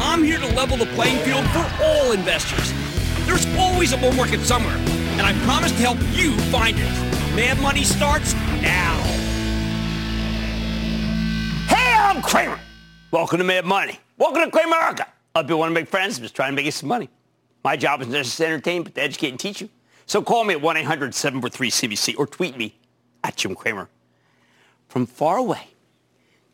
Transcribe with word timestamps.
I'm 0.00 0.24
here 0.24 0.38
to 0.38 0.46
level 0.54 0.76
the 0.76 0.86
playing 0.86 1.18
field 1.24 1.44
for 1.50 1.70
all 1.82 2.12
investors. 2.12 2.72
There's 3.26 3.46
always 3.56 3.92
a 3.92 3.96
bull 3.96 4.12
market 4.12 4.40
somewhere, 4.40 4.76
and 4.76 5.22
I 5.22 5.32
promise 5.44 5.70
to 5.72 5.78
help 5.78 5.98
you 6.12 6.36
find 6.50 6.76
it. 6.76 6.90
Mad 7.36 7.60
Money 7.60 7.84
starts 7.84 8.34
now. 8.60 9.00
Hey, 11.68 11.94
I'm 11.96 12.22
Cramer. 12.22 12.58
Welcome 13.12 13.38
to 13.38 13.44
Mad 13.44 13.64
Money. 13.64 13.98
Welcome 14.18 14.42
to 14.42 14.50
Cramer 14.50 14.76
America. 14.76 15.06
Other 15.34 15.46
people 15.46 15.60
want 15.60 15.70
to 15.70 15.74
make 15.74 15.88
friends. 15.88 16.18
I'm 16.18 16.22
just 16.22 16.34
trying 16.34 16.50
to 16.50 16.56
make 16.56 16.64
you 16.64 16.72
some 16.72 16.88
money. 16.88 17.08
My 17.62 17.76
job 17.76 18.02
is 18.02 18.08
not 18.08 18.24
just 18.24 18.36
to 18.38 18.46
entertain, 18.46 18.82
but 18.82 18.94
to 18.96 19.02
educate 19.02 19.30
and 19.30 19.38
teach 19.38 19.60
you. 19.60 19.68
So 20.06 20.22
call 20.22 20.44
me 20.44 20.54
at 20.54 20.60
1-800-743-CBC 20.60 22.18
or 22.18 22.26
tweet 22.26 22.56
me 22.56 22.76
at 23.22 23.36
Jim 23.36 23.54
Cramer. 23.54 23.88
From 24.88 25.06
far 25.06 25.38
away, 25.38 25.68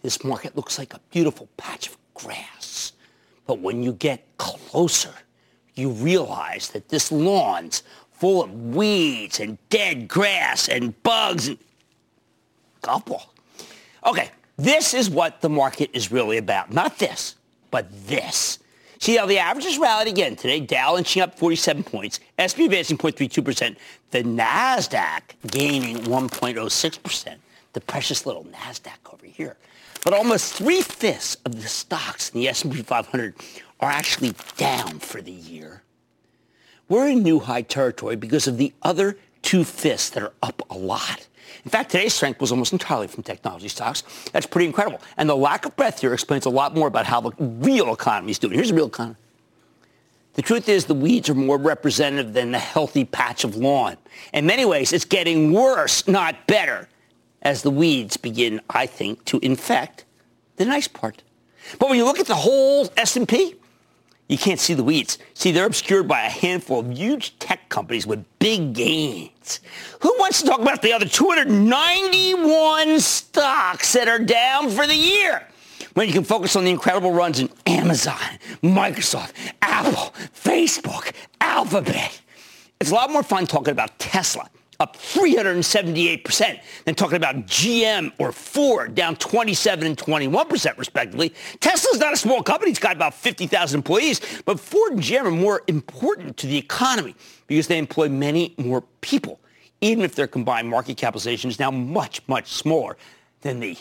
this 0.03 0.23
market 0.25 0.57
looks 0.57 0.79
like 0.79 0.95
a 0.95 1.01
beautiful 1.11 1.49
patch 1.57 1.89
of 1.89 1.97
grass. 2.15 2.93
But 3.47 3.61
when 3.61 3.83
you 3.83 3.93
get 3.93 4.25
closer, 4.39 5.15
you 5.75 5.91
realize 5.91 6.69
that 6.71 6.89
this 6.89 7.11
lawn's 7.11 7.83
full 8.13 8.43
of 8.43 8.53
weeds 8.75 9.41
and 9.41 9.59
dead 9.71 10.07
grass 10.07 10.69
and 10.69 11.01
bugs 11.03 11.49
and 11.49 11.59
golf 12.83 13.05
ball. 13.07 13.35
Okay, 14.07 14.31
this 14.57 14.95
is 14.95 15.09
what 15.09 15.41
the 15.41 15.49
market 15.49 15.91
is 15.93 16.13
really 16.13 16.37
about. 16.37 16.73
Not 16.73 16.99
this, 16.99 17.37
but 17.71 17.87
this. 18.07 18.59
See 18.99 19.17
how 19.17 19.25
the 19.25 19.39
averages 19.39 19.79
rallied 19.79 20.09
again 20.09 20.37
today. 20.37 20.61
Dow 20.61 20.99
inching 20.99 21.23
up 21.23 21.39
47 21.39 21.83
points. 21.83 22.21
S&P 22.39 22.67
advancing 22.67 22.99
0.32%. 22.99 23.77
The 24.11 24.23
NASDAQ 24.23 25.23
gaining 25.51 25.97
1.06%. 26.05 27.37
The 27.73 27.81
precious 27.81 28.27
little 28.27 28.45
NASDAQ 28.45 29.15
over 29.15 29.25
here. 29.25 29.57
But 30.05 30.15
almost 30.15 30.55
three-fifths 30.55 31.37
of 31.45 31.61
the 31.61 31.69
stocks 31.69 32.31
in 32.31 32.41
the 32.41 32.49
S&P 32.49 32.83
500 32.83 33.35
are 33.81 33.91
actually 33.91 34.35
down 34.57 34.99
for 34.99 35.21
the 35.21 35.33
year. 35.33 35.83
We're 36.89 37.09
in 37.09 37.23
new 37.23 37.39
high 37.39 37.63
territory 37.63 38.17
because 38.17 38.47
of 38.47 38.59
the 38.59 38.73
other 38.83 39.17
two-fifths 39.43 40.11
that 40.11 40.23
are 40.23 40.33
up 40.43 40.63
a 40.71 40.77
lot. 40.77 41.27
In 41.65 41.71
fact, 41.71 41.91
today's 41.91 42.15
strength 42.15 42.41
was 42.41 42.51
almost 42.51 42.73
entirely 42.73 43.07
from 43.07 43.23
technology 43.23 43.69
stocks. 43.69 44.03
That's 44.33 44.47
pretty 44.47 44.67
incredible. 44.67 45.01
And 45.17 45.29
the 45.29 45.37
lack 45.37 45.67
of 45.67 45.77
breadth 45.77 46.01
here 46.01 46.15
explains 46.15 46.47
a 46.47 46.51
lot 46.51 46.75
more 46.75 46.89
about 46.89 47.07
how 47.07 47.21
the 47.21 47.33
real 47.39 47.93
economy 47.93 48.31
is 48.31 48.39
doing. 48.39 48.55
Here's 48.55 48.71
the 48.71 48.75
real 48.75 48.87
economy. 48.87 49.17
The 50.35 50.43
truth 50.43 50.69
is 50.69 50.87
the 50.87 50.95
weeds 50.95 51.29
are 51.29 51.35
more 51.35 51.59
representative 51.59 52.33
than 52.33 52.53
the 52.53 52.59
healthy 52.59 53.05
patch 53.05 53.45
of 53.45 53.57
lawn. 53.57 53.97
In 54.33 54.47
many 54.47 54.65
ways, 54.65 54.93
it's 54.93 55.05
getting 55.05 55.53
worse, 55.53 56.07
not 56.07 56.47
better, 56.47 56.89
as 57.43 57.63
the 57.63 57.71
weeds 57.71 58.17
begin, 58.17 58.61
I 58.69 58.87
think, 58.87 59.25
to 59.27 59.39
infect 59.41 60.05
the 60.57 60.65
nice 60.65 60.89
part. 60.89 61.23
But 61.79 61.89
when 61.89 61.99
you 61.99 62.05
look 62.05 62.19
at 62.21 62.27
the 62.27 62.35
whole 62.35 62.89
S&P, 62.97 63.55
you 64.29 64.39
can't 64.39 64.61
see 64.61 64.75
the 64.75 64.85
weeds. 64.85 65.19
See, 65.35 65.51
they're 65.51 65.67
obscured 65.67 66.07
by 66.07 66.23
a 66.23 66.29
handful 66.29 66.79
of 66.81 66.93
huge 66.97 67.37
tech 67.41 67.69
companies 67.69 68.07
with 68.07 68.25
big 68.39 68.75
gains. 68.75 69.61
Who 70.01 70.15
wants 70.19 70.41
to 70.41 70.47
talk 70.47 70.61
about 70.61 70.83
the 70.83 70.93
other 70.93 71.07
291 71.07 73.01
stocks 73.01 73.93
that 73.95 74.07
are 74.07 74.21
down 74.21 74.71
for 74.71 74.87
the 74.87 74.95
year? 74.95 75.47
When 75.95 76.07
you 76.07 76.13
can 76.13 76.23
focus 76.23 76.55
on 76.55 76.65
the 76.65 76.71
incredible 76.71 77.11
runs 77.11 77.41
in 77.41 77.51
Amazon, 77.67 78.21
Microsoft, 78.63 79.33
Apple, 79.61 80.15
Facebook, 80.33 81.13
Alphabet. 81.41 82.21
It's 82.81 82.93
a 82.93 82.95
lot 82.95 83.11
more 83.11 83.25
fun 83.25 83.47
talking 83.47 83.73
about 83.73 83.99
Tesla 83.99 84.49
up 84.81 84.97
378%, 84.97 86.61
than 86.85 86.95
talking 86.95 87.17
about 87.17 87.37
GM 87.47 88.13
or 88.19 88.33
Ford 88.33 88.95
down 88.95 89.15
27 89.17 89.87
and 89.87 89.97
21% 89.97 90.79
respectively. 90.79 91.35
Tesla's 91.61 92.01
not 92.01 92.15
a 92.15 92.17
small 92.17 92.43
company. 92.43 92.71
It's 92.71 92.81
got 92.81 92.97
about 92.97 93.15
50,000 93.15 93.79
employees, 93.79 94.21
but 94.47 94.59
Ford 94.59 94.95
and 94.95 95.03
GM 95.03 95.27
are 95.27 95.31
more 95.31 95.63
important 95.67 96.39
to 96.39 96.47
the 96.47 96.57
economy 96.57 97.15
because 97.47 97.67
they 97.67 97.79
employ 97.79 98.09
many 98.09 98.55
more 98.57 98.81
people, 99.03 99.39
even 99.83 100.03
if 100.03 100.15
their 100.15 100.27
combined 100.27 100.69
market 100.69 100.97
capitalization 100.97 101.51
is 101.51 101.59
now 101.59 101.71
much, 101.71 102.27
much 102.27 102.51
smaller 102.51 102.97
than 103.43 103.61
the 103.61 103.77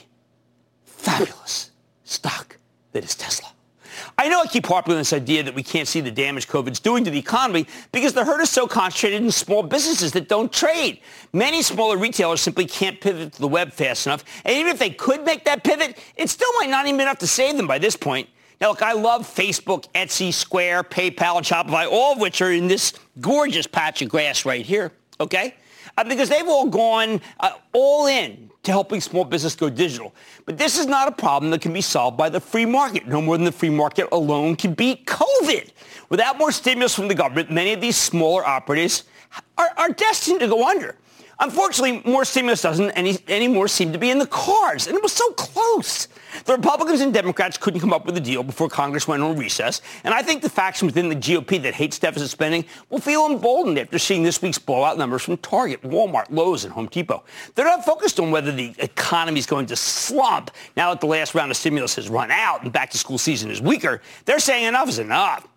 fabulous 0.83 1.71
stock 2.03 2.57
that 2.91 3.03
is 3.05 3.15
Tesla. 3.15 3.49
I 4.17 4.27
know 4.27 4.41
I 4.41 4.47
keep 4.47 4.65
harping 4.65 4.93
on 4.93 4.99
this 4.99 5.13
idea 5.13 5.43
that 5.43 5.55
we 5.55 5.63
can't 5.63 5.87
see 5.87 6.01
the 6.01 6.11
damage 6.11 6.47
COVID's 6.47 6.79
doing 6.79 7.03
to 7.03 7.11
the 7.11 7.19
economy 7.19 7.67
because 7.91 8.13
the 8.13 8.25
hurt 8.25 8.41
is 8.41 8.49
so 8.49 8.67
concentrated 8.67 9.23
in 9.23 9.31
small 9.31 9.63
businesses 9.63 10.11
that 10.13 10.27
don't 10.27 10.51
trade. 10.51 11.01
Many 11.33 11.61
smaller 11.61 11.97
retailers 11.97 12.41
simply 12.41 12.65
can't 12.65 12.99
pivot 12.99 13.33
to 13.33 13.39
the 13.39 13.47
web 13.47 13.71
fast 13.71 14.05
enough. 14.05 14.23
And 14.45 14.55
even 14.55 14.71
if 14.71 14.79
they 14.79 14.89
could 14.89 15.23
make 15.23 15.45
that 15.45 15.63
pivot, 15.63 15.97
it 16.15 16.29
still 16.29 16.51
might 16.59 16.69
not 16.69 16.85
even 16.85 16.97
be 16.97 17.03
enough 17.03 17.19
to 17.19 17.27
save 17.27 17.57
them 17.57 17.67
by 17.67 17.79
this 17.79 17.95
point. 17.95 18.29
Now, 18.61 18.69
look, 18.69 18.81
I 18.81 18.91
love 18.91 19.25
Facebook, 19.25 19.85
Etsy, 19.93 20.33
Square, 20.33 20.83
PayPal, 20.83 21.37
and 21.37 21.45
Shopify, 21.45 21.89
all 21.89 22.13
of 22.13 22.19
which 22.19 22.41
are 22.41 22.51
in 22.51 22.67
this 22.67 22.93
gorgeous 23.21 23.67
patch 23.67 24.01
of 24.01 24.09
grass 24.09 24.45
right 24.45 24.65
here, 24.65 24.91
okay? 25.21 25.55
Uh, 25.97 26.03
because 26.03 26.27
they've 26.27 26.47
all 26.47 26.67
gone 26.67 27.21
uh, 27.39 27.51
all 27.71 28.07
in 28.07 28.48
to 28.63 28.71
helping 28.71 28.99
small 28.99 29.23
business 29.23 29.55
go 29.55 29.69
digital. 29.69 30.13
But 30.45 30.57
this 30.57 30.77
is 30.77 30.85
not 30.85 31.07
a 31.07 31.11
problem 31.11 31.51
that 31.51 31.61
can 31.61 31.73
be 31.73 31.81
solved 31.81 32.17
by 32.17 32.29
the 32.29 32.39
free 32.39 32.65
market, 32.65 33.07
no 33.07 33.21
more 33.21 33.37
than 33.37 33.45
the 33.45 33.51
free 33.51 33.69
market 33.69 34.07
alone 34.11 34.55
can 34.55 34.73
beat 34.73 35.05
COVID. 35.05 35.71
Without 36.09 36.37
more 36.37 36.51
stimulus 36.51 36.93
from 36.93 37.07
the 37.07 37.15
government, 37.15 37.51
many 37.51 37.73
of 37.73 37.81
these 37.81 37.95
smaller 37.95 38.45
operators 38.45 39.03
are, 39.57 39.69
are 39.77 39.89
destined 39.89 40.39
to 40.41 40.47
go 40.47 40.67
under. 40.67 40.95
Unfortunately, 41.41 42.01
more 42.03 42.25
stimulus 42.25 42.61
doesn't 42.61 42.91
any, 42.91 43.17
any 43.29 43.47
more 43.47 43.69
seem 43.69 43.93
to 43.93 43.97
be 43.97 44.09
in 44.09 44.19
the 44.19 44.27
cards, 44.27 44.87
and 44.87 44.95
it 44.95 45.01
was 45.01 45.13
so 45.13 45.31
close. 45.31 46.09
The 46.43 46.53
Republicans 46.53 46.99
and 46.99 47.13
Democrats 47.13 47.57
couldn't 47.57 47.79
come 47.79 47.93
up 47.93 48.05
with 48.05 48.17
a 48.17 48.19
deal 48.19 48.43
before 48.43 48.67
Congress 48.67 49.07
went 49.07 49.23
on 49.23 49.37
recess, 49.37 49.81
and 50.03 50.13
I 50.13 50.21
think 50.21 50.41
the 50.41 50.49
faction 50.49 50.85
within 50.85 51.07
the 51.07 51.15
GOP 51.15 51.61
that 51.63 51.73
hates 51.73 51.97
deficit 51.97 52.29
spending 52.29 52.65
will 52.89 52.99
feel 52.99 53.25
emboldened 53.25 53.79
after 53.79 53.97
seeing 53.97 54.21
this 54.21 54.41
week's 54.41 54.57
blowout 54.57 54.97
numbers 54.97 55.21
from 55.21 55.37
Target, 55.37 55.81
Walmart, 55.83 56.25
Lowe's, 56.29 56.65
and 56.65 56.73
Home 56.73 56.87
Depot. 56.87 57.23
They're 57.55 57.65
not 57.65 57.85
focused 57.85 58.19
on 58.19 58.31
whether 58.31 58.51
the 58.51 58.75
economy 58.79 59.39
is 59.39 59.45
going 59.45 59.67
to 59.67 59.77
slump 59.77 60.51
now 60.75 60.89
that 60.89 60.99
the 60.99 61.07
last 61.07 61.35
round 61.35 61.51
of 61.51 61.57
stimulus 61.57 61.95
has 61.95 62.09
run 62.09 62.31
out 62.31 62.63
and 62.63 62.73
back-to-school 62.73 63.17
season 63.17 63.49
is 63.49 63.61
weaker. 63.61 64.01
They're 64.25 64.39
saying 64.39 64.65
enough 64.65 64.89
is 64.89 64.99
enough. 64.99 65.47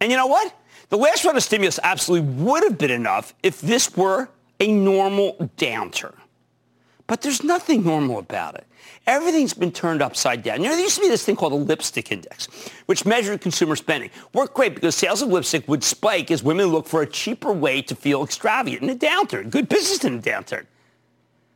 And 0.00 0.10
you 0.10 0.16
know 0.16 0.26
what? 0.26 0.52
The 0.88 0.98
last 0.98 1.24
round 1.24 1.36
of 1.36 1.44
stimulus 1.44 1.78
absolutely 1.82 2.28
would 2.42 2.64
have 2.64 2.76
been 2.76 2.90
enough 2.90 3.34
if 3.42 3.60
this 3.60 3.96
were 3.96 4.28
a 4.60 4.72
normal 4.72 5.50
downturn. 5.56 6.16
But 7.06 7.22
there's 7.22 7.42
nothing 7.42 7.84
normal 7.84 8.18
about 8.18 8.54
it. 8.56 8.66
Everything's 9.06 9.54
been 9.54 9.72
turned 9.72 10.02
upside 10.02 10.42
down. 10.42 10.62
You 10.62 10.68
know, 10.68 10.74
there 10.74 10.84
used 10.84 10.96
to 10.96 11.00
be 11.00 11.08
this 11.08 11.24
thing 11.24 11.36
called 11.36 11.54
the 11.54 11.56
lipstick 11.56 12.12
index, 12.12 12.46
which 12.84 13.06
measured 13.06 13.40
consumer 13.40 13.76
spending. 13.76 14.10
Worked 14.34 14.52
great 14.52 14.74
because 14.74 14.94
sales 14.94 15.22
of 15.22 15.30
lipstick 15.30 15.66
would 15.66 15.82
spike 15.82 16.30
as 16.30 16.42
women 16.42 16.66
look 16.66 16.86
for 16.86 17.00
a 17.00 17.06
cheaper 17.06 17.50
way 17.50 17.80
to 17.80 17.94
feel 17.94 18.22
extravagant 18.22 18.82
in 18.82 18.90
a 18.90 18.94
downturn. 18.94 19.48
Good 19.48 19.70
business 19.70 20.04
in 20.04 20.18
a 20.18 20.22
downturn. 20.22 20.66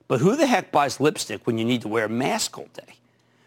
But 0.08 0.20
who 0.20 0.37
the 0.37 0.46
heck 0.46 0.72
buys 0.72 1.00
lipstick 1.00 1.46
when 1.46 1.58
you 1.58 1.64
need 1.66 1.82
to 1.82 1.88
wear 1.88 2.06
a 2.06 2.08
mask 2.08 2.56
all 2.56 2.69
day? 2.72 2.96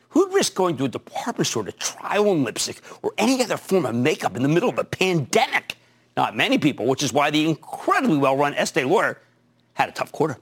Who'd 0.09 0.33
risk 0.33 0.53
going 0.53 0.77
to 0.77 0.85
a 0.85 0.87
department 0.87 1.47
store 1.47 1.63
to 1.63 1.71
try 1.71 2.17
on 2.17 2.43
lipstick 2.43 2.81
or 3.01 3.13
any 3.17 3.41
other 3.43 3.57
form 3.57 3.85
of 3.85 3.95
makeup 3.95 4.35
in 4.35 4.43
the 4.43 4.49
middle 4.49 4.69
of 4.69 4.77
a 4.77 4.83
pandemic? 4.83 5.75
Not 6.15 6.35
many 6.37 6.57
people, 6.57 6.85
which 6.85 7.03
is 7.03 7.11
why 7.11 7.31
the 7.31 7.49
incredibly 7.49 8.17
well-run 8.17 8.53
Estee 8.53 8.83
Lauder 8.83 9.19
had 9.75 9.89
a 9.89 9.91
tough 9.91 10.11
quarter. 10.11 10.37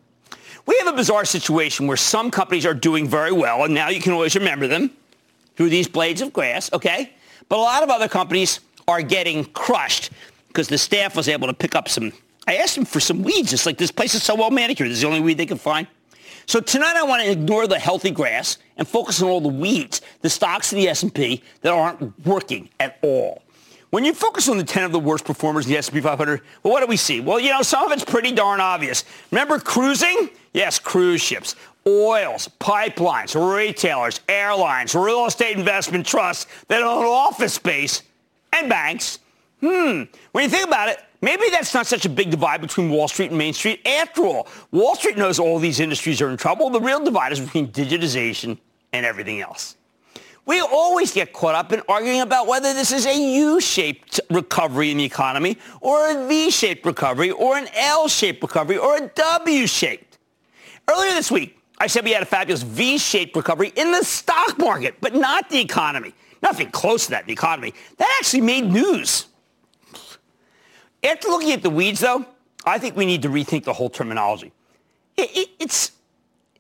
We 0.66 0.76
have 0.80 0.94
a 0.94 0.96
bizarre 0.96 1.26
situation 1.26 1.88
where 1.88 1.98
some 1.98 2.32
companies 2.32 2.66
are 2.66 2.74
doing 2.74 3.08
very 3.08 3.34
well, 3.34 3.66
and 3.66 3.74
now 3.74 3.90
you 3.90 4.00
can 4.00 4.14
always 4.14 4.36
remember 4.36 4.68
them 4.68 4.92
through 5.58 5.70
these 5.70 5.88
blades 5.88 6.22
of 6.22 6.32
grass, 6.32 6.72
okay? 6.72 7.12
But 7.50 7.58
a 7.58 7.62
lot 7.62 7.84
of 7.84 7.90
other 7.90 8.08
companies 8.08 8.62
are 8.88 9.02
getting 9.02 9.46
crushed 9.46 10.12
because 10.48 10.70
the 10.70 10.78
staff 10.78 11.16
was 11.16 11.28
able 11.28 11.48
to 11.48 11.54
pick 11.54 11.76
up 11.76 11.90
some. 11.90 12.14
I 12.48 12.58
asked 12.58 12.76
them 12.76 12.86
for 12.86 13.00
some 13.00 13.24
weeds. 13.24 13.52
It's 13.54 13.66
like 13.66 13.78
this 13.78 13.92
place 13.92 14.16
is 14.16 14.24
so 14.24 14.36
well 14.36 14.52
manicured. 14.52 14.90
This 14.90 14.98
is 14.98 15.02
the 15.02 15.08
only 15.08 15.20
weed 15.20 15.38
they 15.38 15.46
can 15.46 15.58
find. 15.58 15.88
So 16.46 16.60
tonight 16.60 16.96
I 16.96 17.04
want 17.04 17.24
to 17.24 17.32
ignore 17.32 17.68
the 17.68 17.80
healthy 17.80 18.12
grass 18.12 18.58
and 18.78 18.88
focus 18.88 19.22
on 19.22 19.30
all 19.30 19.42
the 19.42 19.48
weeds, 19.48 20.02
the 20.22 20.30
stocks 20.30 20.72
of 20.72 20.78
the 20.78 20.88
S&P 20.90 21.42
that 21.62 21.74
aren't 21.74 22.26
working 22.26 22.70
at 22.80 22.98
all. 23.02 23.44
When 23.94 24.04
you 24.04 24.16
focus 24.16 24.50
on 24.50 24.57
the 24.57 24.63
10 24.63 24.86
of 24.86 24.92
the 24.92 24.98
worst 24.98 25.24
performers 25.24 25.68
in 25.68 25.74
the 25.74 25.78
S&P 25.78 26.01
500, 26.01 26.42
well, 26.63 26.74
what 26.74 26.80
do 26.80 26.88
we 26.88 26.98
see? 26.98 27.19
Well, 27.19 27.40
you 27.40 27.51
know, 27.51 27.62
some 27.62 27.86
of 27.86 27.92
it's 27.92 28.04
pretty 28.04 28.31
darn 28.31 28.60
obvious. 28.60 29.06
Remember 29.30 29.60
cruising? 29.60 30.31
Yes, 30.51 30.80
cruise 30.80 31.22
ships, 31.22 31.56
oils, 31.86 32.50
pipelines, 32.60 33.36
retailers, 33.36 34.22
airlines, 34.28 34.95
real 34.95 35.28
estate 35.28 35.57
investment 35.57 36.07
trusts 36.07 36.48
that 36.69 36.81
own 36.81 37.06
office 37.06 37.54
space, 37.54 38.01
and 38.51 38.68
banks. 38.68 39.19
Hmm. 39.62 40.06
When 40.31 40.44
you 40.44 40.50
think 40.50 40.66
about 40.68 40.89
it, 40.89 40.98
maybe 41.22 41.44
that's 41.51 41.75
not 41.75 41.86
such 41.86 42.07
a 42.07 42.10
big 42.10 42.31
divide 42.31 42.62
between 42.62 42.89
Wall 42.89 43.07
Street 43.07 43.30
and 43.30 43.38
Main 43.38 43.54
Street. 43.54 43.86
After 43.86 44.24
all, 44.24 44.48
Wall 44.72 44.96
Street 44.96 45.19
knows 45.19 45.38
all 45.38 45.60
these 45.60 45.80
industries 45.80 46.19
are 46.19 46.31
in 46.31 46.38
trouble. 46.38 46.72
The 46.72 46.81
real 46.81 47.06
divide 47.06 47.31
is 47.31 47.39
between 47.39 47.68
digitization 47.68 48.57
and 48.92 49.06
everything 49.06 49.39
else. 49.39 49.75
We 50.45 50.60
always 50.60 51.13
get 51.13 51.31
caught 51.31 51.56
up 51.56 51.72
in 51.72 51.81
arguing 51.88 52.22
about 52.22 52.48
whether 52.48 52.74
this 52.74 52.92
is 52.92 53.06
a 53.06 53.16
U-shaped 53.16 54.19
recovery 54.30 54.92
in 54.92 54.98
the 54.98 55.06
economy 55.06 55.57
or 55.80 56.10
a 56.10 56.28
V-shaped 56.28 56.86
recovery 56.86 57.31
or 57.31 57.57
an 57.57 57.68
L-shaped 57.74 58.42
recovery 58.42 58.78
or 58.78 58.98
a 58.98 59.07
W-shaped. 59.07 60.18
Earlier 60.90 61.12
this 61.12 61.31
week, 61.31 61.60
I 61.78 61.88
said 61.88 62.04
we 62.04 62.12
had 62.12 62.24
a 62.24 62.25
fabulous 62.25 62.62
V-shaped 62.62 63.36
recovery 63.36 63.72
in 63.75 63.92
the 63.92 64.04
stock 64.04 64.57
market, 64.57 64.95
but 65.00 65.16
not 65.16 65.50
the 65.50 65.60
economy. 65.60 66.13
Nothing 66.42 66.72
close 66.72 67.06
to 67.06 67.12
that 67.12 67.22
in 67.22 67.28
the 67.28 67.34
economy. 67.34 67.74
That 67.98 68.18
actually 68.19 68.42
made 68.42 68.66
news. 68.66 69.28
After 71.04 71.30
looking 71.30 71.54
at 71.54 71.63
the 71.63 71.69
weeds, 71.69 72.01
though, 72.01 72.25
I 72.66 72.80
think 72.80 72.98
we 72.98 73.06
need 73.06 73.22
to 73.22 73.30
rethink 73.30 73.63
the 73.63 73.74
whole 73.74 73.89
terminology. 73.89 74.51
It, 75.16 75.30
it, 75.36 75.50
it's 75.60 75.92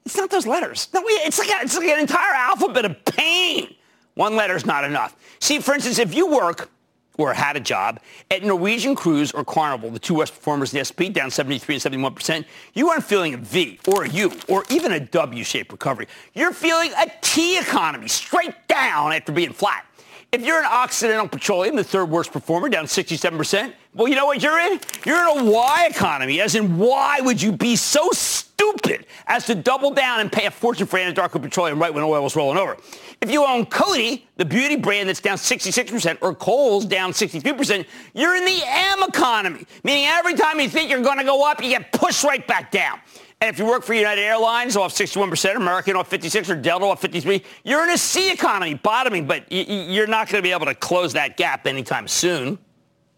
it's 0.05 0.17
not 0.17 0.29
those 0.29 0.45
letters. 0.45 0.89
No, 0.93 1.01
it's 1.05 1.39
like, 1.39 1.49
a, 1.49 1.63
it's 1.63 1.77
like 1.77 1.87
an 1.87 1.99
entire 1.99 2.33
alphabet 2.33 2.83
of 2.83 3.05
pain. 3.05 3.72
One 4.15 4.35
letter 4.35 4.55
is 4.55 4.65
not 4.65 4.83
enough. 4.83 5.15
See, 5.39 5.59
for 5.59 5.73
instance, 5.73 5.99
if 5.99 6.13
you 6.13 6.27
work 6.27 6.69
or 7.17 7.33
had 7.33 7.55
a 7.55 7.59
job 7.59 7.99
at 8.31 8.43
Norwegian 8.43 8.95
Cruise 8.95 9.31
or 9.31 9.45
Carnival, 9.45 9.89
the 9.91 9.99
two 9.99 10.15
worst 10.15 10.33
performers 10.33 10.73
in 10.73 10.79
the 10.79 10.85
SP, 10.85 11.13
down 11.13 11.29
73 11.29 11.75
and 11.75 11.81
71 11.81 12.13
percent, 12.13 12.47
you 12.73 12.89
aren't 12.89 13.03
feeling 13.03 13.33
a 13.33 13.37
V 13.37 13.79
or 13.87 14.03
a 14.03 14.09
U 14.09 14.31
or 14.47 14.63
even 14.69 14.91
a 14.91 14.99
W-shaped 14.99 15.71
recovery. 15.71 16.07
You're 16.33 16.53
feeling 16.53 16.91
a 16.97 17.11
T 17.21 17.57
economy, 17.59 18.07
straight 18.07 18.55
down 18.67 19.13
after 19.13 19.31
being 19.31 19.53
flat. 19.53 19.85
If 20.33 20.43
you're 20.43 20.57
in 20.57 20.65
Occidental 20.65 21.27
Petroleum, 21.27 21.75
the 21.75 21.83
third 21.83 22.09
worst 22.09 22.33
performer, 22.33 22.67
down 22.67 22.85
67%, 22.85 23.71
well, 23.93 24.07
you 24.07 24.15
know 24.15 24.25
what 24.25 24.41
you're 24.41 24.57
in? 24.57 24.79
You're 25.05 25.21
in 25.29 25.47
a 25.47 25.51
Y 25.51 25.87
economy, 25.91 26.41
as 26.41 26.55
in 26.55 26.79
why 26.79 27.19
would 27.21 27.39
you 27.39 27.51
be 27.51 27.75
so 27.75 28.09
stupid 28.13 29.05
as 29.27 29.45
to 29.45 29.53
double 29.53 29.91
down 29.91 30.21
and 30.21 30.31
pay 30.31 30.47
a 30.47 30.51
fortune 30.51 30.87
for 30.87 30.97
Anadarko 30.97 31.39
Petroleum 31.39 31.79
right 31.79 31.93
when 31.93 32.03
oil 32.03 32.23
was 32.23 32.35
rolling 32.35 32.57
over? 32.57 32.77
If 33.21 33.29
you 33.29 33.45
own 33.45 33.67
Coty, 33.67 34.23
the 34.37 34.43
beauty 34.43 34.75
brand 34.75 35.07
that's 35.07 35.21
down 35.21 35.37
66%, 35.37 36.17
or 36.21 36.33
Kohl's 36.33 36.87
down 36.87 37.11
63%, 37.11 37.85
you're 38.15 38.35
in 38.35 38.43
the 38.43 38.59
M 38.65 39.03
economy, 39.03 39.67
meaning 39.83 40.05
every 40.07 40.33
time 40.33 40.59
you 40.59 40.67
think 40.67 40.89
you're 40.89 41.03
going 41.03 41.19
to 41.19 41.25
go 41.25 41.47
up, 41.47 41.61
you 41.61 41.69
get 41.69 41.91
pushed 41.91 42.23
right 42.23 42.47
back 42.47 42.71
down. 42.71 42.99
And 43.43 43.49
if 43.49 43.59
you 43.59 43.65
work 43.65 43.83
for 43.83 43.93
United 43.93 44.21
Airlines 44.21 44.77
off 44.77 44.93
61%, 44.93 45.57
American 45.57 45.97
off 45.97 46.07
56, 46.07 46.49
or 46.49 46.55
Delta 46.55 46.85
off 46.85 47.01
53, 47.01 47.43
you're 47.65 47.83
in 47.83 47.89
a 47.89 47.97
C 47.97 48.31
economy, 48.31 48.75
bottoming, 48.75 49.27
but 49.27 49.43
you're 49.51 50.07
not 50.07 50.29
going 50.29 50.41
to 50.41 50.41
be 50.41 50.53
able 50.53 50.67
to 50.67 50.73
close 50.73 51.11
that 51.11 51.35
gap 51.35 51.67
anytime 51.67 52.07
soon. 52.07 52.57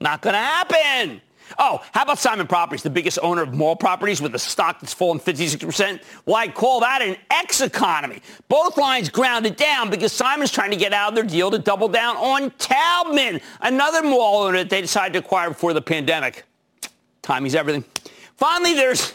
Not 0.02 0.24
going 0.24 0.34
to 0.34 0.40
happen. 0.40 1.22
Oh, 1.60 1.84
how 1.92 2.02
about 2.02 2.18
Simon 2.18 2.48
Properties, 2.48 2.82
the 2.82 2.90
biggest 2.90 3.20
owner 3.22 3.44
of 3.44 3.54
mall 3.54 3.76
properties 3.76 4.20
with 4.20 4.34
a 4.34 4.40
stock 4.40 4.80
that's 4.80 4.96
fallen 4.96 5.20
56%? 5.20 6.02
Well, 6.26 6.38
I 6.38 6.48
call 6.48 6.80
that 6.80 7.04
an 7.04 7.18
X 7.30 7.62
economy. 7.62 8.24
Both 8.48 8.80
lines 8.80 9.10
grounded 9.10 9.58
down 9.58 9.92
because 9.92 10.12
Simon's 10.12 10.50
trying 10.50 10.72
to 10.72 10.78
get 10.78 10.92
out 10.92 11.10
of 11.10 11.14
their 11.14 11.24
deal 11.24 11.52
to 11.52 11.60
double 11.60 11.88
down 11.88 12.18
on 12.18 12.50
Taubman, 12.58 13.44
another 13.62 14.02
mall 14.02 14.42
owner 14.42 14.58
that 14.58 14.72
they 14.72 14.82
decided 14.82 15.14
to 15.14 15.20
acquire 15.20 15.50
before 15.50 15.74
the 15.74 15.84
pandemic. 15.84 16.46
Timing's 17.22 17.54
everything. 17.54 17.86
Finally, 18.38 18.74
there's 18.74 19.14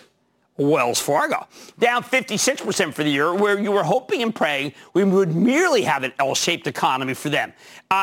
Wells 0.61 1.01
Fargo, 1.01 1.47
down 1.79 2.03
56% 2.03 2.93
for 2.93 3.03
the 3.03 3.11
year, 3.11 3.35
where 3.35 3.59
you 3.59 3.73
were 3.73 3.83
hoping 3.83 4.23
and 4.23 4.35
praying 4.35 4.73
we 4.93 5.05
would 5.05 5.35
merely 5.35 5.83
have 5.83 6.03
an 6.03 6.13
L-shaped 6.19 6.67
economy 6.67 7.15
for 7.15 7.31
them, 7.31 7.53
uh, 7.91 7.95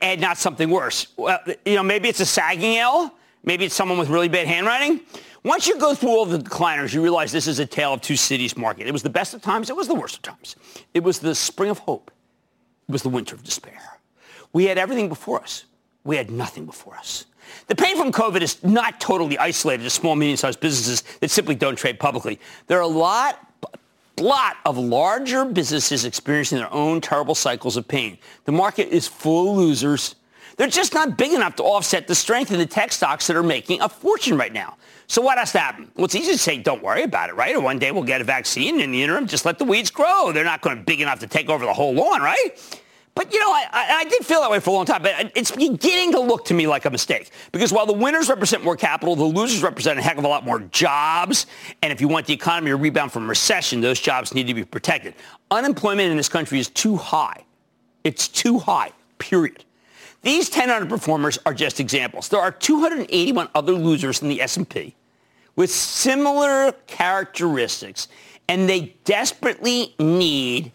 and 0.00 0.20
not 0.20 0.38
something 0.38 0.70
worse. 0.70 1.08
Well, 1.16 1.38
you 1.64 1.74
know, 1.74 1.82
maybe 1.82 2.08
it's 2.08 2.20
a 2.20 2.26
sagging 2.26 2.78
L. 2.78 3.14
Maybe 3.42 3.64
it's 3.64 3.74
someone 3.74 3.98
with 3.98 4.08
really 4.08 4.28
bad 4.28 4.46
handwriting. 4.46 5.00
Once 5.44 5.68
you 5.68 5.78
go 5.78 5.94
through 5.94 6.10
all 6.10 6.26
the 6.26 6.38
decliners, 6.38 6.92
you 6.92 7.00
realize 7.00 7.30
this 7.30 7.46
is 7.46 7.60
a 7.60 7.66
tale 7.66 7.94
of 7.94 8.00
two 8.00 8.16
cities 8.16 8.56
market. 8.56 8.86
It 8.88 8.92
was 8.92 9.04
the 9.04 9.10
best 9.10 9.32
of 9.34 9.42
times. 9.42 9.70
It 9.70 9.76
was 9.76 9.86
the 9.86 9.94
worst 9.94 10.16
of 10.16 10.22
times. 10.22 10.56
It 10.92 11.04
was 11.04 11.20
the 11.20 11.34
spring 11.34 11.70
of 11.70 11.78
hope. 11.78 12.10
It 12.88 12.92
was 12.92 13.02
the 13.02 13.08
winter 13.08 13.36
of 13.36 13.44
despair. 13.44 13.80
We 14.52 14.64
had 14.64 14.78
everything 14.78 15.08
before 15.08 15.40
us. 15.40 15.64
We 16.02 16.16
had 16.16 16.30
nothing 16.30 16.66
before 16.66 16.96
us. 16.96 17.26
The 17.68 17.74
pain 17.74 17.96
from 17.96 18.12
COVID 18.12 18.40
is 18.42 18.62
not 18.62 19.00
totally 19.00 19.38
isolated 19.38 19.82
to 19.82 19.90
small, 19.90 20.16
medium-sized 20.16 20.60
businesses 20.60 21.02
that 21.20 21.30
simply 21.30 21.54
don't 21.54 21.76
trade 21.76 21.98
publicly. 21.98 22.40
There 22.66 22.78
are 22.78 22.82
a 22.82 22.86
lot 22.86 23.42
lot 24.18 24.56
of 24.64 24.78
larger 24.78 25.44
businesses 25.44 26.06
experiencing 26.06 26.56
their 26.56 26.72
own 26.72 27.02
terrible 27.02 27.34
cycles 27.34 27.76
of 27.76 27.86
pain. 27.86 28.16
The 28.44 28.52
market 28.52 28.88
is 28.88 29.06
full 29.06 29.50
of 29.50 29.58
losers. 29.58 30.14
They're 30.56 30.68
just 30.68 30.94
not 30.94 31.18
big 31.18 31.32
enough 31.32 31.56
to 31.56 31.62
offset 31.62 32.06
the 32.06 32.14
strength 32.14 32.50
in 32.50 32.58
the 32.58 32.64
tech 32.64 32.92
stocks 32.92 33.26
that 33.26 33.36
are 33.36 33.42
making 33.42 33.82
a 33.82 33.90
fortune 33.90 34.38
right 34.38 34.52
now. 34.52 34.78
So 35.06 35.20
what 35.20 35.38
has 35.38 35.52
to 35.52 35.58
happen? 35.58 35.90
Well, 35.94 36.06
it's 36.06 36.14
easy 36.14 36.32
to 36.32 36.38
say, 36.38 36.58
don't 36.58 36.82
worry 36.82 37.02
about 37.02 37.28
it, 37.28 37.34
right? 37.34 37.54
Or 37.54 37.60
one 37.60 37.78
day 37.78 37.92
we'll 37.92 38.04
get 38.04 38.20
a 38.20 38.24
vaccine. 38.24 38.80
In 38.80 38.90
the 38.90 39.02
interim, 39.02 39.26
just 39.26 39.44
let 39.44 39.58
the 39.58 39.64
weeds 39.64 39.90
grow. 39.90 40.32
They're 40.32 40.44
not 40.44 40.62
going 40.62 40.76
to 40.76 40.82
be 40.82 40.94
big 40.94 41.02
enough 41.02 41.20
to 41.20 41.26
take 41.26 41.50
over 41.50 41.64
the 41.66 41.74
whole 41.74 41.92
lawn, 41.92 42.22
right? 42.22 42.82
But, 43.16 43.32
you 43.32 43.40
know, 43.40 43.50
I, 43.50 43.66
I, 43.72 44.04
did 44.04 44.26
feel 44.26 44.42
that 44.42 44.50
way 44.50 44.60
for 44.60 44.68
a 44.68 44.72
long 44.74 44.84
time, 44.84 45.02
but 45.02 45.32
it's 45.34 45.50
beginning 45.50 46.12
to 46.12 46.20
look 46.20 46.44
to 46.44 46.54
me 46.54 46.66
like 46.66 46.84
a 46.84 46.90
mistake. 46.90 47.30
Because 47.50 47.72
while 47.72 47.86
the 47.86 47.94
winners 47.94 48.28
represent 48.28 48.62
more 48.62 48.76
capital, 48.76 49.16
the 49.16 49.24
losers 49.24 49.62
represent 49.62 49.98
a 49.98 50.02
heck 50.02 50.18
of 50.18 50.24
a 50.24 50.28
lot 50.28 50.44
more 50.44 50.60
jobs. 50.60 51.46
And 51.82 51.90
if 51.90 52.02
you 52.02 52.08
want 52.08 52.26
the 52.26 52.34
economy 52.34 52.72
to 52.72 52.76
rebound 52.76 53.12
from 53.12 53.26
recession, 53.26 53.80
those 53.80 53.98
jobs 53.98 54.34
need 54.34 54.46
to 54.48 54.54
be 54.54 54.64
protected. 54.64 55.14
Unemployment 55.50 56.10
in 56.10 56.18
this 56.18 56.28
country 56.28 56.58
is 56.58 56.68
too 56.68 56.94
high. 56.94 57.42
It's 58.04 58.28
too 58.28 58.58
high, 58.58 58.90
period. 59.16 59.64
These 60.20 60.50
10 60.50 60.68
underperformers 60.68 61.38
are 61.46 61.54
just 61.54 61.80
examples. 61.80 62.28
There 62.28 62.40
are 62.40 62.52
281 62.52 63.48
other 63.54 63.72
losers 63.72 64.20
in 64.20 64.28
the 64.28 64.42
S&P 64.42 64.94
with 65.56 65.70
similar 65.70 66.72
characteristics, 66.86 68.08
and 68.46 68.68
they 68.68 68.94
desperately 69.04 69.94
need 69.98 70.70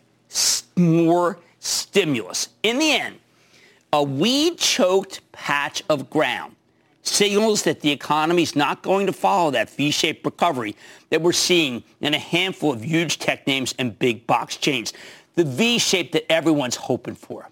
more 0.75 1.37
stimulus. 1.61 2.49
In 2.63 2.79
the 2.79 2.91
end, 2.91 3.19
a 3.93 4.03
weed-choked 4.03 5.31
patch 5.31 5.83
of 5.89 6.09
ground 6.09 6.55
signals 7.03 7.63
that 7.63 7.81
the 7.81 7.91
economy 7.91 8.43
is 8.43 8.55
not 8.55 8.83
going 8.83 9.05
to 9.07 9.13
follow 9.13 9.51
that 9.51 9.69
V-shaped 9.69 10.25
recovery 10.25 10.75
that 11.09 11.21
we're 11.21 11.31
seeing 11.31 11.83
in 11.99 12.13
a 12.13 12.19
handful 12.19 12.71
of 12.73 12.83
huge 12.83 13.19
tech 13.19 13.47
names 13.47 13.73
and 13.79 13.97
big 13.97 14.27
box 14.27 14.57
chains. 14.57 14.93
The 15.35 15.43
V-shape 15.43 16.11
that 16.11 16.31
everyone's 16.31 16.75
hoping 16.75 17.15
for. 17.15 17.49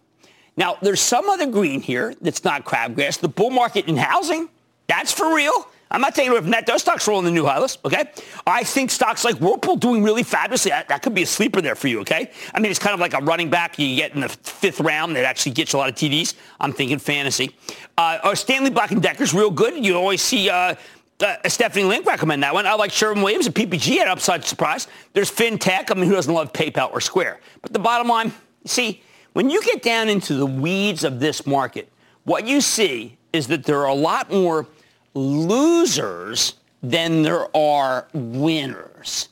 Now, 0.57 0.77
there's 0.81 1.01
some 1.01 1.29
other 1.29 1.45
green 1.45 1.81
here 1.81 2.13
that's 2.21 2.43
not 2.43 2.65
crabgrass. 2.65 3.19
The 3.19 3.29
bull 3.29 3.49
market 3.49 3.87
in 3.87 3.95
housing, 3.95 4.49
that's 4.87 5.11
for 5.11 5.33
real. 5.33 5.67
I'm 5.91 6.01
not 6.01 6.13
taking 6.13 6.31
away 6.31 6.41
from 6.41 6.51
that. 6.51 6.67
Those 6.67 6.81
stocks 6.81 7.07
roll 7.07 7.19
in 7.19 7.25
the 7.25 7.31
new 7.31 7.45
high 7.45 7.59
list, 7.59 7.79
okay? 7.83 8.11
I 8.45 8.63
think 8.63 8.91
stocks 8.91 9.25
like 9.25 9.35
Whirlpool 9.37 9.75
doing 9.75 10.03
really 10.03 10.21
fabulously. 10.23 10.69
That, 10.69 11.01
could 11.01 11.15
be 11.15 11.23
a 11.23 11.27
sleeper 11.27 11.61
there 11.61 11.75
for 11.75 11.87
you, 11.87 12.01
okay? 12.01 12.31
I 12.53 12.59
mean, 12.59 12.69
it's 12.69 12.79
kind 12.79 12.93
of 12.93 12.99
like 12.99 13.13
a 13.13 13.19
running 13.19 13.49
back 13.49 13.79
you 13.79 13.95
get 13.95 14.13
in 14.13 14.21
the 14.21 14.29
fifth 14.29 14.79
round 14.79 15.15
that 15.15 15.25
actually 15.25 15.53
gets 15.53 15.73
a 15.73 15.77
lot 15.77 15.89
of 15.89 15.95
TDs. 15.95 16.35
I'm 16.59 16.73
thinking 16.73 16.99
fantasy. 16.99 17.55
Uh, 17.97 18.35
Stanley 18.35 18.69
Black 18.69 18.89
& 18.89 19.01
Decker's 19.01 19.33
real 19.33 19.49
good. 19.49 19.83
You 19.83 19.95
always 19.95 20.21
see 20.21 20.49
uh, 20.49 20.75
uh, 21.21 21.35
Stephanie 21.47 21.85
Link 21.85 22.05
recommend 22.05 22.43
that 22.43 22.53
one. 22.53 22.67
I 22.67 22.73
like 22.75 22.91
Sherwin 22.91 23.23
Williams 23.23 23.47
and 23.47 23.55
PPG 23.55 23.97
at 23.97 24.07
upside 24.07 24.45
surprise. 24.45 24.87
There's 25.13 25.31
FinTech. 25.31 25.91
I 25.91 25.95
mean, 25.95 26.05
who 26.05 26.13
doesn't 26.13 26.33
love 26.33 26.53
PayPal 26.53 26.91
or 26.91 27.01
Square? 27.01 27.39
But 27.61 27.73
the 27.73 27.79
bottom 27.79 28.07
line, 28.07 28.31
see, 28.65 29.01
when 29.33 29.49
you 29.49 29.61
get 29.63 29.81
down 29.81 30.07
into 30.07 30.35
the 30.35 30.45
weeds 30.45 31.03
of 31.03 31.19
this 31.19 31.45
market, 31.45 31.91
what 32.25 32.47
you 32.47 32.61
see 32.61 33.17
is 33.33 33.47
that 33.47 33.63
there 33.63 33.79
are 33.79 33.87
a 33.87 33.93
lot 33.93 34.31
more 34.31 34.67
losers 35.13 36.53
than 36.81 37.23
there 37.23 37.55
are 37.55 38.07
winners. 38.13 39.29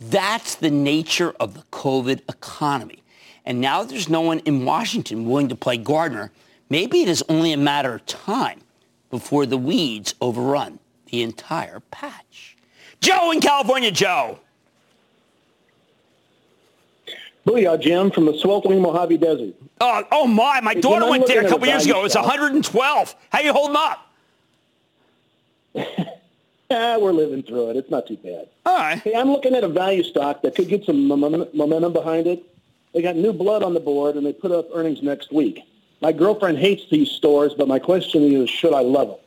That's 0.00 0.56
the 0.56 0.70
nature 0.70 1.32
of 1.38 1.54
the 1.54 1.62
COVID 1.70 2.22
economy. 2.28 3.02
And 3.44 3.60
now 3.60 3.82
there's 3.82 4.08
no 4.08 4.20
one 4.20 4.40
in 4.40 4.64
Washington 4.64 5.28
willing 5.28 5.48
to 5.48 5.56
play 5.56 5.76
Gardner. 5.76 6.30
Maybe 6.68 7.02
it 7.02 7.08
is 7.08 7.24
only 7.28 7.52
a 7.52 7.56
matter 7.56 7.94
of 7.94 8.06
time 8.06 8.60
before 9.10 9.46
the 9.46 9.58
weeds 9.58 10.14
overrun 10.20 10.78
the 11.06 11.22
entire 11.22 11.80
patch. 11.90 12.56
Joe 13.00 13.30
in 13.32 13.40
California, 13.40 13.90
Joe. 13.90 14.38
Booyah, 17.46 17.80
Jim, 17.80 18.10
from 18.10 18.26
the 18.26 18.38
sweltering 18.38 18.80
Mojave 18.80 19.16
Desert. 19.18 19.54
Oh, 19.80 20.04
oh 20.12 20.26
my, 20.26 20.60
my 20.60 20.74
daughter 20.74 21.10
went 21.10 21.26
there 21.26 21.44
a 21.44 21.48
couple 21.48 21.66
years 21.66 21.84
ago. 21.84 22.00
It 22.00 22.04
was 22.04 22.14
112. 22.14 23.14
How 23.30 23.40
you 23.40 23.52
holding 23.52 23.76
up? 23.76 24.11
Yeah, 25.74 26.96
we're 26.98 27.12
living 27.12 27.42
through 27.42 27.70
it. 27.70 27.76
It's 27.76 27.90
not 27.90 28.06
too 28.06 28.16
bad. 28.16 28.48
All 28.66 28.76
right. 28.76 28.98
Hey, 28.98 29.14
I'm 29.14 29.30
looking 29.30 29.54
at 29.54 29.64
a 29.64 29.68
value 29.68 30.02
stock 30.02 30.42
that 30.42 30.54
could 30.54 30.68
get 30.68 30.84
some 30.84 31.06
momentum 31.06 31.92
behind 31.92 32.26
it. 32.26 32.44
They 32.94 33.02
got 33.02 33.16
new 33.16 33.32
blood 33.32 33.62
on 33.62 33.74
the 33.74 33.80
board, 33.80 34.16
and 34.16 34.26
they 34.26 34.32
put 34.32 34.52
up 34.52 34.68
earnings 34.74 35.02
next 35.02 35.32
week. 35.32 35.60
My 36.00 36.12
girlfriend 36.12 36.58
hates 36.58 36.82
these 36.90 37.10
stores, 37.10 37.54
but 37.54 37.68
my 37.68 37.78
question 37.78 38.22
is, 38.24 38.50
should 38.50 38.74
I 38.74 38.80
love 38.80 39.08
them? 39.08 39.18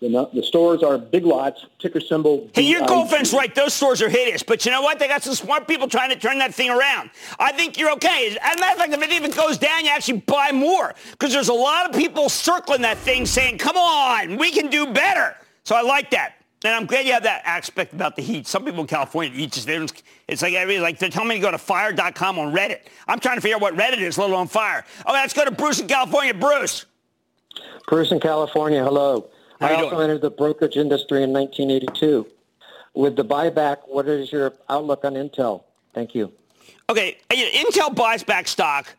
The, 0.00 0.28
the 0.34 0.42
stores 0.42 0.82
are 0.82 0.98
big 0.98 1.24
lots, 1.24 1.64
ticker 1.78 2.00
symbol. 2.00 2.50
Hey, 2.52 2.62
your 2.62 2.86
girlfriend's 2.86 3.32
right. 3.32 3.54
Those 3.54 3.72
stores 3.72 4.02
are 4.02 4.08
hideous. 4.10 4.42
But 4.42 4.66
you 4.66 4.70
know 4.70 4.82
what? 4.82 4.98
They 4.98 5.08
got 5.08 5.22
some 5.22 5.34
smart 5.34 5.66
people 5.66 5.88
trying 5.88 6.10
to 6.10 6.16
turn 6.16 6.38
that 6.40 6.54
thing 6.54 6.68
around. 6.68 7.10
I 7.38 7.52
think 7.52 7.78
you're 7.78 7.90
okay. 7.92 8.36
As 8.42 8.56
a 8.56 8.60
matter 8.60 8.72
of 8.72 8.78
fact, 8.78 8.92
if 8.92 9.02
it 9.02 9.12
even 9.12 9.30
goes 9.30 9.56
down, 9.56 9.84
you 9.84 9.90
actually 9.90 10.20
buy 10.20 10.50
more. 10.52 10.94
Because 11.12 11.32
there's 11.32 11.48
a 11.48 11.54
lot 11.54 11.88
of 11.88 11.96
people 11.96 12.28
circling 12.28 12.82
that 12.82 12.98
thing 12.98 13.24
saying, 13.24 13.56
come 13.56 13.76
on, 13.78 14.36
we 14.36 14.50
can 14.50 14.68
do 14.68 14.92
better. 14.92 15.36
So 15.64 15.74
I 15.74 15.82
like 15.82 16.10
that. 16.10 16.34
And 16.64 16.74
I'm 16.74 16.86
glad 16.86 17.04
you 17.04 17.12
have 17.12 17.24
that 17.24 17.42
aspect 17.44 17.92
about 17.92 18.16
the 18.16 18.22
heat. 18.22 18.46
Some 18.46 18.64
people 18.64 18.80
in 18.80 18.86
California, 18.86 19.30
heat 19.30 19.52
just, 19.52 19.68
it's 19.68 20.40
like, 20.40 20.54
like 20.80 20.98
they're 20.98 21.10
telling 21.10 21.28
me 21.28 21.34
to 21.34 21.40
go 21.40 21.50
to 21.50 21.58
fire.com 21.58 22.38
on 22.38 22.54
Reddit. 22.54 22.80
I'm 23.06 23.20
trying 23.20 23.36
to 23.36 23.42
figure 23.42 23.56
out 23.56 23.62
what 23.62 23.74
Reddit 23.74 23.98
is, 23.98 24.16
let 24.16 24.30
alone 24.30 24.46
fire. 24.46 24.84
Oh, 25.04 25.12
let's 25.12 25.34
go 25.34 25.44
to 25.44 25.50
Bruce 25.50 25.80
in 25.80 25.88
California. 25.88 26.32
Bruce. 26.32 26.86
Bruce 27.86 28.12
in 28.12 28.20
California, 28.20 28.82
hello. 28.82 29.28
How 29.60 29.68
I 29.68 29.74
also 29.74 29.90
doing? 29.90 30.02
entered 30.04 30.22
the 30.22 30.30
brokerage 30.30 30.76
industry 30.76 31.22
in 31.22 31.32
1982. 31.32 32.26
With 32.94 33.16
the 33.16 33.24
buyback, 33.24 33.78
what 33.86 34.08
is 34.08 34.32
your 34.32 34.54
outlook 34.70 35.04
on 35.04 35.14
Intel? 35.14 35.64
Thank 35.92 36.14
you. 36.14 36.32
Okay, 36.88 37.18
Intel 37.30 37.94
buys 37.94 38.22
back 38.22 38.48
stock. 38.48 38.94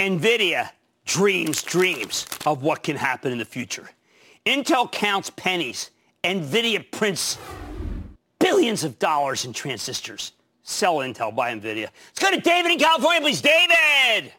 NVIDIA 0.00 0.70
dreams 1.04 1.62
dreams 1.62 2.26
of 2.46 2.62
what 2.62 2.82
can 2.82 2.96
happen 2.96 3.32
in 3.32 3.38
the 3.38 3.44
future. 3.44 3.90
Intel 4.46 4.90
counts 4.92 5.30
pennies. 5.30 5.90
NVIDIA 6.22 6.90
prints 6.90 7.38
billions 8.38 8.84
of 8.84 8.98
dollars 8.98 9.44
in 9.44 9.52
transistors. 9.54 10.32
Sell 10.62 10.96
Intel, 10.96 11.34
buy 11.34 11.54
NVIDIA. 11.54 11.88
Let's 12.08 12.18
go 12.20 12.30
to 12.30 12.40
David 12.40 12.72
in 12.72 12.78
California, 12.78 13.20
please. 13.22 13.40
David! 13.40 14.32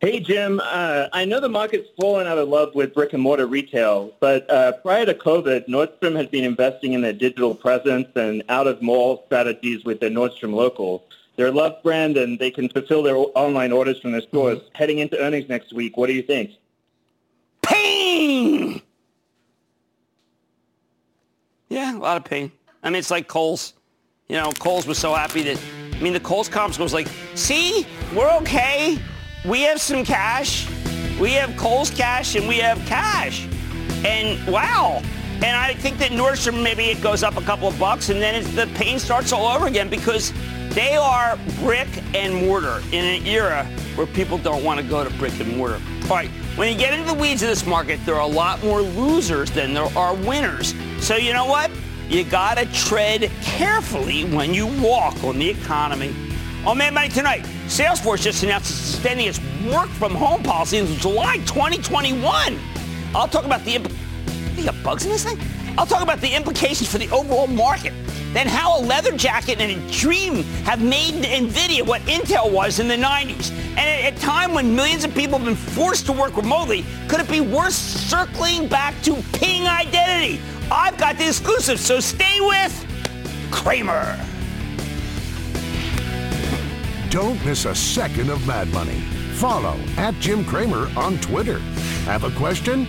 Hey, 0.00 0.20
Jim. 0.20 0.60
Uh, 0.62 1.08
I 1.12 1.24
know 1.24 1.40
the 1.40 1.48
market's 1.48 1.88
fallen 2.00 2.26
out 2.26 2.38
of 2.38 2.48
love 2.48 2.74
with 2.74 2.94
brick 2.94 3.12
and 3.12 3.22
mortar 3.22 3.46
retail, 3.46 4.12
but 4.20 4.48
uh, 4.50 4.72
prior 4.72 5.04
to 5.06 5.14
COVID, 5.14 5.68
Nordstrom 5.68 6.16
has 6.16 6.26
been 6.26 6.44
investing 6.44 6.92
in 6.92 7.00
their 7.00 7.12
digital 7.12 7.54
presence 7.54 8.08
and 8.14 8.44
out-of-mall 8.48 9.24
strategies 9.26 9.84
with 9.84 9.98
their 9.98 10.10
Nordstrom 10.10 10.54
Local. 10.54 11.04
They're 11.36 11.48
a 11.48 11.52
loved 11.52 11.82
brand, 11.84 12.16
and 12.16 12.38
they 12.38 12.50
can 12.50 12.68
fulfill 12.68 13.02
their 13.02 13.16
online 13.16 13.72
orders 13.72 14.00
from 14.00 14.12
their 14.12 14.22
stores. 14.22 14.58
Mm-hmm. 14.58 14.74
Heading 14.74 14.98
into 14.98 15.18
earnings 15.18 15.48
next 15.48 15.72
week, 15.72 15.96
what 15.96 16.08
do 16.08 16.12
you 16.12 16.22
think? 16.22 16.52
Pain! 17.62 18.82
Yeah, 21.68 21.96
a 21.96 21.98
lot 21.98 22.16
of 22.16 22.24
pain. 22.24 22.52
I 22.82 22.90
mean, 22.90 22.98
it's 22.98 23.10
like 23.10 23.28
Kohl's. 23.28 23.74
You 24.28 24.36
know, 24.36 24.52
Kohl's 24.58 24.86
was 24.86 24.98
so 24.98 25.14
happy 25.14 25.42
that, 25.42 25.58
I 25.94 26.00
mean, 26.00 26.12
the 26.12 26.20
Kohl's 26.20 26.48
comps 26.48 26.78
was 26.78 26.92
like, 26.92 27.08
see, 27.34 27.86
we're 28.14 28.30
okay 28.38 28.98
we 29.44 29.62
have 29.62 29.80
some 29.80 30.04
cash. 30.04 30.68
We 31.18 31.32
have 31.32 31.56
Kohl's 31.56 31.90
cash 31.90 32.34
and 32.34 32.48
we 32.48 32.58
have 32.58 32.78
cash. 32.86 33.46
And 34.04 34.44
wow. 34.52 35.02
And 35.36 35.56
I 35.56 35.74
think 35.74 35.98
that 35.98 36.10
Nordstrom, 36.10 36.62
maybe 36.62 36.84
it 36.84 37.00
goes 37.00 37.22
up 37.22 37.36
a 37.36 37.42
couple 37.42 37.68
of 37.68 37.78
bucks 37.78 38.08
and 38.08 38.20
then 38.20 38.42
the 38.54 38.66
pain 38.74 38.98
starts 38.98 39.32
all 39.32 39.46
over 39.46 39.66
again 39.66 39.88
because 39.88 40.32
they 40.70 40.96
are 40.96 41.38
brick 41.60 41.88
and 42.14 42.34
mortar 42.46 42.82
in 42.92 43.04
an 43.04 43.26
era 43.26 43.64
where 43.94 44.06
people 44.06 44.38
don't 44.38 44.64
want 44.64 44.80
to 44.80 44.86
go 44.86 45.04
to 45.04 45.10
brick 45.18 45.38
and 45.40 45.56
mortar. 45.56 45.80
All 46.10 46.16
right, 46.16 46.30
when 46.56 46.72
you 46.72 46.78
get 46.78 46.94
into 46.94 47.06
the 47.06 47.20
weeds 47.20 47.42
of 47.42 47.50
this 47.50 47.66
market, 47.66 48.00
there 48.06 48.14
are 48.14 48.22
a 48.22 48.26
lot 48.26 48.64
more 48.64 48.80
losers 48.80 49.50
than 49.50 49.74
there 49.74 49.94
are 49.94 50.14
winners. 50.14 50.74
So 51.00 51.16
you 51.16 51.34
know 51.34 51.44
what? 51.44 51.70
You 52.08 52.24
got 52.24 52.56
to 52.56 52.64
tread 52.72 53.30
carefully 53.42 54.24
when 54.24 54.54
you 54.54 54.66
walk 54.80 55.22
on 55.22 55.38
the 55.38 55.50
economy. 55.50 56.14
Oh, 56.64 56.70
on 56.70 56.78
Mad 56.78 56.94
Money 56.94 57.10
tonight, 57.10 57.42
Salesforce 57.66 58.22
just 58.22 58.42
announced 58.42 58.70
it's 58.70 58.94
extending 58.94 59.26
its 59.26 59.38
work 59.70 59.90
from 59.90 60.14
home 60.14 60.42
policy 60.42 60.78
until 60.78 60.96
July 60.96 61.36
2021. 61.44 62.58
I'll 63.14 63.28
talk 63.28 63.44
about 63.44 63.62
the 63.66 63.74
imp- 63.74 63.92
you 64.56 64.72
bugs 64.82 65.04
in 65.04 65.10
this 65.10 65.24
thing? 65.24 65.38
I'll 65.78 65.86
talk 65.86 66.02
about 66.02 66.20
the 66.20 66.34
implications 66.34 66.90
for 66.90 66.98
the 66.98 67.08
overall 67.10 67.46
market. 67.46 67.92
Then 68.32 68.48
how 68.48 68.80
a 68.80 68.82
leather 68.82 69.16
jacket 69.16 69.60
and 69.60 69.70
a 69.70 69.92
dream 69.92 70.42
have 70.64 70.82
made 70.82 71.22
NVIDIA 71.22 71.86
what 71.86 72.02
Intel 72.02 72.50
was 72.50 72.80
in 72.80 72.88
the 72.88 72.96
90s. 72.96 73.52
And 73.52 73.78
at 73.78 74.12
a 74.12 74.20
time 74.20 74.54
when 74.54 74.74
millions 74.74 75.04
of 75.04 75.14
people 75.14 75.38
have 75.38 75.46
been 75.46 75.54
forced 75.54 76.04
to 76.06 76.12
work 76.12 76.36
remotely, 76.36 76.84
could 77.06 77.20
it 77.20 77.30
be 77.30 77.40
worth 77.40 77.74
circling 77.74 78.66
back 78.66 79.00
to 79.02 79.22
ping 79.34 79.68
identity? 79.68 80.40
I've 80.68 80.98
got 80.98 81.16
the 81.16 81.28
exclusive, 81.28 81.78
so 81.78 82.00
stay 82.00 82.40
with 82.40 82.84
Cramer. 83.52 84.18
Don't 87.08 87.42
miss 87.46 87.66
a 87.66 87.74
second 87.76 88.30
of 88.30 88.44
Mad 88.48 88.66
Money. 88.72 88.98
Follow 89.34 89.78
at 89.96 90.14
Jim 90.14 90.44
Cramer 90.44 90.90
on 90.96 91.18
Twitter. 91.18 91.60
Have 92.04 92.24
a 92.24 92.32
question? 92.32 92.88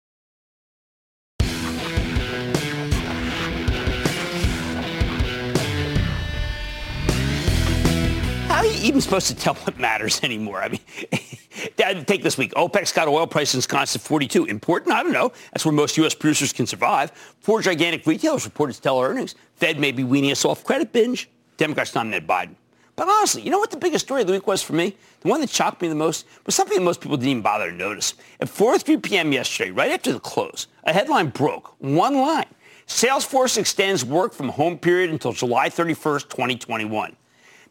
Even 8.81 9.01
supposed 9.01 9.27
to 9.27 9.35
tell 9.35 9.55
what 9.55 9.77
matters 9.77 10.19
anymore? 10.23 10.61
I 10.61 10.69
mean, 10.69 10.79
take 12.05 12.23
this 12.23 12.37
week. 12.37 12.53
OPEC's 12.53 12.91
got 12.91 13.07
oil 13.07 13.27
prices 13.27 13.67
constant 13.67 14.03
42. 14.03 14.45
Important? 14.45 14.93
I 14.93 15.03
don't 15.03 15.13
know. 15.13 15.31
That's 15.51 15.65
where 15.65 15.73
most 15.73 15.97
U.S. 15.97 16.15
producers 16.15 16.53
can 16.53 16.67
survive. 16.67 17.11
Four 17.39 17.61
gigantic 17.61 18.05
retailers 18.05 18.45
reported 18.45 18.73
stellar 18.73 19.07
earnings. 19.07 19.35
Fed 19.55 19.79
may 19.79 19.91
be 19.91 20.03
weaning 20.03 20.31
us 20.31 20.45
off 20.45 20.63
credit 20.63 20.91
binge. 20.91 21.29
Democrats 21.57 21.93
nominated 21.93 22.27
Biden. 22.27 22.55
But 22.95 23.07
honestly, 23.07 23.41
you 23.41 23.49
know 23.49 23.59
what 23.59 23.71
the 23.71 23.77
biggest 23.77 24.05
story 24.05 24.21
of 24.21 24.27
the 24.27 24.33
week 24.33 24.47
was 24.47 24.61
for 24.61 24.73
me? 24.73 24.95
The 25.21 25.29
one 25.29 25.41
that 25.41 25.49
shocked 25.49 25.81
me 25.81 25.87
the 25.87 25.95
most 25.95 26.25
was 26.45 26.55
something 26.55 26.77
that 26.77 26.83
most 26.83 27.01
people 27.01 27.17
didn't 27.17 27.29
even 27.29 27.41
bother 27.41 27.71
to 27.71 27.75
notice. 27.75 28.13
At 28.39 28.47
4.03 28.47 29.01
p.m. 29.01 29.31
yesterday, 29.31 29.71
right 29.71 29.91
after 29.91 30.11
the 30.11 30.19
close, 30.19 30.67
a 30.83 30.93
headline 30.93 31.29
broke. 31.29 31.75
One 31.79 32.17
line. 32.17 32.45
Salesforce 32.87 33.57
extends 33.57 34.03
work 34.03 34.33
from 34.33 34.49
home 34.49 34.77
period 34.77 35.09
until 35.09 35.31
July 35.31 35.69
31st, 35.69 36.29
2021. 36.29 37.15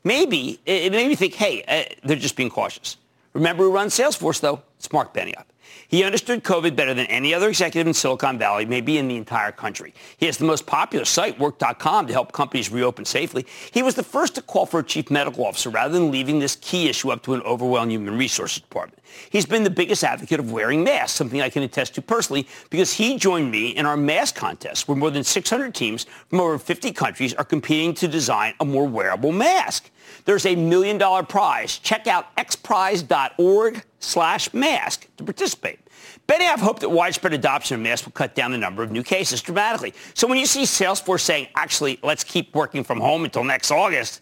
Maybe, 0.02 0.58
it 0.64 0.92
made 0.92 1.08
me 1.08 1.14
think, 1.14 1.34
hey, 1.34 1.62
uh, 1.68 1.94
they're 2.04 2.16
just 2.16 2.36
being 2.36 2.50
cautious. 2.50 2.96
Remember 3.34 3.64
who 3.64 3.70
runs 3.72 3.96
Salesforce, 3.96 4.40
though? 4.40 4.62
It's 4.78 4.90
Mark 4.92 5.12
Benioff. 5.12 5.44
He 5.88 6.04
understood 6.04 6.44
COVID 6.44 6.76
better 6.76 6.94
than 6.94 7.06
any 7.06 7.34
other 7.34 7.48
executive 7.48 7.86
in 7.86 7.94
Silicon 7.94 8.38
Valley, 8.38 8.64
maybe 8.64 8.98
in 8.98 9.08
the 9.08 9.16
entire 9.16 9.52
country. 9.52 9.92
He 10.18 10.26
has 10.26 10.36
the 10.36 10.44
most 10.44 10.66
popular 10.66 11.04
site, 11.04 11.38
work.com, 11.38 12.06
to 12.06 12.12
help 12.12 12.32
companies 12.32 12.70
reopen 12.70 13.04
safely. 13.04 13.44
He 13.72 13.82
was 13.82 13.94
the 13.94 14.02
first 14.02 14.36
to 14.36 14.42
call 14.42 14.66
for 14.66 14.80
a 14.80 14.84
chief 14.84 15.10
medical 15.10 15.44
officer 15.44 15.70
rather 15.70 15.92
than 15.92 16.10
leaving 16.10 16.38
this 16.38 16.56
key 16.56 16.88
issue 16.88 17.10
up 17.10 17.22
to 17.24 17.34
an 17.34 17.42
overwhelmed 17.42 17.90
human 17.90 18.16
resources 18.16 18.60
department. 18.60 19.02
He's 19.30 19.46
been 19.46 19.64
the 19.64 19.70
biggest 19.70 20.04
advocate 20.04 20.38
of 20.38 20.52
wearing 20.52 20.84
masks, 20.84 21.16
something 21.16 21.40
I 21.40 21.50
can 21.50 21.62
attest 21.62 21.94
to 21.96 22.02
personally 22.02 22.46
because 22.70 22.92
he 22.92 23.16
joined 23.16 23.50
me 23.50 23.70
in 23.70 23.86
our 23.86 23.96
mask 23.96 24.36
contest 24.36 24.86
where 24.88 24.96
more 24.96 25.10
than 25.10 25.24
600 25.24 25.74
teams 25.74 26.06
from 26.28 26.40
over 26.40 26.58
50 26.58 26.92
countries 26.92 27.34
are 27.34 27.44
competing 27.44 27.94
to 27.94 28.08
design 28.08 28.54
a 28.60 28.64
more 28.64 28.86
wearable 28.86 29.32
mask. 29.32 29.90
There's 30.24 30.46
a 30.46 30.54
million 30.54 30.98
dollar 30.98 31.22
prize. 31.22 31.78
Check 31.78 32.06
out 32.06 32.34
xprize.org 32.36 33.82
slash 33.98 34.52
mask 34.54 35.06
to 35.16 35.24
participate. 35.24 35.78
Benioff 36.26 36.58
hoped 36.58 36.80
that 36.80 36.88
widespread 36.88 37.32
adoption 37.32 37.74
of 37.74 37.80
masks 37.80 38.06
will 38.06 38.12
cut 38.12 38.34
down 38.34 38.52
the 38.52 38.58
number 38.58 38.82
of 38.82 38.92
new 38.92 39.02
cases 39.02 39.42
dramatically. 39.42 39.92
So 40.14 40.28
when 40.28 40.38
you 40.38 40.46
see 40.46 40.62
Salesforce 40.62 41.20
saying, 41.20 41.48
actually, 41.56 41.98
let's 42.02 42.22
keep 42.22 42.54
working 42.54 42.84
from 42.84 43.00
home 43.00 43.24
until 43.24 43.42
next 43.42 43.70
August, 43.70 44.20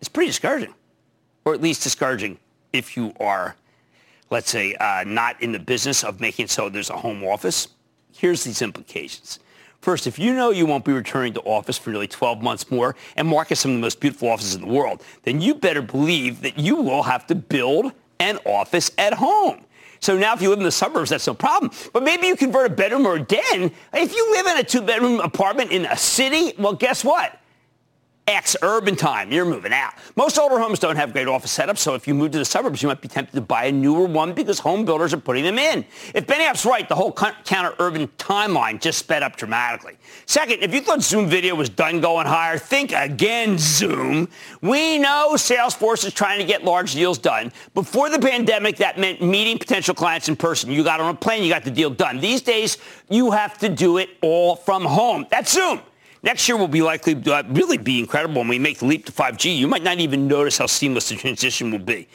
it's 0.00 0.08
pretty 0.08 0.28
discouraging. 0.28 0.74
Or 1.44 1.54
at 1.54 1.60
least 1.60 1.82
discouraging 1.82 2.38
if 2.72 2.96
you 2.96 3.12
are, 3.20 3.56
let's 4.30 4.50
say, 4.50 4.74
uh, 4.76 5.04
not 5.06 5.40
in 5.42 5.52
the 5.52 5.58
business 5.58 6.02
of 6.02 6.20
making 6.20 6.46
so 6.46 6.68
there's 6.68 6.90
a 6.90 6.96
home 6.96 7.22
office. 7.24 7.68
Here's 8.14 8.44
these 8.44 8.62
implications. 8.62 9.38
First, 9.82 10.06
if 10.06 10.16
you 10.16 10.32
know 10.32 10.50
you 10.50 10.64
won't 10.64 10.84
be 10.84 10.92
returning 10.92 11.32
to 11.32 11.40
office 11.40 11.76
for 11.76 11.90
nearly 11.90 12.06
12 12.06 12.40
months 12.40 12.70
more 12.70 12.94
and 13.16 13.26
market 13.26 13.56
some 13.56 13.72
of 13.72 13.76
the 13.78 13.80
most 13.80 13.98
beautiful 13.98 14.28
offices 14.28 14.54
in 14.54 14.60
the 14.60 14.68
world, 14.68 15.02
then 15.24 15.40
you 15.40 15.56
better 15.56 15.82
believe 15.82 16.40
that 16.42 16.56
you 16.56 16.76
will 16.76 17.02
have 17.02 17.26
to 17.26 17.34
build 17.34 17.90
an 18.20 18.38
office 18.46 18.92
at 18.96 19.12
home. 19.14 19.64
So 19.98 20.16
now 20.16 20.34
if 20.34 20.40
you 20.40 20.50
live 20.50 20.60
in 20.60 20.64
the 20.64 20.70
suburbs, 20.70 21.10
that's 21.10 21.26
no 21.26 21.34
problem. 21.34 21.72
But 21.92 22.04
maybe 22.04 22.28
you 22.28 22.36
convert 22.36 22.70
a 22.70 22.74
bedroom 22.74 23.06
or 23.06 23.16
a 23.16 23.22
den. 23.22 23.72
If 23.92 24.14
you 24.14 24.30
live 24.30 24.46
in 24.46 24.58
a 24.58 24.62
two-bedroom 24.62 25.18
apartment 25.18 25.72
in 25.72 25.84
a 25.86 25.96
city, 25.96 26.54
well, 26.58 26.74
guess 26.74 27.04
what? 27.04 27.40
Ex-urban 28.28 28.94
time. 28.94 29.32
You're 29.32 29.44
moving 29.44 29.72
out. 29.72 29.94
Most 30.14 30.38
older 30.38 30.58
homes 30.58 30.78
don't 30.78 30.96
have 30.96 31.12
great 31.12 31.26
office 31.26 31.56
setups, 31.56 31.78
so 31.78 31.94
if 31.94 32.06
you 32.06 32.14
move 32.14 32.30
to 32.32 32.38
the 32.38 32.44
suburbs, 32.44 32.80
you 32.82 32.88
might 32.88 33.00
be 33.00 33.08
tempted 33.08 33.34
to 33.34 33.40
buy 33.40 33.64
a 33.64 33.72
newer 33.72 34.06
one 34.06 34.32
because 34.32 34.60
home 34.60 34.84
builders 34.84 35.12
are 35.12 35.18
putting 35.18 35.44
them 35.44 35.58
in. 35.58 35.84
If 36.14 36.26
Benioff's 36.26 36.64
right, 36.64 36.88
the 36.88 36.94
whole 36.94 37.12
counter-urban 37.12 38.08
timeline 38.18 38.80
just 38.80 39.00
sped 39.00 39.22
up 39.22 39.36
dramatically. 39.36 39.98
Second, 40.26 40.62
if 40.62 40.72
you 40.72 40.80
thought 40.80 41.02
Zoom 41.02 41.26
video 41.26 41.54
was 41.54 41.68
done 41.68 42.00
going 42.00 42.26
higher, 42.26 42.58
think 42.58 42.92
again, 42.92 43.58
Zoom. 43.58 44.28
We 44.60 44.98
know 44.98 45.30
Salesforce 45.34 46.06
is 46.06 46.14
trying 46.14 46.38
to 46.38 46.44
get 46.44 46.64
large 46.64 46.92
deals 46.92 47.18
done. 47.18 47.52
Before 47.74 48.08
the 48.08 48.20
pandemic, 48.20 48.76
that 48.76 48.98
meant 48.98 49.20
meeting 49.20 49.58
potential 49.58 49.94
clients 49.94 50.28
in 50.28 50.36
person. 50.36 50.70
You 50.70 50.84
got 50.84 51.00
on 51.00 51.14
a 51.14 51.18
plane, 51.18 51.42
you 51.42 51.48
got 51.48 51.64
the 51.64 51.70
deal 51.70 51.90
done. 51.90 52.20
These 52.20 52.42
days, 52.42 52.78
you 53.08 53.32
have 53.32 53.58
to 53.58 53.68
do 53.68 53.98
it 53.98 54.10
all 54.22 54.54
from 54.54 54.84
home. 54.84 55.26
That's 55.30 55.52
Zoom. 55.52 55.80
Next 56.22 56.48
year 56.48 56.56
will 56.56 56.68
be 56.68 56.82
likely 56.82 57.20
uh, 57.30 57.42
really 57.48 57.78
be 57.78 57.98
incredible 57.98 58.40
when 58.42 58.48
we 58.48 58.58
make 58.58 58.78
the 58.78 58.86
leap 58.86 59.06
to 59.06 59.12
5G. 59.12 59.56
You 59.56 59.66
might 59.66 59.82
not 59.82 59.98
even 59.98 60.28
notice 60.28 60.58
how 60.58 60.66
seamless 60.66 61.08
the 61.08 61.16
transition 61.16 61.70
will 61.72 61.80
be. 61.80 62.08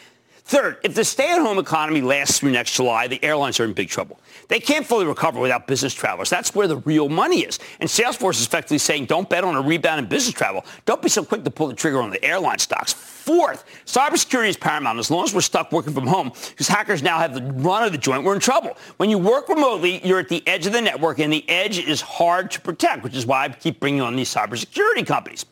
Third, 0.48 0.78
if 0.82 0.96
the 0.96 1.04
stay-at-home 1.04 1.60
economy 1.60 2.00
lasts 2.00 2.40
through 2.40 2.52
next 2.52 2.74
July, 2.74 3.10
the 3.10 3.22
airlines 3.22 3.60
are 3.60 3.66
in 3.66 3.74
big 3.74 3.90
trouble. 3.90 4.18
They 4.48 4.62
can't 4.62 4.86
fully 4.86 5.06
recover 5.06 5.42
without 5.42 5.68
business 5.68 5.94
travelers. 5.94 6.30
That's 6.30 6.56
where 6.56 6.70
the 6.70 6.78
real 6.78 7.10
money 7.10 7.42
is. 7.42 7.60
And 7.82 7.90
Salesforce 7.90 8.36
is 8.36 8.46
effectively 8.46 8.78
saying, 8.78 9.08
don't 9.08 9.30
bet 9.30 9.44
on 9.44 9.58
a 9.58 9.62
rebound 9.62 10.00
in 10.00 10.06
business 10.06 10.34
travel. 10.34 10.64
Don't 10.86 11.02
be 11.02 11.10
so 11.10 11.26
quick 11.26 11.44
to 11.44 11.52
pull 11.52 11.68
the 11.68 11.74
trigger 11.74 12.02
on 12.02 12.12
the 12.12 12.24
airline 12.24 12.60
stocks. 12.60 12.94
Fourth, 12.94 13.66
cybersecurity 13.86 14.48
is 14.48 14.56
paramount. 14.56 15.00
As 15.00 15.12
long 15.12 15.26
as 15.26 15.34
we're 15.34 15.42
stuck 15.42 15.74
working 15.74 15.94
from 15.94 16.08
home, 16.08 16.32
because 16.52 16.70
hackers 16.70 17.04
now 17.04 17.18
have 17.18 17.34
the 17.34 17.44
run 17.62 17.84
of 17.84 17.92
the 17.92 17.98
joint, 17.98 18.24
we're 18.24 18.34
in 18.34 18.40
trouble. 18.40 18.78
When 18.96 19.10
you 19.10 19.18
work 19.18 19.50
remotely, 19.50 20.00
you're 20.08 20.20
at 20.20 20.30
the 20.30 20.48
edge 20.48 20.66
of 20.66 20.72
the 20.72 20.80
network, 20.80 21.20
and 21.20 21.34
the 21.34 21.44
edge 21.50 21.78
is 21.78 22.00
hard 22.00 22.52
to 22.52 22.62
protect, 22.62 23.04
which 23.04 23.18
is 23.18 23.26
why 23.26 23.44
I 23.44 23.50
keep 23.50 23.82
bringing 23.82 24.00
on 24.00 24.16
these 24.16 24.34
cybersecurity 24.34 25.06
companies. 25.06 25.46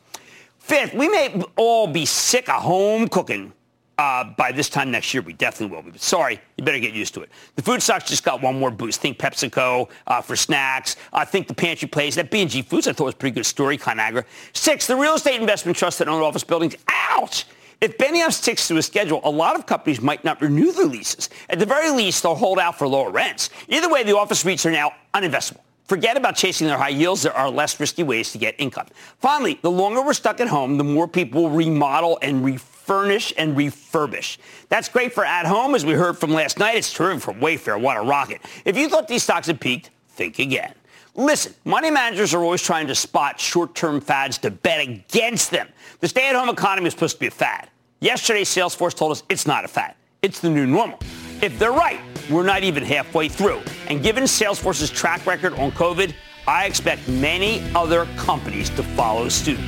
Fifth, 0.58 0.94
we 0.94 1.10
may 1.10 1.42
all 1.56 1.86
be 1.86 2.06
sick 2.06 2.48
of 2.48 2.62
home 2.62 3.08
cooking 3.08 3.52
uh, 3.98 4.24
by 4.24 4.52
this 4.52 4.68
time 4.68 4.90
next 4.90 5.14
year, 5.14 5.22
we 5.22 5.32
definitely 5.32 5.74
will 5.74 5.82
be. 5.82 5.90
But 5.90 6.02
sorry, 6.02 6.38
you 6.56 6.64
better 6.64 6.78
get 6.78 6.92
used 6.92 7.14
to 7.14 7.22
it. 7.22 7.30
The 7.54 7.62
food 7.62 7.82
stocks 7.82 8.08
just 8.08 8.24
got 8.24 8.42
one 8.42 8.58
more 8.58 8.70
boost. 8.70 9.00
Think 9.00 9.18
PepsiCo 9.18 9.88
uh, 10.06 10.20
for 10.20 10.36
snacks. 10.36 10.96
I 11.12 11.22
uh, 11.22 11.24
think 11.24 11.48
the 11.48 11.54
pantry 11.54 11.88
plays. 11.88 12.14
That 12.16 12.30
B&G 12.30 12.62
Foods 12.62 12.86
I 12.88 12.92
thought 12.92 13.06
was 13.06 13.14
a 13.14 13.16
pretty 13.16 13.34
good 13.34 13.46
story, 13.46 13.78
Conagra. 13.78 14.24
Six, 14.52 14.86
the 14.86 14.96
real 14.96 15.14
estate 15.14 15.40
investment 15.40 15.78
trust 15.78 15.98
that 16.00 16.08
own 16.08 16.22
office 16.22 16.44
buildings. 16.44 16.76
Ouch! 16.88 17.46
If 17.80 17.98
Benioff 17.98 18.32
sticks 18.32 18.68
to 18.68 18.74
his 18.74 18.86
schedule, 18.86 19.20
a 19.24 19.30
lot 19.30 19.54
of 19.54 19.66
companies 19.66 20.00
might 20.00 20.24
not 20.24 20.40
renew 20.40 20.72
their 20.72 20.86
leases. 20.86 21.28
At 21.50 21.58
the 21.58 21.66
very 21.66 21.90
least, 21.90 22.22
they'll 22.22 22.34
hold 22.34 22.58
out 22.58 22.78
for 22.78 22.88
lower 22.88 23.10
rents. 23.10 23.50
Either 23.68 23.90
way, 23.90 24.02
the 24.02 24.16
office 24.16 24.44
REITs 24.44 24.64
are 24.64 24.70
now 24.70 24.92
uninvestable. 25.12 25.60
Forget 25.86 26.16
about 26.16 26.34
chasing 26.36 26.66
their 26.66 26.78
high 26.78 26.88
yields. 26.88 27.22
There 27.22 27.36
are 27.36 27.48
less 27.48 27.78
risky 27.78 28.02
ways 28.02 28.32
to 28.32 28.38
get 28.38 28.56
income. 28.58 28.86
Finally, 29.20 29.60
the 29.62 29.70
longer 29.70 30.02
we're 30.02 30.14
stuck 30.14 30.40
at 30.40 30.48
home, 30.48 30.78
the 30.78 30.84
more 30.84 31.06
people 31.06 31.48
remodel 31.48 32.18
and 32.22 32.42
refurnish 32.86 33.32
and 33.36 33.56
refurbish. 33.56 34.38
That's 34.68 34.88
great 34.88 35.12
for 35.12 35.24
at 35.24 35.46
home, 35.46 35.74
as 35.74 35.84
we 35.84 35.94
heard 35.94 36.16
from 36.16 36.32
last 36.32 36.58
night. 36.58 36.76
It's 36.76 36.92
terrific 36.92 37.22
for 37.22 37.32
Wayfair. 37.34 37.80
What 37.80 37.96
a 37.96 38.02
rocket. 38.02 38.40
If 38.64 38.76
you 38.76 38.88
thought 38.88 39.08
these 39.08 39.22
stocks 39.22 39.48
had 39.48 39.60
peaked, 39.60 39.90
think 40.10 40.38
again. 40.38 40.72
Listen, 41.14 41.54
money 41.64 41.90
managers 41.90 42.34
are 42.34 42.42
always 42.42 42.62
trying 42.62 42.86
to 42.86 42.94
spot 42.94 43.40
short-term 43.40 44.00
fads 44.00 44.38
to 44.38 44.50
bet 44.50 44.80
against 44.80 45.50
them. 45.50 45.66
The 46.00 46.08
stay-at-home 46.08 46.50
economy 46.50 46.88
is 46.88 46.92
supposed 46.92 47.16
to 47.16 47.20
be 47.20 47.26
a 47.26 47.30
fad. 47.30 47.70
Yesterday, 48.00 48.42
Salesforce 48.42 48.94
told 48.94 49.12
us 49.12 49.22
it's 49.28 49.46
not 49.46 49.64
a 49.64 49.68
fad. 49.68 49.94
It's 50.22 50.40
the 50.40 50.50
new 50.50 50.66
normal. 50.66 50.98
If 51.40 51.58
they're 51.58 51.72
right, 51.72 52.00
we're 52.30 52.44
not 52.44 52.64
even 52.64 52.84
halfway 52.84 53.28
through. 53.28 53.62
And 53.88 54.02
given 54.02 54.24
Salesforce's 54.24 54.90
track 54.90 55.26
record 55.26 55.54
on 55.54 55.72
COVID, 55.72 56.12
I 56.46 56.66
expect 56.66 57.08
many 57.08 57.62
other 57.74 58.06
companies 58.16 58.68
to 58.70 58.82
follow 58.82 59.28
suit. 59.28 59.58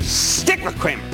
Stick 0.00 0.64
with 0.64 0.78
Cramer. 0.78 1.13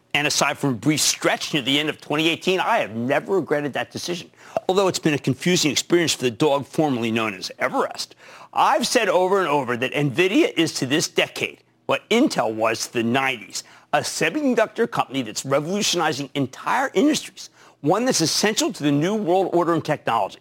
And 0.13 0.27
aside 0.27 0.57
from 0.57 0.71
a 0.71 0.77
brief 0.77 0.99
stretch 0.99 1.53
near 1.53 1.61
the 1.61 1.79
end 1.79 1.89
of 1.89 2.01
2018, 2.01 2.59
I 2.59 2.79
have 2.79 2.91
never 2.91 3.35
regretted 3.35 3.73
that 3.73 3.91
decision. 3.91 4.29
Although 4.67 4.87
it's 4.87 4.99
been 4.99 5.13
a 5.13 5.19
confusing 5.19 5.71
experience 5.71 6.13
for 6.13 6.23
the 6.23 6.31
dog 6.31 6.65
formerly 6.65 7.11
known 7.11 7.33
as 7.33 7.51
Everest. 7.59 8.15
I've 8.53 8.85
said 8.85 9.07
over 9.07 9.39
and 9.39 9.47
over 9.47 9.77
that 9.77 9.93
NVIDIA 9.93 10.53
is 10.57 10.73
to 10.75 10.85
this 10.85 11.07
decade 11.07 11.59
what 11.85 12.07
Intel 12.09 12.53
was 12.53 12.87
to 12.87 12.93
the 12.93 13.03
90s, 13.03 13.63
a 13.93 13.99
semiconductor 13.99 14.89
company 14.89 15.21
that's 15.21 15.45
revolutionizing 15.45 16.29
entire 16.35 16.89
industries, 16.93 17.49
one 17.81 18.05
that's 18.05 18.21
essential 18.21 18.71
to 18.71 18.83
the 18.83 18.91
new 18.91 19.15
world 19.15 19.49
order 19.51 19.73
and 19.73 19.83
technology. 19.83 20.39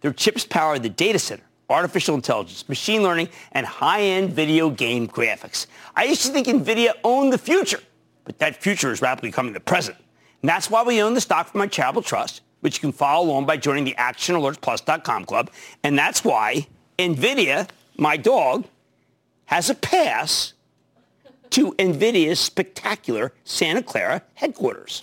Their 0.00 0.12
chips 0.12 0.44
power 0.44 0.78
the 0.78 0.88
data 0.88 1.18
center, 1.18 1.44
artificial 1.70 2.14
intelligence, 2.14 2.68
machine 2.68 3.02
learning, 3.02 3.28
and 3.52 3.64
high-end 3.64 4.32
video 4.32 4.68
game 4.70 5.06
graphics. 5.08 5.66
I 5.96 6.04
used 6.04 6.26
to 6.26 6.32
think 6.32 6.46
NVIDIA 6.46 6.92
owned 7.04 7.32
the 7.32 7.38
future, 7.38 7.80
but 8.30 8.38
that 8.38 8.62
future 8.62 8.92
is 8.92 9.02
rapidly 9.02 9.30
becoming 9.30 9.54
the 9.54 9.58
present. 9.58 9.96
And 10.40 10.48
that's 10.48 10.70
why 10.70 10.84
we 10.84 11.02
own 11.02 11.14
the 11.14 11.20
stock 11.20 11.48
from 11.48 11.58
my 11.58 11.66
charitable 11.66 12.02
trust, 12.02 12.42
which 12.60 12.76
you 12.76 12.80
can 12.80 12.92
follow 12.92 13.26
along 13.26 13.46
by 13.46 13.56
joining 13.56 13.82
the 13.82 13.96
ActionAlertsPlus.com 13.98 15.24
club. 15.24 15.50
And 15.82 15.98
that's 15.98 16.22
why 16.22 16.68
NVIDIA, 16.96 17.68
my 17.96 18.16
dog, 18.16 18.66
has 19.46 19.68
a 19.68 19.74
pass 19.74 20.52
to 21.50 21.72
NVIDIA's 21.72 22.38
spectacular 22.38 23.32
Santa 23.42 23.82
Clara 23.82 24.22
headquarters. 24.34 25.02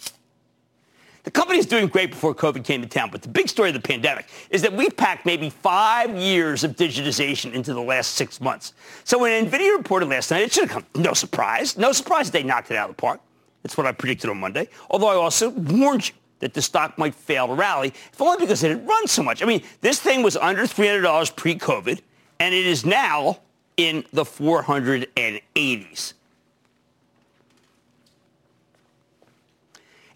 The 1.28 1.32
company 1.32 1.60
is 1.60 1.66
doing 1.66 1.88
great 1.88 2.12
before 2.12 2.34
COVID 2.34 2.64
came 2.64 2.82
to 2.82 2.88
town, 2.88 3.10
but 3.12 3.22
the 3.22 3.28
big 3.28 3.50
story 3.50 3.68
of 3.68 3.74
the 3.74 3.82
pandemic 3.82 4.28
is 4.50 4.62
that 4.62 4.72
we've 4.72 4.96
packed 4.96 5.26
maybe 5.26 5.50
five 5.50 6.16
years 6.16 6.64
of 6.64 6.78
digitization 6.78 7.52
into 7.52 7.74
the 7.74 7.82
last 7.82 8.14
six 8.14 8.40
months. 8.40 8.72
So 9.04 9.20
when 9.20 9.46
NVIDIA 9.46 9.76
reported 9.76 10.08
last 10.08 10.32
night, 10.32 10.44
it 10.44 10.54
should 10.54 10.70
have 10.70 10.72
come. 10.72 11.04
No 11.04 11.12
surprise. 11.12 11.78
No 11.78 11.92
surprise 11.92 12.32
they 12.32 12.44
knocked 12.44 12.72
it 12.72 12.78
out 12.78 12.90
of 12.90 12.96
the 12.96 13.02
park. 13.02 13.20
That's 13.62 13.76
what 13.76 13.86
I 13.86 13.92
predicted 13.92 14.30
on 14.30 14.40
Monday. 14.40 14.70
Although 14.90 15.10
I 15.10 15.16
also 15.16 15.50
warned 15.50 16.08
you 16.08 16.16
that 16.40 16.54
the 16.54 16.62
stock 16.62 16.98
might 16.98 17.14
fail 17.14 17.48
to 17.48 17.54
rally, 17.56 17.90
if 17.90 18.22
only 18.22 18.38
because 18.40 18.64
it 18.64 18.70
had 18.70 18.88
run 18.88 19.08
so 19.08 19.22
much. 19.22 19.44
I 19.44 19.48
mean, 19.48 19.64
this 19.82 20.00
thing 20.00 20.24
was 20.24 20.38
under 20.38 20.64
$300 20.64 21.36
pre-COVID, 21.36 22.00
and 22.40 22.56
it 22.56 22.66
is 22.66 22.86
now 22.86 23.40
in 23.76 24.06
the 24.14 24.24
480s. 24.24 26.14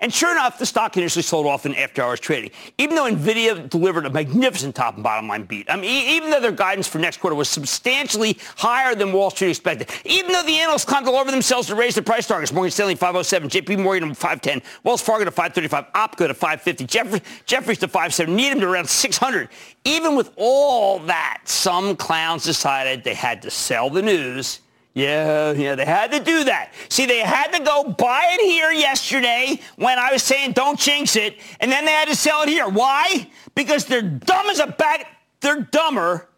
And 0.02 0.12
sure 0.12 0.32
enough, 0.32 0.58
the 0.58 0.66
stock 0.66 0.98
initially 0.98 1.22
sold 1.22 1.46
off 1.46 1.68
in 1.68 1.76
after-hours 1.76 2.20
trading, 2.20 2.50
even 2.80 2.96
though 2.96 3.10
NVIDIA 3.10 3.70
delivered 3.70 4.08
a 4.08 4.10
magnificent 4.10 4.74
top 4.74 4.96
and 4.96 5.04
bottom 5.04 5.28
line 5.28 5.44
beat. 5.44 5.70
I 5.70 5.76
mean, 5.76 6.10
even 6.10 6.32
though 6.32 6.40
their 6.40 6.52
guidance 6.52 6.88
for 6.88 6.98
next 6.98 7.18
quarter 7.18 7.36
was 7.36 7.48
substantially 7.48 8.40
higher 8.58 8.96
than 8.96 9.14
Wall 9.14 9.30
Street 9.30 9.50
expected, 9.50 9.90
even 10.04 10.32
though 10.32 10.42
the 10.42 10.58
analysts 10.58 10.86
climbed 10.86 11.08
all 11.08 11.18
over 11.18 11.30
themselves 11.30 11.68
to 11.68 11.76
raise 11.76 11.94
their 11.94 12.04
price 12.04 12.26
targets, 12.28 12.52
Morgan 12.52 12.72
Stanley 12.72 12.96
507, 12.96 13.50
JP 13.50 13.84
Morgan 13.84 14.14
510, 14.16 14.64
Wells 14.84 15.04
Fargo 15.04 15.26
to 15.26 15.32
535, 15.32 15.94
OpCo 15.94 16.28
to 16.28 16.34
550, 16.34 16.86
Jeffrey, 16.86 17.22
Jefferies 17.46 17.78
to 17.78 17.88
570, 17.88 18.34
Needham 18.34 18.60
to 18.60 18.68
around 18.68 18.90
600. 18.90 19.50
Even 19.86 20.16
with 20.16 20.32
all 20.36 20.98
that, 21.00 21.42
some 21.46 21.96
clowns 21.96 22.44
decided 22.44 23.04
they 23.04 23.14
had 23.14 23.44
to 23.44 23.52
sell 23.52 23.92
the 23.92 24.02
news 24.02 24.62
yeah, 24.94 25.52
yeah, 25.52 25.76
they 25.76 25.86
had 25.86 26.12
to 26.12 26.20
do 26.20 26.44
that. 26.46 26.74
See, 26.90 27.06
they 27.06 27.20
had 27.20 27.52
to 27.54 27.64
go 27.64 27.84
buy 27.84 28.30
it 28.34 28.42
here 28.42 28.72
yesterday 28.72 29.60
when 29.78 29.98
I 29.98 30.12
was 30.12 30.24
saying 30.24 30.52
don't 30.52 30.80
jinx 30.80 31.16
it, 31.16 31.38
and 31.60 31.72
then 31.72 31.86
they 31.86 31.92
had 31.92 32.10
to 32.10 32.16
sell 32.16 32.42
it 32.44 32.50
here. 32.50 32.68
Why? 32.68 33.30
Because 33.56 33.86
they're 33.86 34.02
dumb 34.02 34.48
as 34.48 34.60
a 34.60 34.68
bag. 34.68 35.06
They're 35.40 35.62
dumber 35.62 36.30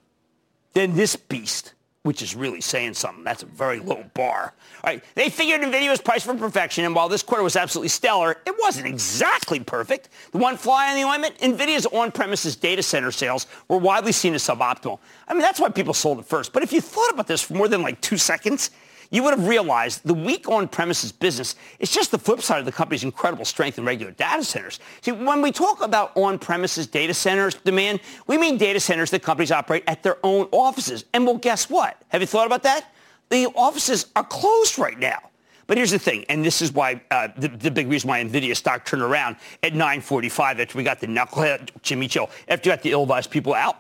than 0.74 0.96
this 0.96 1.16
beast 1.16 1.73
which 2.04 2.22
is 2.22 2.36
really 2.36 2.62
saying 2.62 2.94
something. 2.94 3.24
That's 3.24 3.44
a 3.44 3.48
very 3.48 3.80
low 3.80 4.04
bar. 4.14 4.54
All 4.84 4.92
right, 4.92 5.04
they 5.16 5.30
figured 5.30 5.62
NVIDIA 5.62 5.90
was 5.90 6.02
priced 6.02 6.26
for 6.26 6.36
perfection, 6.36 6.86
and 6.86 6.94
while 6.94 7.10
this 7.10 7.24
quarter 7.24 7.44
was 7.44 7.56
absolutely 7.56 7.90
stellar, 7.90 8.38
it 8.46 8.56
wasn't 8.60 8.88
exactly 8.88 9.60
perfect. 9.62 10.10
The 10.32 10.38
one 10.38 10.58
fly 10.58 10.92
in 10.92 11.02
the 11.02 11.08
ointment, 11.08 11.38
NVIDIA's 11.40 11.86
on-premises 11.88 12.56
data 12.58 12.84
center 12.84 13.12
sales 13.12 13.48
were 13.70 13.78
widely 13.78 14.12
seen 14.12 14.34
as 14.34 14.44
suboptimal. 14.44 15.00
I 15.28 15.34
mean, 15.34 15.42
that's 15.42 15.60
why 15.60 15.70
people 15.70 15.94
sold 15.94 16.20
it 16.20 16.26
first. 16.26 16.52
But 16.52 16.64
if 16.64 16.74
you 16.74 16.82
thought 16.82 17.10
about 17.12 17.28
this 17.28 17.42
for 17.42 17.54
more 17.54 17.70
than 17.70 17.82
like 17.82 18.02
two 18.02 18.18
seconds, 18.18 18.72
you 19.14 19.22
would 19.22 19.38
have 19.38 19.48
realized 19.48 20.02
the 20.04 20.14
weak 20.14 20.50
on-premises 20.50 21.12
business 21.12 21.56
is 21.80 21.92
just 21.92 22.10
the 22.10 22.18
flip 22.18 22.42
side 22.42 22.58
of 22.58 22.66
the 22.66 22.72
company's 22.72 23.04
incredible 23.04 23.46
strength 23.46 23.78
in 23.78 23.86
regular 23.86 24.12
data 24.12 24.44
centers. 24.44 24.80
See, 25.02 25.12
when 25.12 25.44
we 25.44 25.52
talk 25.52 25.84
about 25.84 26.18
on-premises 26.18 26.88
data 26.88 27.14
centers 27.14 27.54
demand, 27.54 28.00
we 28.26 28.40
mean 28.40 28.58
data 28.58 28.80
centers 28.80 29.12
that 29.12 29.22
companies 29.22 29.52
operate 29.52 29.84
at 29.86 30.02
their 30.02 30.18
own 30.24 30.48
offices. 30.52 31.06
And 31.14 31.28
well, 31.28 31.38
guess 31.38 31.70
what? 31.70 32.02
Have 32.10 32.22
you 32.22 32.28
thought 32.28 32.48
about 32.48 32.64
that? 32.64 32.92
The 33.30 33.46
offices 33.56 34.08
are 34.16 34.24
closed 34.24 34.80
right 34.80 34.98
now. 34.98 35.30
But 35.68 35.78
here's 35.78 35.92
the 35.92 36.00
thing, 36.00 36.26
and 36.28 36.44
this 36.44 36.62
is 36.62 36.74
why 36.74 37.02
uh, 37.12 37.30
the, 37.38 37.50
the, 37.50 37.72
big 37.72 37.88
reason 37.88 38.10
why 38.10 38.22
NVIDIA 38.22 38.56
stock 38.56 38.84
turned 38.84 39.02
around 39.02 39.38
at 39.62 39.74
945 39.74 40.60
after 40.60 40.78
we 40.78 40.84
got 40.84 41.00
the 41.00 41.08
knucklehead 41.08 41.70
Jimmy 41.82 42.08
Chill, 42.08 42.30
after 42.50 42.70
we 42.70 42.76
got 42.76 42.84
the 42.84 42.92
ill-advised 42.92 43.32
people 43.32 43.54
out. 43.54 43.78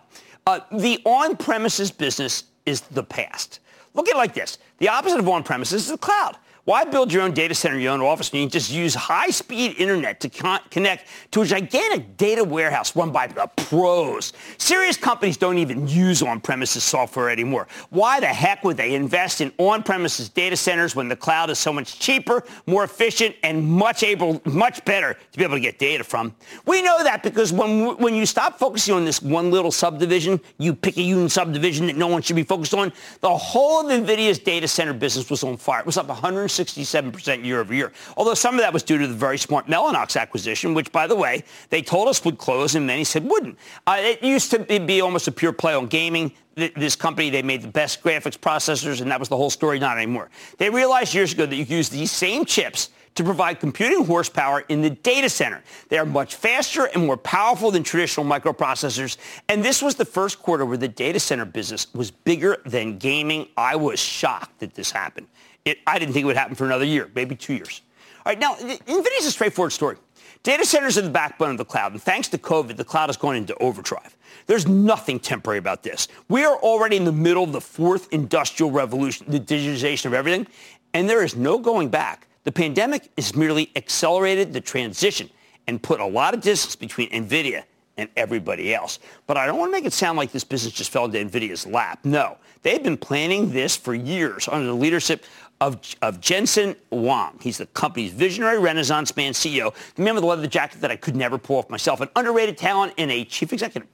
Uh, 0.47 0.61
the 0.71 1.01
on-premises 1.03 1.91
business 1.91 2.45
is 2.65 2.81
the 2.81 3.03
past. 3.03 3.59
Look 3.93 4.07
at 4.09 4.15
it 4.15 4.17
like 4.17 4.33
this. 4.33 4.57
The 4.79 4.89
opposite 4.89 5.19
of 5.19 5.29
on-premises 5.29 5.83
is 5.83 5.89
the 5.89 5.97
cloud. 5.97 6.37
Why 6.65 6.85
build 6.85 7.11
your 7.11 7.23
own 7.23 7.33
data 7.33 7.53
center, 7.53 7.77
your 7.77 7.91
own 7.91 7.99
office, 7.99 8.31
when 8.31 8.41
you 8.43 8.47
just 8.47 8.71
use 8.71 8.95
high-speed 8.95 9.75
internet 9.77 10.21
to 10.21 10.29
con- 10.29 10.61
connect 10.71 11.09
to 11.31 11.41
a 11.41 11.45
gigantic 11.45 12.15
data 12.15 12.41
warehouse 12.41 12.95
run 12.95 13.11
by 13.11 13.27
the 13.27 13.47
pros? 13.57 14.31
Serious 14.57 14.95
companies 14.95 15.35
don't 15.35 15.57
even 15.57 15.89
use 15.89 16.23
on-premises 16.23 16.85
software 16.85 17.29
anymore. 17.29 17.67
Why 17.89 18.21
the 18.21 18.27
heck 18.27 18.63
would 18.63 18.77
they 18.77 18.95
invest 18.95 19.41
in 19.41 19.51
on-premises 19.57 20.29
data 20.29 20.55
centers 20.55 20.95
when 20.95 21.09
the 21.09 21.17
cloud 21.17 21.49
is 21.49 21.59
so 21.59 21.73
much 21.73 21.99
cheaper, 21.99 22.45
more 22.65 22.85
efficient, 22.85 23.35
and 23.43 23.61
much 23.61 24.01
able, 24.01 24.41
much 24.45 24.85
better 24.85 25.17
to 25.33 25.37
be 25.37 25.43
able 25.43 25.57
to 25.57 25.59
get 25.59 25.79
data 25.79 26.05
from? 26.05 26.33
We 26.65 26.81
know 26.81 27.03
that 27.03 27.23
because 27.23 27.51
when 27.51 27.97
when 27.97 28.15
you 28.15 28.25
stop 28.25 28.57
focusing 28.57 28.93
on 28.93 29.03
this 29.03 29.21
one 29.21 29.51
little 29.51 29.71
subdivision, 29.71 30.39
you 30.59 30.73
pick 30.73 30.95
a 30.95 31.01
union 31.01 31.27
subdivision 31.27 31.87
that 31.87 31.97
no 31.97 32.07
one 32.07 32.21
should 32.21 32.37
be 32.37 32.43
focused 32.43 32.73
on, 32.73 32.93
the 33.19 33.35
whole 33.35 33.89
of 33.89 33.91
NVIDIA's 33.91 34.39
data 34.39 34.67
center 34.69 34.93
business 34.93 35.29
was 35.29 35.43
on 35.43 35.57
fire. 35.57 35.81
It 35.81 35.85
was 35.85 35.97
up 35.97 36.07
100 36.07 36.52
167% 36.57 37.45
year 37.45 37.59
over 37.59 37.73
year. 37.73 37.91
Although 38.17 38.33
some 38.33 38.55
of 38.55 38.61
that 38.61 38.73
was 38.73 38.83
due 38.83 38.97
to 38.97 39.07
the 39.07 39.13
very 39.13 39.37
smart 39.37 39.67
Mellanox 39.67 40.19
acquisition, 40.19 40.73
which, 40.73 40.91
by 40.91 41.07
the 41.07 41.15
way, 41.15 41.43
they 41.69 41.81
told 41.81 42.07
us 42.07 42.23
would 42.25 42.37
close 42.37 42.75
and 42.75 42.87
many 42.87 43.03
said 43.03 43.23
wouldn't. 43.23 43.57
Uh, 43.87 43.97
it 43.99 44.23
used 44.23 44.51
to 44.51 44.59
be 44.59 45.01
almost 45.01 45.27
a 45.27 45.31
pure 45.31 45.53
play 45.53 45.73
on 45.73 45.87
gaming 45.87 46.31
this 46.55 46.95
company, 46.95 47.29
they 47.29 47.41
made 47.41 47.61
the 47.61 47.67
best 47.67 48.03
graphics 48.03 48.37
processors, 48.37 49.01
and 49.01 49.09
that 49.09 49.19
was 49.19 49.29
the 49.29 49.37
whole 49.37 49.49
story. 49.49 49.79
Not 49.79 49.97
anymore. 49.97 50.29
They 50.57 50.69
realized 50.69 51.13
years 51.13 51.33
ago 51.33 51.45
that 51.45 51.55
you 51.55 51.65
could 51.65 51.73
use 51.73 51.89
these 51.89 52.11
same 52.11 52.45
chips 52.45 52.89
to 53.15 53.23
provide 53.23 53.59
computing 53.59 54.05
horsepower 54.05 54.61
in 54.69 54.81
the 54.81 54.89
data 54.89 55.29
center. 55.29 55.63
They 55.89 55.97
are 55.97 56.05
much 56.05 56.35
faster 56.35 56.85
and 56.85 57.05
more 57.05 57.17
powerful 57.17 57.69
than 57.71 57.83
traditional 57.83 58.25
microprocessors. 58.25 59.17
And 59.49 59.63
this 59.63 59.81
was 59.81 59.95
the 59.95 60.05
first 60.05 60.41
quarter 60.41 60.65
where 60.65 60.77
the 60.77 60.87
data 60.87 61.19
center 61.19 61.45
business 61.45 61.93
was 61.93 62.09
bigger 62.09 62.57
than 62.65 62.97
gaming. 62.97 63.47
I 63.55 63.75
was 63.75 63.99
shocked 63.99 64.59
that 64.59 64.73
this 64.73 64.91
happened. 64.91 65.27
It, 65.65 65.79
I 65.87 65.97
didn't 65.97 66.13
think 66.13 66.23
it 66.23 66.27
would 66.27 66.35
happen 66.35 66.55
for 66.55 66.65
another 66.65 66.85
year, 66.85 67.09
maybe 67.15 67.35
two 67.35 67.53
years. 67.53 67.81
All 68.25 68.31
right, 68.31 68.39
now, 68.39 68.55
NVIDIA 68.55 69.19
is 69.19 69.25
a 69.25 69.31
straightforward 69.31 69.71
story. 69.71 69.97
Data 70.43 70.65
centers 70.65 70.97
are 70.97 71.01
the 71.01 71.09
backbone 71.09 71.51
of 71.51 71.57
the 71.57 71.65
cloud, 71.65 71.93
and 71.93 72.01
thanks 72.01 72.27
to 72.29 72.37
COVID, 72.37 72.75
the 72.75 72.83
cloud 72.83 73.07
has 73.07 73.15
gone 73.15 73.37
into 73.37 73.55
overdrive. 73.59 74.17
There's 74.45 74.67
nothing 74.67 75.19
temporary 75.19 75.59
about 75.59 75.83
this. 75.83 76.09
We 76.27 76.43
are 76.43 76.57
already 76.57 76.97
in 76.97 77.05
the 77.05 77.13
middle 77.13 77.45
of 77.45 77.53
the 77.53 77.61
fourth 77.61 78.11
industrial 78.11 78.71
revolution, 78.71 79.25
the 79.29 79.39
digitization 79.39 80.05
of 80.07 80.13
everything, 80.13 80.47
and 80.93 81.09
there 81.09 81.23
is 81.23 81.37
no 81.37 81.57
going 81.57 81.87
back. 81.87 82.27
The 82.43 82.51
pandemic 82.51 83.09
has 83.17 83.33
merely 83.35 83.71
accelerated 83.77 84.51
the 84.51 84.59
transition 84.59 85.29
and 85.67 85.81
put 85.81 86.01
a 86.01 86.05
lot 86.05 86.33
of 86.33 86.41
distance 86.41 86.75
between 86.75 87.09
NVIDIA 87.11 87.63
and 87.95 88.09
everybody 88.17 88.73
else. 88.73 88.99
But 89.27 89.37
I 89.37 89.45
don't 89.45 89.57
want 89.57 89.69
to 89.69 89.71
make 89.71 89.85
it 89.85 89.93
sound 89.93 90.17
like 90.17 90.31
this 90.31 90.43
business 90.43 90.73
just 90.73 90.91
fell 90.91 91.05
into 91.05 91.19
NVIDIA's 91.19 91.65
lap. 91.65 91.99
No, 92.03 92.37
they've 92.63 92.83
been 92.83 92.97
planning 92.97 93.51
this 93.51 93.77
for 93.77 93.93
years 93.93 94.49
under 94.49 94.65
the 94.65 94.75
leadership 94.75 95.23
of, 95.61 95.79
of 96.01 96.19
Jensen 96.19 96.75
Huang. 96.89 97.39
He's 97.41 97.57
the 97.57 97.65
company's 97.67 98.11
visionary 98.11 98.59
renaissance 98.59 99.15
man 99.15 99.33
CEO, 99.33 99.73
the 99.95 100.01
man 100.01 100.15
with 100.15 100.23
the 100.23 100.27
leather 100.27 100.47
jacket 100.47 100.81
that 100.81 100.91
I 100.91 100.95
could 100.95 101.15
never 101.15 101.37
pull 101.37 101.57
off 101.57 101.69
myself, 101.69 102.01
an 102.01 102.09
underrated 102.15 102.57
talent 102.57 102.93
and 102.97 103.11
a 103.11 103.23
chief 103.25 103.53
executive. 103.53 103.87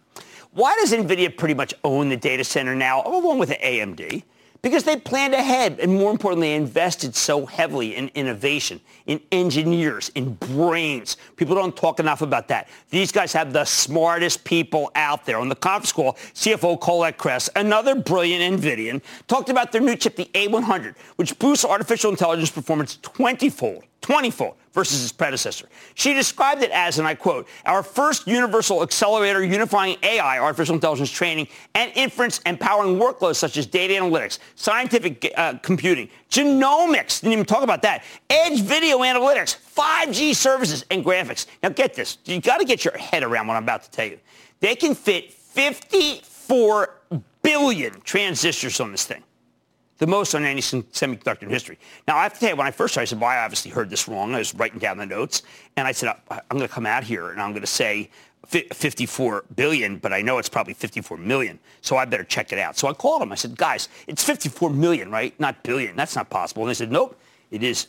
Why 0.52 0.76
does 0.80 0.92
NVIDIA 0.92 1.38
pretty 1.38 1.54
much 1.54 1.74
own 1.84 2.10
the 2.10 2.18
data 2.18 2.44
center 2.44 2.74
now, 2.74 3.04
along 3.06 3.38
with 3.38 3.50
AMD? 3.50 4.24
Because 4.62 4.84
they 4.84 4.98
planned 4.98 5.34
ahead 5.34 5.80
and 5.80 5.94
more 5.94 6.12
importantly 6.12 6.54
invested 6.54 7.16
so 7.16 7.46
heavily 7.46 7.96
in 7.96 8.10
innovation 8.16 8.82
in 9.06 9.20
engineers 9.32 10.10
in 10.16 10.34
brains. 10.34 11.18
People 11.36 11.56
don't 11.56 11.76
talk 11.76 12.00
enough 12.00 12.22
about 12.22 12.48
that. 12.50 12.68
These 12.90 13.12
guys 13.12 13.34
have 13.34 13.54
the 13.54 13.66
smartest 13.66 14.44
people 14.44 14.92
out 14.96 15.26
there. 15.26 15.38
On 15.38 15.50
the 15.50 15.56
conference 15.56 15.92
call 15.92 16.14
cfo 16.34 16.80
colette 16.80 17.18
kress 17.18 17.50
another 17.56 17.96
brilliant 17.96 18.62
nvidian 18.62 19.02
talked 19.28 19.50
about 19.50 19.72
their 19.72 19.82
new 19.82 19.96
chip 19.96 20.16
the 20.16 20.30
a100 20.34 20.96
which 21.16 21.38
boosts 21.40 21.66
artificial 21.66 22.12
intelligence 22.12 22.52
performance 22.52 22.98
20-fold 23.02 23.84
20-fold 24.02 24.56
versus 24.74 25.04
its 25.04 25.12
predecessor. 25.12 25.68
She 25.96 26.14
described 26.14 26.62
it 26.64 26.72
as, 26.72 27.00
and 27.00 27.08
I 27.08 27.16
quote, 27.16 27.48
our 27.66 27.84
first 27.84 28.28
universal 28.28 28.84
accelerator 28.84 29.44
unifying 29.44 29.98
AI, 30.04 30.40
artificial 30.40 30.76
intelligence 30.76 31.12
training, 31.12 31.48
and 31.76 31.92
inference 31.96 32.40
empowering 32.46 33.00
workloads 33.00 33.36
such 33.36 33.58
as 33.58 33.66
data 33.66 33.94
analytics, 33.94 34.40
scientific 34.56 35.32
uh, 35.36 35.54
computing, 35.62 36.10
genomics, 36.30 37.22
didn't 37.22 37.34
even 37.34 37.46
talk 37.46 37.64
about 37.64 37.82
that, 37.82 38.04
edge 38.30 38.62
video 38.62 39.00
analytics, 39.00 39.58
5G 39.76 40.36
services, 40.36 40.86
and 40.92 41.04
graphics. 41.04 41.48
Now 41.64 41.70
get 41.70 41.94
this. 41.94 42.18
You 42.26 42.40
got 42.42 42.60
to 42.60 42.66
get 42.66 42.86
your 42.86 42.98
head 42.98 43.24
around 43.24 43.48
what 43.48 43.58
I'm 43.58 43.64
about 43.64 43.84
to 43.84 43.92
tell 43.92 44.06
you. 44.06 44.20
They 44.60 44.76
can 44.76 44.94
fit 44.94 45.32
54 45.32 46.96
billion 47.42 48.02
transistors 48.02 48.80
on 48.80 48.92
this 48.92 49.06
thing 49.06 49.24
the 50.00 50.08
most 50.08 50.34
on 50.34 50.44
any 50.44 50.62
semiconductor 50.62 51.44
in 51.44 51.50
history. 51.50 51.78
Now, 52.08 52.18
I 52.18 52.24
have 52.24 52.34
to 52.34 52.40
tell 52.40 52.50
you, 52.50 52.56
when 52.56 52.66
I 52.66 52.72
first 52.72 52.94
started, 52.94 53.04
I 53.04 53.10
said, 53.10 53.22
well, 53.22 53.30
I 53.30 53.38
obviously 53.38 53.70
heard 53.70 53.90
this 53.90 54.08
wrong. 54.08 54.34
I 54.34 54.40
was 54.40 54.56
writing 54.56 54.80
down 54.80 54.98
the 54.98 55.06
notes, 55.06 55.44
and 55.76 55.88
I 55.88 55.92
said, 55.92 56.10
uh, 56.10 56.40
I'm 56.50 56.58
going 56.58 56.68
to 56.68 56.74
come 56.74 56.86
out 56.86 57.04
here, 57.04 57.30
and 57.30 57.42
I'm 57.42 57.52
going 57.52 57.62
to 57.62 57.68
say 57.68 58.10
54 58.48 59.46
billion, 59.56 59.98
but 59.98 60.14
I 60.14 60.22
know 60.22 60.38
it's 60.38 60.50
probably 60.50 60.74
54 60.74 61.18
million, 61.18 61.60
so 61.82 61.98
I 61.98 62.06
better 62.06 62.24
check 62.24 62.52
it 62.52 62.60
out. 62.60 62.78
So 62.78 62.88
I 62.88 62.94
called 62.94 63.22
them. 63.22 63.32
I 63.32 63.36
said, 63.36 63.58
guys, 63.58 63.90
it's 64.08 64.24
54 64.24 64.70
million, 64.72 65.12
right? 65.12 65.38
Not 65.40 65.62
billion. 65.64 65.96
That's 65.96 66.16
not 66.16 66.30
possible. 66.30 66.64
And 66.64 66.70
they 66.70 66.74
said, 66.74 66.92
nope, 66.92 67.20
it 67.52 67.62
is 67.62 67.88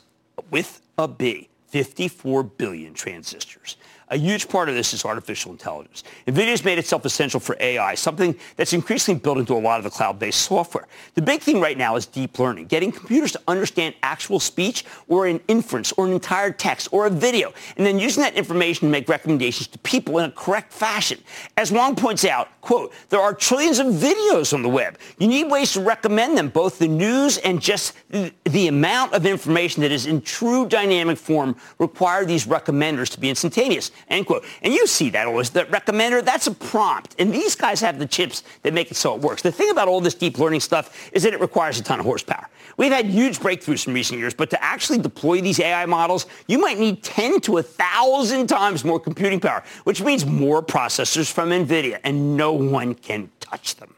with 0.50 0.82
a 0.98 1.06
B, 1.06 1.48
54 1.68 2.42
billion 2.42 2.92
transistors. 2.92 3.76
A 4.12 4.16
huge 4.16 4.48
part 4.48 4.68
of 4.68 4.74
this 4.74 4.92
is 4.92 5.04
artificial 5.04 5.52
intelligence. 5.52 6.02
NVIDIA 6.26 6.48
has 6.48 6.64
made 6.64 6.80
itself 6.80 7.04
essential 7.04 7.38
for 7.38 7.56
AI, 7.60 7.94
something 7.94 8.34
that's 8.56 8.72
increasingly 8.72 9.20
built 9.20 9.38
into 9.38 9.54
a 9.54 9.60
lot 9.60 9.78
of 9.78 9.84
the 9.84 9.90
cloud-based 9.90 10.40
software. 10.40 10.88
The 11.14 11.22
big 11.22 11.42
thing 11.42 11.60
right 11.60 11.78
now 11.78 11.94
is 11.94 12.06
deep 12.06 12.36
learning, 12.40 12.66
getting 12.66 12.90
computers 12.90 13.30
to 13.32 13.40
understand 13.46 13.94
actual 14.02 14.40
speech 14.40 14.84
or 15.06 15.28
an 15.28 15.40
inference 15.46 15.92
or 15.92 16.08
an 16.08 16.12
entire 16.12 16.50
text 16.50 16.88
or 16.90 17.06
a 17.06 17.10
video, 17.10 17.52
and 17.76 17.86
then 17.86 18.00
using 18.00 18.24
that 18.24 18.34
information 18.34 18.88
to 18.88 18.90
make 18.90 19.08
recommendations 19.08 19.68
to 19.68 19.78
people 19.78 20.18
in 20.18 20.24
a 20.24 20.32
correct 20.32 20.72
fashion. 20.72 21.18
As 21.56 21.70
Huang 21.70 21.94
points 21.94 22.24
out, 22.24 22.48
quote, 22.62 22.92
there 23.10 23.20
are 23.20 23.32
trillions 23.32 23.78
of 23.78 23.86
videos 23.86 24.52
on 24.52 24.62
the 24.62 24.68
web. 24.68 24.98
You 25.18 25.28
need 25.28 25.44
ways 25.44 25.72
to 25.74 25.80
recommend 25.80 26.36
them, 26.36 26.48
both 26.48 26.80
the 26.80 26.88
news 26.88 27.38
and 27.38 27.62
just 27.62 27.94
the 28.10 28.66
amount 28.66 29.14
of 29.14 29.24
information 29.24 29.82
that 29.82 29.92
is 29.92 30.06
in 30.06 30.20
true 30.20 30.66
dynamic 30.66 31.16
form 31.16 31.54
require 31.78 32.24
these 32.24 32.46
recommenders 32.46 33.08
to 33.10 33.20
be 33.20 33.28
instantaneous. 33.28 33.92
End 34.08 34.26
quote. 34.26 34.44
And 34.62 34.72
you 34.72 34.86
see 34.86 35.10
that 35.10 35.26
always. 35.26 35.50
The 35.50 35.64
recommender, 35.64 36.24
that's 36.24 36.46
a 36.46 36.52
prompt. 36.52 37.16
And 37.18 37.32
these 37.32 37.54
guys 37.54 37.80
have 37.80 37.98
the 37.98 38.06
chips 38.06 38.42
that 38.62 38.72
make 38.72 38.90
it 38.90 38.96
so 38.96 39.14
it 39.14 39.20
works. 39.20 39.42
The 39.42 39.52
thing 39.52 39.70
about 39.70 39.88
all 39.88 40.00
this 40.00 40.14
deep 40.14 40.38
learning 40.38 40.60
stuff 40.60 41.10
is 41.12 41.22
that 41.22 41.32
it 41.32 41.40
requires 41.40 41.78
a 41.78 41.82
ton 41.82 42.00
of 42.00 42.06
horsepower. 42.06 42.48
We've 42.76 42.92
had 42.92 43.06
huge 43.06 43.40
breakthroughs 43.40 43.86
in 43.86 43.94
recent 43.94 44.18
years, 44.18 44.34
but 44.34 44.50
to 44.50 44.62
actually 44.62 44.98
deploy 44.98 45.40
these 45.40 45.60
AI 45.60 45.86
models, 45.86 46.26
you 46.46 46.58
might 46.58 46.78
need 46.78 47.02
10 47.02 47.40
to 47.42 47.52
1,000 47.52 48.46
times 48.46 48.84
more 48.84 48.98
computing 48.98 49.40
power, 49.40 49.62
which 49.84 50.00
means 50.02 50.24
more 50.24 50.62
processors 50.62 51.30
from 51.30 51.50
NVIDIA, 51.50 52.00
and 52.04 52.36
no 52.36 52.52
one 52.52 52.94
can 52.94 53.30
touch 53.40 53.76
them. 53.76 53.94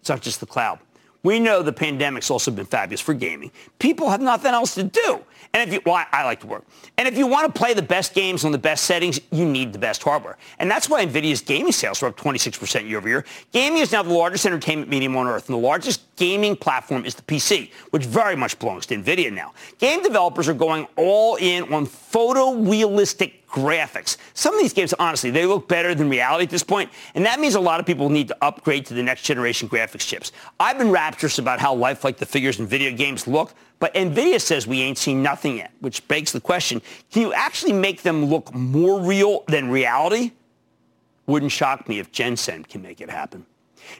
It's 0.00 0.08
not 0.08 0.20
just 0.20 0.40
the 0.40 0.46
cloud. 0.46 0.78
We 1.22 1.40
know 1.40 1.62
the 1.62 1.72
pandemic's 1.72 2.30
also 2.30 2.50
been 2.50 2.66
fabulous 2.66 3.00
for 3.00 3.12
gaming. 3.12 3.50
People 3.78 4.08
have 4.08 4.20
nothing 4.20 4.52
else 4.52 4.74
to 4.76 4.84
do. 4.84 5.24
And 5.54 5.66
if 5.66 5.74
you, 5.74 5.80
well, 5.84 5.94
I, 5.94 6.06
I, 6.12 6.24
like 6.24 6.40
to 6.40 6.46
work. 6.46 6.64
And 6.98 7.08
if 7.08 7.16
you 7.16 7.26
want 7.26 7.52
to 7.52 7.58
play 7.58 7.72
the 7.74 7.82
best 7.82 8.14
games 8.14 8.44
on 8.44 8.52
the 8.52 8.58
best 8.58 8.84
settings, 8.84 9.18
you 9.30 9.44
need 9.44 9.72
the 9.72 9.78
best 9.78 10.02
hardware. 10.02 10.36
And 10.58 10.70
that's 10.70 10.88
why 10.88 11.04
NVIDIA's 11.04 11.40
gaming 11.40 11.72
sales 11.72 12.02
are 12.02 12.06
up 12.06 12.16
26% 12.16 12.88
year 12.88 12.98
over 12.98 13.08
year. 13.08 13.24
Gaming 13.52 13.80
is 13.80 13.92
now 13.92 14.02
the 14.02 14.12
largest 14.12 14.44
entertainment 14.46 14.90
medium 14.90 15.16
on 15.16 15.26
earth, 15.26 15.48
and 15.48 15.54
the 15.56 15.66
largest 15.66 16.02
gaming 16.16 16.56
platform 16.56 17.04
is 17.04 17.14
the 17.14 17.22
PC, 17.22 17.70
which 17.90 18.04
very 18.04 18.36
much 18.36 18.58
belongs 18.58 18.86
to 18.86 18.96
NVIDIA 18.96 19.32
now. 19.32 19.52
Game 19.78 20.02
developers 20.02 20.48
are 20.48 20.54
going 20.54 20.86
all 20.96 21.36
in 21.36 21.72
on 21.72 21.86
photorealistic 21.86 23.32
graphics. 23.48 24.18
Some 24.34 24.54
of 24.54 24.60
these 24.60 24.72
games, 24.72 24.92
honestly, 24.98 25.30
they 25.30 25.46
look 25.46 25.68
better 25.68 25.94
than 25.94 26.08
reality 26.10 26.44
at 26.44 26.50
this 26.50 26.62
point, 26.62 26.90
and 27.14 27.24
that 27.24 27.40
means 27.40 27.54
a 27.54 27.60
lot 27.60 27.80
of 27.80 27.86
people 27.86 28.10
need 28.10 28.28
to 28.28 28.36
upgrade 28.42 28.84
to 28.86 28.94
the 28.94 29.02
next 29.02 29.22
generation 29.22 29.68
graphics 29.68 30.06
chips. 30.06 30.32
I've 30.60 30.78
been 30.78 30.90
rapturous 30.90 31.38
about 31.38 31.58
how 31.58 31.74
lifelike 31.74 32.18
the 32.18 32.26
figures 32.26 32.60
in 32.60 32.66
video 32.66 32.94
games 32.94 33.26
look, 33.26 33.54
but 33.80 33.94
NVIDIA 33.94 34.40
says 34.40 34.66
we 34.66 34.80
ain't 34.82 34.98
seen 34.98 35.22
nothing 35.22 35.58
yet, 35.58 35.72
which 35.80 36.06
begs 36.08 36.32
the 36.32 36.40
question, 36.40 36.82
can 37.12 37.22
you 37.22 37.32
actually 37.32 37.72
make 37.72 38.02
them 38.02 38.24
look 38.24 38.52
more 38.54 39.00
real 39.00 39.44
than 39.46 39.70
reality? 39.70 40.32
Wouldn't 41.26 41.52
shock 41.52 41.88
me 41.88 41.98
if 41.98 42.10
Jensen 42.10 42.64
can 42.64 42.82
make 42.82 43.00
it 43.00 43.10
happen. 43.10 43.46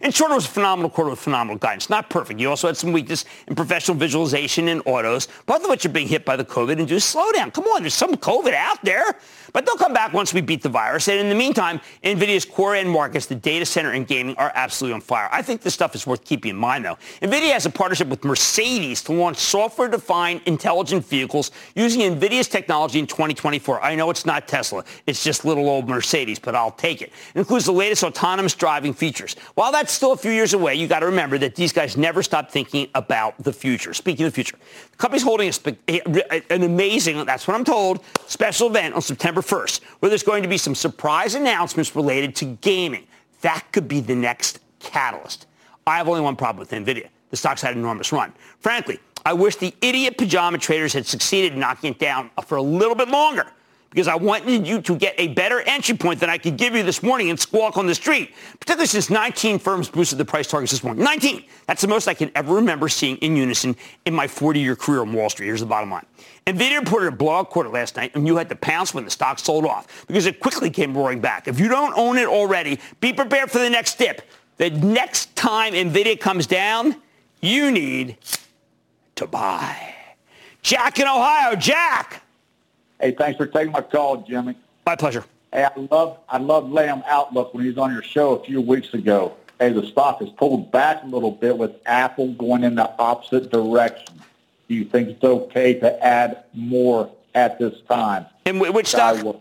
In 0.00 0.10
short, 0.10 0.30
it 0.30 0.34
was 0.34 0.46
a 0.46 0.48
phenomenal 0.48 0.90
quarter 0.90 1.10
with 1.10 1.18
phenomenal 1.18 1.58
guidance. 1.58 1.90
Not 1.90 2.10
perfect. 2.10 2.40
You 2.40 2.50
also 2.50 2.66
had 2.66 2.76
some 2.76 2.92
weakness 2.92 3.24
in 3.46 3.54
professional 3.54 3.96
visualization 3.96 4.68
and 4.68 4.82
autos, 4.86 5.28
both 5.46 5.62
of 5.62 5.70
which 5.70 5.84
are 5.86 5.90
being 5.90 6.08
hit 6.08 6.24
by 6.24 6.36
the 6.36 6.44
COVID-induced 6.44 7.14
slowdown. 7.14 7.52
Come 7.52 7.64
on, 7.64 7.82
there's 7.82 7.94
some 7.94 8.14
COVID 8.14 8.54
out 8.54 8.82
there. 8.84 9.16
But 9.52 9.64
they'll 9.64 9.76
come 9.76 9.94
back 9.94 10.12
once 10.12 10.34
we 10.34 10.40
beat 10.40 10.62
the 10.62 10.68
virus. 10.68 11.08
And 11.08 11.18
in 11.18 11.28
the 11.28 11.34
meantime, 11.34 11.80
NVIDIA's 12.04 12.44
core 12.44 12.74
end 12.74 12.90
markets, 12.90 13.26
the 13.26 13.34
data 13.34 13.64
center 13.64 13.92
and 13.92 14.06
gaming, 14.06 14.36
are 14.36 14.52
absolutely 14.54 14.94
on 14.94 15.00
fire. 15.00 15.28
I 15.32 15.40
think 15.42 15.62
this 15.62 15.74
stuff 15.74 15.94
is 15.94 16.06
worth 16.06 16.24
keeping 16.24 16.50
in 16.50 16.56
mind, 16.56 16.84
though. 16.84 16.98
NVIDIA 17.22 17.52
has 17.52 17.64
a 17.64 17.70
partnership 17.70 18.08
with 18.08 18.24
Mercedes 18.24 19.02
to 19.04 19.12
launch 19.12 19.38
software-defined 19.38 20.42
intelligent 20.46 21.04
vehicles 21.06 21.50
using 21.74 22.02
NVIDIA's 22.02 22.48
technology 22.48 22.98
in 22.98 23.06
2024. 23.06 23.82
I 23.82 23.94
know 23.94 24.10
it's 24.10 24.26
not 24.26 24.48
Tesla. 24.48 24.84
It's 25.06 25.24
just 25.24 25.44
little 25.44 25.68
old 25.68 25.88
Mercedes, 25.88 26.38
but 26.38 26.54
I'll 26.54 26.72
take 26.72 27.00
it. 27.00 27.10
It 27.34 27.38
includes 27.38 27.64
the 27.64 27.72
latest 27.72 28.04
autonomous 28.04 28.54
driving 28.54 28.92
features. 28.92 29.34
While 29.54 29.67
that's 29.72 29.92
still 29.92 30.12
a 30.12 30.16
few 30.16 30.30
years 30.30 30.54
away. 30.54 30.74
You 30.74 30.86
got 30.86 31.00
to 31.00 31.06
remember 31.06 31.38
that 31.38 31.54
these 31.54 31.72
guys 31.72 31.96
never 31.96 32.22
stop 32.22 32.50
thinking 32.50 32.88
about 32.94 33.34
the 33.42 33.52
future. 33.52 33.94
Speaking 33.94 34.26
of 34.26 34.32
the 34.32 34.34
future, 34.34 34.56
the 34.90 34.96
company's 34.96 35.22
holding 35.22 35.52
a, 35.88 36.52
an 36.52 36.62
amazing, 36.62 37.24
that's 37.24 37.46
what 37.48 37.54
I'm 37.54 37.64
told, 37.64 38.04
special 38.26 38.68
event 38.68 38.94
on 38.94 39.02
September 39.02 39.40
1st, 39.40 39.82
where 40.00 40.08
there's 40.08 40.22
going 40.22 40.42
to 40.42 40.48
be 40.48 40.58
some 40.58 40.74
surprise 40.74 41.34
announcements 41.34 41.96
related 41.96 42.36
to 42.36 42.44
gaming. 42.60 43.06
That 43.40 43.64
could 43.72 43.88
be 43.88 44.00
the 44.00 44.14
next 44.14 44.60
catalyst. 44.80 45.46
I 45.86 45.96
have 45.96 46.08
only 46.08 46.20
one 46.20 46.36
problem 46.36 46.60
with 46.60 46.70
NVIDIA. 46.70 47.08
The 47.30 47.36
stock's 47.36 47.62
had 47.62 47.74
an 47.74 47.80
enormous 47.80 48.12
run. 48.12 48.32
Frankly, 48.60 48.98
I 49.24 49.32
wish 49.32 49.56
the 49.56 49.74
idiot 49.82 50.16
pajama 50.16 50.58
traders 50.58 50.92
had 50.92 51.06
succeeded 51.06 51.52
in 51.52 51.60
knocking 51.60 51.92
it 51.92 51.98
down 51.98 52.30
for 52.44 52.56
a 52.56 52.62
little 52.62 52.94
bit 52.94 53.08
longer 53.08 53.46
because 53.98 54.06
I 54.06 54.14
wanted 54.14 54.64
you 54.64 54.80
to 54.80 54.94
get 54.94 55.16
a 55.18 55.26
better 55.26 55.60
entry 55.62 55.96
point 55.96 56.20
than 56.20 56.30
I 56.30 56.38
could 56.38 56.56
give 56.56 56.72
you 56.76 56.84
this 56.84 57.02
morning 57.02 57.30
and 57.30 57.40
squawk 57.40 57.76
on 57.76 57.88
the 57.88 57.96
street, 57.96 58.32
particularly 58.60 58.86
since 58.86 59.10
19 59.10 59.58
firms 59.58 59.88
boosted 59.88 60.18
the 60.18 60.24
price 60.24 60.46
targets 60.46 60.70
this 60.70 60.84
morning. 60.84 61.02
19! 61.02 61.42
That's 61.66 61.82
the 61.82 61.88
most 61.88 62.06
I 62.06 62.14
can 62.14 62.30
ever 62.36 62.54
remember 62.54 62.88
seeing 62.88 63.16
in 63.16 63.34
unison 63.34 63.74
in 64.04 64.14
my 64.14 64.28
40-year 64.28 64.76
career 64.76 65.00
on 65.00 65.12
Wall 65.12 65.28
Street. 65.28 65.46
Here's 65.46 65.58
the 65.58 65.66
bottom 65.66 65.90
line. 65.90 66.06
NVIDIA 66.46 66.78
reported 66.78 67.08
a 67.08 67.16
blowout 67.16 67.50
quarter 67.50 67.70
last 67.70 67.96
night, 67.96 68.14
and 68.14 68.24
you 68.24 68.36
had 68.36 68.48
to 68.50 68.54
pounce 68.54 68.94
when 68.94 69.04
the 69.04 69.10
stock 69.10 69.40
sold 69.40 69.66
off 69.66 70.06
because 70.06 70.26
it 70.26 70.38
quickly 70.38 70.70
came 70.70 70.96
roaring 70.96 71.20
back. 71.20 71.48
If 71.48 71.58
you 71.58 71.66
don't 71.66 71.92
own 71.98 72.18
it 72.18 72.28
already, 72.28 72.78
be 73.00 73.12
prepared 73.12 73.50
for 73.50 73.58
the 73.58 73.68
next 73.68 73.98
dip. 73.98 74.22
The 74.58 74.70
next 74.70 75.34
time 75.34 75.72
NVIDIA 75.72 76.20
comes 76.20 76.46
down, 76.46 76.94
you 77.40 77.72
need 77.72 78.16
to 79.16 79.26
buy. 79.26 79.96
Jack 80.62 81.00
in 81.00 81.08
Ohio. 81.08 81.56
Jack! 81.56 82.22
Hey, 83.00 83.12
thanks 83.12 83.36
for 83.36 83.46
taking 83.46 83.72
my 83.72 83.80
call, 83.80 84.18
Jimmy. 84.18 84.56
My 84.86 84.96
pleasure. 84.96 85.24
Hey, 85.52 85.64
I 85.64 85.70
love 85.90 86.18
I 86.28 86.38
love 86.38 86.70
Lam 86.70 87.02
Outlook 87.06 87.54
when 87.54 87.62
he 87.62 87.68
was 87.68 87.78
on 87.78 87.92
your 87.92 88.02
show 88.02 88.32
a 88.32 88.44
few 88.44 88.60
weeks 88.60 88.92
ago. 88.92 89.34
Hey, 89.58 89.72
the 89.72 89.86
stock 89.86 90.20
has 90.20 90.28
pulled 90.30 90.70
back 90.70 91.02
a 91.02 91.06
little 91.06 91.30
bit 91.30 91.56
with 91.56 91.72
Apple 91.86 92.32
going 92.34 92.64
in 92.64 92.74
the 92.74 92.90
opposite 92.98 93.50
direction. 93.50 94.14
Do 94.68 94.74
you 94.74 94.84
think 94.84 95.08
it's 95.08 95.24
okay 95.24 95.74
to 95.74 96.04
add 96.04 96.44
more 96.52 97.10
at 97.34 97.58
this 97.58 97.80
time? 97.88 98.26
And 98.46 98.60
which 98.60 98.88
stock? 98.88 99.36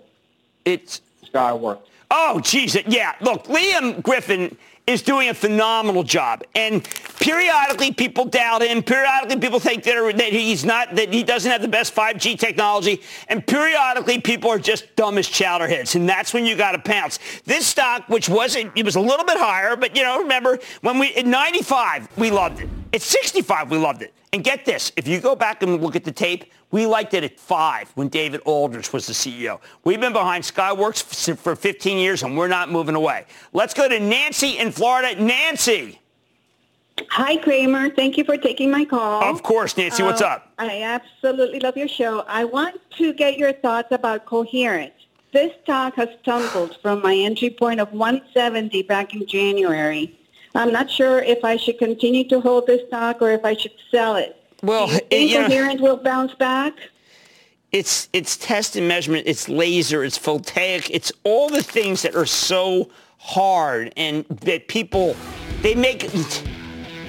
It's 0.66 1.02
Skyworks. 1.26 1.82
Oh, 2.10 2.40
geez. 2.40 2.78
Yeah. 2.88 3.14
Look, 3.22 3.46
Liam 3.46 4.02
Griffin 4.02 4.58
is 4.88 5.02
doing 5.02 5.28
a 5.28 5.34
phenomenal 5.34 6.02
job. 6.02 6.44
And 6.56 6.88
periodically 7.20 7.92
people 7.92 8.26
doubt 8.26 8.64
him. 8.64 8.82
Periodically 8.82 9.38
people 9.38 9.60
think 9.60 9.84
that, 9.84 10.14
that 10.18 10.32
he's 10.32 10.64
not, 10.64 10.96
that 10.96 11.14
he 11.14 11.24
doesn't 11.24 11.52
have 11.52 11.62
the 11.62 11.68
best 11.68 11.94
5G 11.94 12.40
technology. 12.40 13.02
And 13.28 13.46
periodically 13.46 14.22
people 14.22 14.50
are 14.50 14.60
just 14.60 14.96
dumb 14.96 15.18
as 15.18 15.28
chowderheads. 15.28 15.96
And 15.96 16.08
that's 16.08 16.34
when 16.34 16.46
you 16.46 16.56
got 16.56 16.72
to 16.72 16.80
pounce. 16.80 17.20
This 17.44 17.68
stock, 17.68 18.08
which 18.08 18.30
wasn't, 18.30 18.72
it 18.76 18.86
was 18.86 18.96
a 18.96 19.02
little 19.02 19.26
bit 19.26 19.38
higher, 19.38 19.76
but 19.76 19.96
you 19.96 20.04
know, 20.04 20.20
remember 20.20 20.58
when 20.82 21.00
we, 21.00 21.14
at 21.16 21.26
95, 21.26 22.08
we 22.18 22.32
loved 22.32 22.62
it. 22.62 22.70
At 22.94 23.02
65, 23.02 23.70
we 23.70 23.78
loved 23.78 24.02
it. 24.02 24.14
And 24.32 24.44
get 24.44 24.66
this, 24.66 24.92
if 24.96 25.08
you 25.08 25.20
go 25.20 25.36
back 25.36 25.64
and 25.64 25.82
look 25.82 25.96
at 25.96 26.06
the 26.06 26.12
tape, 26.12 26.46
we 26.72 26.86
liked 26.86 27.14
it 27.14 27.24
at 27.24 27.40
five 27.40 27.90
when 27.96 28.10
David 28.10 28.42
Aldrich 28.46 28.92
was 28.92 29.08
the 29.08 29.14
CEO. 29.14 29.60
We've 29.84 30.00
been 30.00 30.14
behind 30.14 30.44
Skyworks 30.44 31.38
for 31.38 31.56
15 31.56 31.98
years 31.98 32.24
and 32.24 32.38
we're 32.38 32.48
not 32.48 32.70
moving 32.70 32.96
away. 32.96 33.26
Let's 33.54 33.74
go 33.74 33.88
to 33.88 34.00
Nancy 34.00 34.58
in 34.58 34.72
Florida. 34.72 35.22
Nancy. 35.22 36.02
Hi, 37.12 37.38
Cramer. 37.38 37.90
Thank 37.92 38.18
you 38.18 38.24
for 38.24 38.38
taking 38.38 38.72
my 38.72 38.84
call. 38.84 39.24
Of 39.24 39.44
course, 39.44 39.78
Nancy. 39.78 40.04
Uh, 40.04 40.08
what's 40.08 40.22
up? 40.22 40.52
I 40.58 40.82
absolutely 40.82 41.60
love 41.60 41.78
your 41.78 41.88
show. 41.88 42.22
I 42.28 42.44
want 42.44 42.82
to 42.98 43.14
get 43.14 43.38
your 43.38 43.54
thoughts 43.54 43.90
about 43.92 44.26
Coherent. 44.26 44.94
This 45.32 45.54
stock 45.64 45.96
has 45.96 46.10
tumbled 46.26 46.78
from 46.82 47.02
my 47.02 47.16
entry 47.16 47.50
point 47.50 47.80
of 47.80 47.92
170 47.94 48.82
back 48.84 49.14
in 49.14 49.28
January. 49.28 50.18
I'm 50.56 50.72
not 50.72 50.90
sure 50.90 51.20
if 51.20 51.46
I 51.46 51.58
should 51.58 51.78
continue 51.78 52.28
to 52.30 52.42
hold 52.42 52.66
this 52.66 52.88
stock 52.88 53.22
or 53.22 53.32
if 53.32 53.46
I 53.46 53.56
should 53.56 53.74
sell 53.92 54.16
it. 54.16 54.37
Well, 54.64 54.88
Do 54.88 54.96
you 55.18 55.48
think 55.48 55.80
you 55.80 55.84
will 55.84 55.98
bounce 55.98 56.34
back? 56.34 56.74
It's 57.72 58.08
it's 58.14 58.38
test 58.38 58.76
and 58.76 58.88
measurement. 58.88 59.28
It's 59.28 59.50
laser. 59.50 60.04
It's 60.04 60.18
voltaic. 60.18 60.90
It's 60.90 61.12
all 61.24 61.50
the 61.50 61.62
things 61.62 62.02
that 62.02 62.16
are 62.16 62.26
so 62.26 62.90
hard 63.18 63.94
and 63.98 64.26
that 64.26 64.68
people 64.68 65.16
they 65.62 65.76
make. 65.76 66.10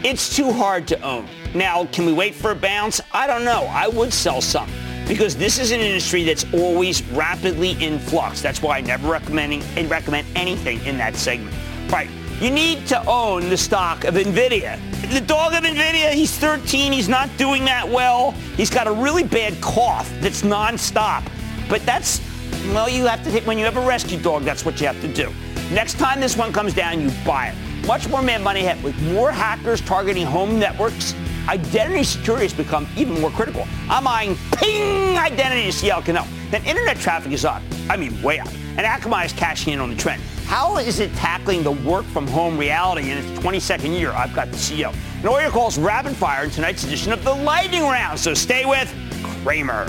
It's 0.05 0.35
too 0.35 0.53
hard 0.53 0.87
to 0.89 1.01
own. 1.01 1.29
Now, 1.55 1.87
can 1.87 2.07
we 2.07 2.13
wait 2.13 2.35
for 2.35 2.51
a 2.51 2.55
bounce? 2.55 3.01
I 3.13 3.27
don't 3.27 3.45
know. 3.45 3.65
I 3.71 3.89
would 3.89 4.13
sell 4.13 4.41
some 4.41 4.71
because 5.07 5.37
this 5.37 5.59
is 5.59 5.71
an 5.71 5.81
industry 5.81 6.25
that's 6.25 6.45
always 6.53 7.03
rapidly 7.11 7.83
in 7.83 7.99
flux. 7.99 8.43
That's 8.43 8.61
why 8.61 8.79
I 8.79 8.81
never 8.81 9.11
recommending 9.11 9.63
and 9.77 9.89
recommend 9.89 10.27
anything 10.37 10.85
in 10.85 10.99
that 10.99 11.17
segment. 11.17 11.57
Right. 11.91 12.11
You 12.40 12.51
need 12.51 12.87
to 12.87 13.05
own 13.07 13.48
the 13.48 13.57
stock 13.57 14.05
of 14.05 14.14
NVIDIA. 14.14 14.79
The 15.12 15.20
dog 15.20 15.55
of 15.55 15.64
NVIDIA, 15.64 16.12
he's 16.12 16.38
13. 16.38 16.92
He's 16.92 17.09
not 17.09 17.29
doing 17.37 17.64
that 17.64 17.88
well. 17.88 18.31
He's 18.57 18.70
got 18.70 18.87
a 18.87 18.92
really 18.92 19.24
bad 19.24 19.61
cough 19.61 20.09
that's 20.20 20.42
nonstop. 20.42 21.29
But 21.68 21.85
that's, 21.85 22.20
well, 22.68 22.88
you 22.88 23.07
have 23.07 23.24
to 23.24 23.40
when 23.40 23.59
you 23.59 23.64
have 23.64 23.77
a 23.77 23.85
rescue 23.85 24.20
dog, 24.20 24.44
that's 24.44 24.64
what 24.64 24.81
you 24.81 24.87
have 24.87 25.01
to 25.01 25.12
do. 25.12 25.33
Next 25.72 25.98
time 25.98 26.20
this 26.20 26.37
one 26.37 26.53
comes 26.53 26.74
down, 26.74 27.01
you 27.01 27.11
buy 27.27 27.48
it. 27.48 27.87
Much 27.88 28.09
more 28.09 28.22
Mad 28.22 28.42
Money 28.42 28.61
hit 28.61 28.81
with 28.85 28.96
more 29.12 29.33
hackers 29.33 29.81
targeting 29.81 30.24
home 30.24 30.61
networks. 30.61 31.16
Identity 31.49 32.05
security 32.05 32.45
has 32.45 32.53
become 32.53 32.87
even 32.95 33.19
more 33.23 33.31
critical. 33.31 33.67
I'm 33.89 34.07
eyeing 34.07 34.37
ping 34.57 35.17
identity 35.17 35.65
to 35.65 35.73
see 35.73 35.89
how 35.89 36.01
it 36.01 36.05
can 36.05 36.17
help. 36.17 36.29
Then 36.51 36.63
internet 36.67 36.99
traffic 36.99 37.33
is 37.33 37.47
up. 37.47 37.63
I 37.89 37.97
mean, 37.97 38.21
way 38.21 38.39
up. 38.39 38.49
And 38.77 38.81
Akamai 38.81 39.25
is 39.25 39.33
cashing 39.33 39.73
in 39.73 39.81
on 39.81 39.89
the 39.89 39.97
trend. 39.97 40.21
How 40.45 40.77
is 40.77 41.01
it 41.01 41.11
tackling 41.15 41.63
the 41.63 41.73
work 41.73 42.05
from 42.05 42.27
home 42.27 42.59
reality 42.59 43.11
in 43.11 43.17
its 43.17 43.29
22nd 43.41 43.99
year? 43.99 44.11
I've 44.11 44.35
got 44.35 44.51
the 44.51 44.59
CEO. 44.59 44.95
And 45.17 45.25
all 45.25 45.41
your 45.41 45.51
calls 45.51 45.79
rapid 45.79 46.15
fire 46.17 46.45
in 46.45 46.51
tonight's 46.51 46.85
edition 46.85 47.13
of 47.13 47.25
the 47.25 47.35
Lightning 47.35 47.83
Round. 47.83 48.21
So 48.21 48.35
stay 48.35 48.67
with 48.67 48.95
Cramer. 49.43 49.87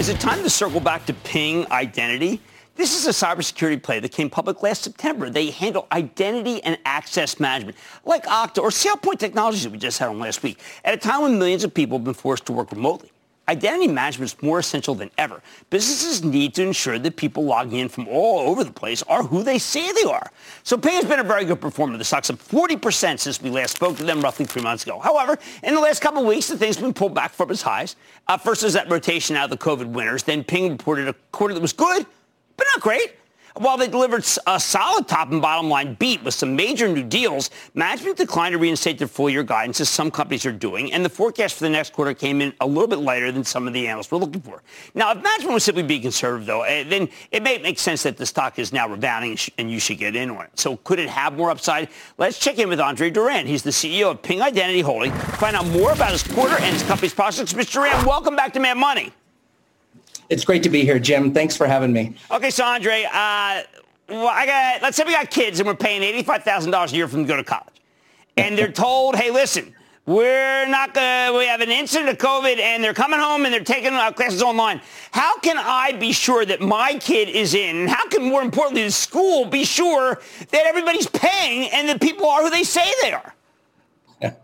Is 0.00 0.08
it 0.08 0.18
time 0.18 0.42
to 0.42 0.50
circle 0.50 0.80
back 0.80 1.06
to 1.06 1.14
ping 1.14 1.70
identity? 1.70 2.40
This 2.76 2.94
is 2.94 3.06
a 3.06 3.26
cybersecurity 3.26 3.82
play 3.82 4.00
that 4.00 4.12
came 4.12 4.28
public 4.28 4.62
last 4.62 4.82
September. 4.82 5.30
They 5.30 5.50
handle 5.50 5.86
identity 5.92 6.62
and 6.62 6.78
access 6.84 7.40
management, 7.40 7.78
like 8.04 8.26
Okta 8.26 8.62
or 8.62 8.68
SailPoint 8.68 9.18
Technologies 9.18 9.62
that 9.64 9.72
we 9.72 9.78
just 9.78 9.98
had 9.98 10.10
on 10.10 10.18
last 10.18 10.42
week, 10.42 10.60
at 10.84 10.92
a 10.92 10.98
time 10.98 11.22
when 11.22 11.38
millions 11.38 11.64
of 11.64 11.72
people 11.72 11.96
have 11.96 12.04
been 12.04 12.12
forced 12.12 12.44
to 12.46 12.52
work 12.52 12.70
remotely. 12.70 13.10
Identity 13.48 13.88
management 13.88 14.32
is 14.32 14.42
more 14.42 14.58
essential 14.58 14.94
than 14.94 15.10
ever. 15.16 15.40
Businesses 15.70 16.22
need 16.22 16.52
to 16.56 16.64
ensure 16.64 16.98
that 16.98 17.16
people 17.16 17.44
logging 17.44 17.78
in 17.78 17.88
from 17.88 18.08
all 18.08 18.40
over 18.40 18.62
the 18.62 18.72
place 18.72 19.02
are 19.04 19.22
who 19.22 19.42
they 19.42 19.58
say 19.58 19.90
they 19.92 20.02
are. 20.02 20.30
So 20.62 20.76
Ping 20.76 20.94
has 20.94 21.04
been 21.04 21.20
a 21.20 21.24
very 21.24 21.44
good 21.46 21.60
performer. 21.60 21.96
The 21.96 22.04
stock's 22.04 22.28
up 22.28 22.36
40% 22.36 23.20
since 23.20 23.40
we 23.40 23.48
last 23.48 23.76
spoke 23.76 23.96
to 23.98 24.04
them 24.04 24.20
roughly 24.20 24.44
three 24.44 24.62
months 24.62 24.82
ago. 24.82 24.98
However, 24.98 25.38
in 25.62 25.74
the 25.74 25.80
last 25.80 26.02
couple 26.02 26.22
of 26.22 26.28
weeks, 26.28 26.48
the 26.48 26.58
thing's 26.58 26.76
been 26.76 26.92
pulled 26.92 27.14
back 27.14 27.32
from 27.32 27.50
its 27.50 27.62
highs. 27.62 27.96
Uh, 28.26 28.36
first 28.36 28.64
was 28.64 28.72
that 28.74 28.90
rotation 28.90 29.36
out 29.36 29.44
of 29.44 29.50
the 29.50 29.64
COVID 29.64 29.86
winners. 29.86 30.24
Then 30.24 30.42
Ping 30.42 30.72
reported 30.72 31.08
a 31.08 31.14
quarter 31.30 31.54
that 31.54 31.62
was 31.62 31.72
good, 31.72 32.04
but 32.56 32.66
not 32.74 32.80
great. 32.80 33.14
While 33.58 33.78
they 33.78 33.88
delivered 33.88 34.26
a 34.46 34.60
solid 34.60 35.08
top 35.08 35.32
and 35.32 35.40
bottom 35.40 35.70
line 35.70 35.94
beat 35.94 36.22
with 36.22 36.34
some 36.34 36.54
major 36.54 36.88
new 36.88 37.02
deals, 37.02 37.48
management 37.72 38.18
declined 38.18 38.52
to 38.52 38.58
reinstate 38.58 38.98
their 38.98 39.08
full 39.08 39.30
year 39.30 39.42
guidance 39.42 39.80
as 39.80 39.88
some 39.88 40.10
companies 40.10 40.44
are 40.44 40.52
doing, 40.52 40.92
and 40.92 41.02
the 41.02 41.08
forecast 41.08 41.54
for 41.54 41.64
the 41.64 41.70
next 41.70 41.94
quarter 41.94 42.12
came 42.12 42.42
in 42.42 42.52
a 42.60 42.66
little 42.66 42.86
bit 42.86 42.98
lighter 42.98 43.32
than 43.32 43.44
some 43.44 43.66
of 43.66 43.72
the 43.72 43.88
analysts 43.88 44.10
were 44.10 44.18
looking 44.18 44.42
for. 44.42 44.62
Now, 44.94 45.10
if 45.12 45.22
management 45.22 45.54
was 45.54 45.64
simply 45.64 45.84
being 45.84 46.02
conservative, 46.02 46.46
though, 46.46 46.62
eh, 46.62 46.84
then 46.84 47.08
it 47.30 47.42
may 47.42 47.56
make 47.56 47.78
sense 47.78 48.02
that 48.02 48.18
the 48.18 48.26
stock 48.26 48.58
is 48.58 48.74
now 48.74 48.88
rebounding 48.88 49.38
and 49.56 49.70
you 49.70 49.80
should 49.80 49.98
get 49.98 50.14
in 50.14 50.30
on 50.30 50.44
it. 50.44 50.50
So 50.58 50.76
could 50.76 50.98
it 50.98 51.08
have 51.08 51.34
more 51.34 51.50
upside? 51.50 51.88
Let's 52.18 52.38
check 52.38 52.58
in 52.58 52.68
with 52.68 52.80
Andre 52.80 53.08
Durand. 53.08 53.48
He's 53.48 53.62
the 53.62 53.70
CEO 53.70 54.10
of 54.10 54.20
Ping 54.20 54.42
Identity 54.42 54.82
Holding. 54.82 55.12
Find 55.12 55.56
out 55.56 55.66
more 55.68 55.92
about 55.92 56.12
his 56.12 56.22
quarter 56.22 56.56
and 56.56 56.74
his 56.74 56.82
company's 56.82 57.14
prospects. 57.14 57.54
Mr. 57.54 57.72
Durand, 57.72 58.06
welcome 58.06 58.36
back 58.36 58.52
to 58.52 58.60
Mad 58.60 58.76
Money. 58.76 59.12
It's 60.28 60.44
great 60.44 60.62
to 60.64 60.68
be 60.68 60.84
here, 60.84 60.98
Jim. 60.98 61.32
Thanks 61.32 61.56
for 61.56 61.66
having 61.66 61.92
me. 61.92 62.14
Okay, 62.30 62.50
so 62.50 62.64
Andre, 62.64 63.04
uh, 63.04 63.62
well, 64.08 64.28
I 64.28 64.46
got, 64.46 64.82
let's 64.82 64.96
say 64.96 65.04
we 65.04 65.12
got 65.12 65.30
kids 65.30 65.60
and 65.60 65.66
we're 65.66 65.74
paying 65.74 66.02
$85,000 66.24 66.92
a 66.92 66.96
year 66.96 67.08
for 67.08 67.16
them 67.16 67.24
to 67.24 67.28
go 67.28 67.36
to 67.36 67.44
college. 67.44 67.80
And 68.36 68.56
they're 68.58 68.72
told, 68.72 69.16
hey, 69.16 69.30
listen, 69.30 69.74
we're 70.04 70.66
not 70.68 70.94
going 70.94 71.32
to, 71.32 71.38
we 71.38 71.46
have 71.46 71.60
an 71.60 71.70
incident 71.70 72.10
of 72.10 72.18
COVID 72.18 72.58
and 72.58 72.82
they're 72.82 72.94
coming 72.94 73.20
home 73.20 73.44
and 73.44 73.52
they're 73.52 73.64
taking 73.64 73.92
classes 74.14 74.42
online. 74.42 74.80
How 75.10 75.38
can 75.38 75.58
I 75.58 75.92
be 75.92 76.12
sure 76.12 76.44
that 76.44 76.60
my 76.60 76.94
kid 76.94 77.28
is 77.28 77.54
in? 77.54 77.76
And 77.76 77.90
how 77.90 78.08
can, 78.08 78.22
more 78.22 78.42
importantly, 78.42 78.84
the 78.84 78.92
school 78.92 79.46
be 79.46 79.64
sure 79.64 80.20
that 80.50 80.66
everybody's 80.66 81.08
paying 81.08 81.70
and 81.72 81.88
that 81.88 82.00
people 82.00 82.28
are 82.28 82.42
who 82.42 82.50
they 82.50 82.64
say 82.64 82.88
they 83.02 83.12
are? 83.12 83.34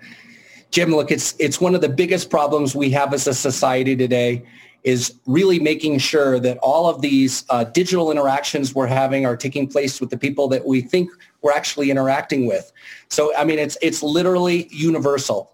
Jim, 0.70 0.90
look, 0.90 1.10
it's, 1.10 1.34
it's 1.38 1.60
one 1.60 1.74
of 1.74 1.80
the 1.80 1.88
biggest 1.88 2.30
problems 2.30 2.74
we 2.74 2.90
have 2.90 3.12
as 3.12 3.26
a 3.26 3.34
society 3.34 3.94
today 3.94 4.44
is 4.84 5.14
really 5.26 5.60
making 5.60 5.98
sure 5.98 6.40
that 6.40 6.58
all 6.58 6.88
of 6.88 7.00
these 7.00 7.44
uh, 7.50 7.64
digital 7.64 8.10
interactions 8.10 8.74
we're 8.74 8.86
having 8.86 9.24
are 9.24 9.36
taking 9.36 9.66
place 9.66 10.00
with 10.00 10.10
the 10.10 10.16
people 10.16 10.48
that 10.48 10.66
we 10.66 10.80
think 10.80 11.10
we're 11.40 11.52
actually 11.52 11.90
interacting 11.90 12.46
with. 12.46 12.72
So, 13.08 13.34
I 13.36 13.44
mean, 13.44 13.58
it's, 13.58 13.76
it's 13.80 14.02
literally 14.02 14.68
universal. 14.70 15.52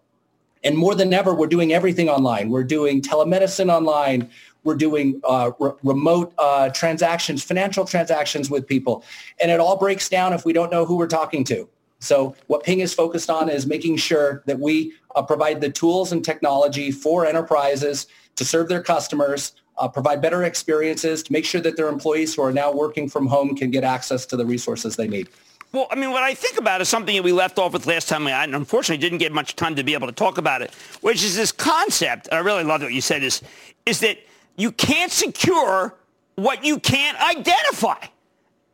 And 0.65 0.77
more 0.77 0.95
than 0.95 1.13
ever, 1.13 1.35
we're 1.35 1.47
doing 1.47 1.73
everything 1.73 2.09
online. 2.09 2.49
We're 2.51 2.65
doing 2.65 3.03
telemedicine 3.03 3.71
online. 3.71 4.31
We're 4.65 4.77
doing 4.77 5.21
uh, 5.25 5.53
re- 5.59 5.73
remote 5.83 6.33
uh, 6.39 6.71
transactions, 6.71 7.43
financial 7.45 7.85
transactions 7.85 8.51
with 8.51 8.67
people. 8.67 9.05
And 9.41 9.51
it 9.51 9.61
all 9.61 9.77
breaks 9.77 10.09
down 10.09 10.33
if 10.33 10.45
we 10.45 10.53
don't 10.53 10.71
know 10.71 10.85
who 10.85 10.97
we're 10.97 11.07
talking 11.07 11.45
to. 11.45 11.69
So 12.01 12.35
what 12.47 12.63
Ping 12.63 12.81
is 12.81 12.95
focused 12.95 13.29
on 13.29 13.49
is 13.49 13.67
making 13.67 13.97
sure 13.97 14.43
that 14.47 14.59
we 14.59 14.93
uh, 15.17 15.23
provide 15.23 15.61
the 15.61 15.71
tools 15.71 16.13
and 16.13 16.25
technology 16.25 16.91
for 16.91 17.27
enterprises 17.27 18.07
to 18.39 18.45
serve 18.45 18.69
their 18.69 18.83
customers, 18.83 19.53
uh, 19.77 19.87
provide 19.87 20.23
better 20.23 20.45
experiences, 20.45 21.23
to 21.25 21.33
make 21.33 21.45
sure 21.45 21.61
that 21.61 21.77
their 21.77 21.89
employees 21.89 22.35
who 22.35 22.43
are 22.43 22.53
now 22.53 22.73
working 22.73 23.09
from 23.09 23.27
home 23.27 23.55
can 23.55 23.71
get 23.71 23.85
access 23.85 24.27
to 24.27 24.37
the 24.37 24.47
resources 24.47 24.97
they 24.97 25.07
need. 25.07 25.29
Well, 25.73 25.87
I 25.91 25.97
mean, 25.97 26.13
what 26.13 26.23
I 26.23 26.33
think 26.33 26.59
about 26.59 26.81
is 26.81 26.89
something 26.89 27.15
that 27.15 27.23
we 27.23 27.33
left 27.33 27.59
off 27.59 27.75
with 27.75 27.87
last 27.87 28.09
time, 28.09 28.27
and 28.27 28.55
unfortunately 28.55 29.01
didn't 29.03 29.19
get 29.19 29.33
much 29.33 29.55
time 29.55 29.77
to 29.77 29.85
be 29.85 29.93
able 29.93 30.07
to 30.07 30.15
talk 30.15 30.39
about 30.39 30.63
it, 30.63 30.73
which 31.03 31.23
is 31.23 31.37
this 31.37 31.53
concept. 31.53 32.29
I 32.33 32.39
really 32.39 32.65
love 32.65 32.81
what 32.81 32.95
you 32.95 33.03
said 33.03 33.23
is, 33.23 33.43
is 33.85 34.01
that 34.01 34.19
you 34.57 34.73
can't 34.73 35.13
secure 35.13 35.95
what 36.37 36.65
you 36.65 36.79
can't 36.79 37.21
identify. 37.21 38.03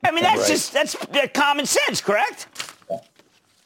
I 0.05 0.11
mean, 0.13 0.23
that's 0.23 0.43
right. 0.43 0.49
just, 0.49 0.73
that's 0.73 0.97
common 1.33 1.67
sense, 1.67 2.01
correct? 2.01 2.47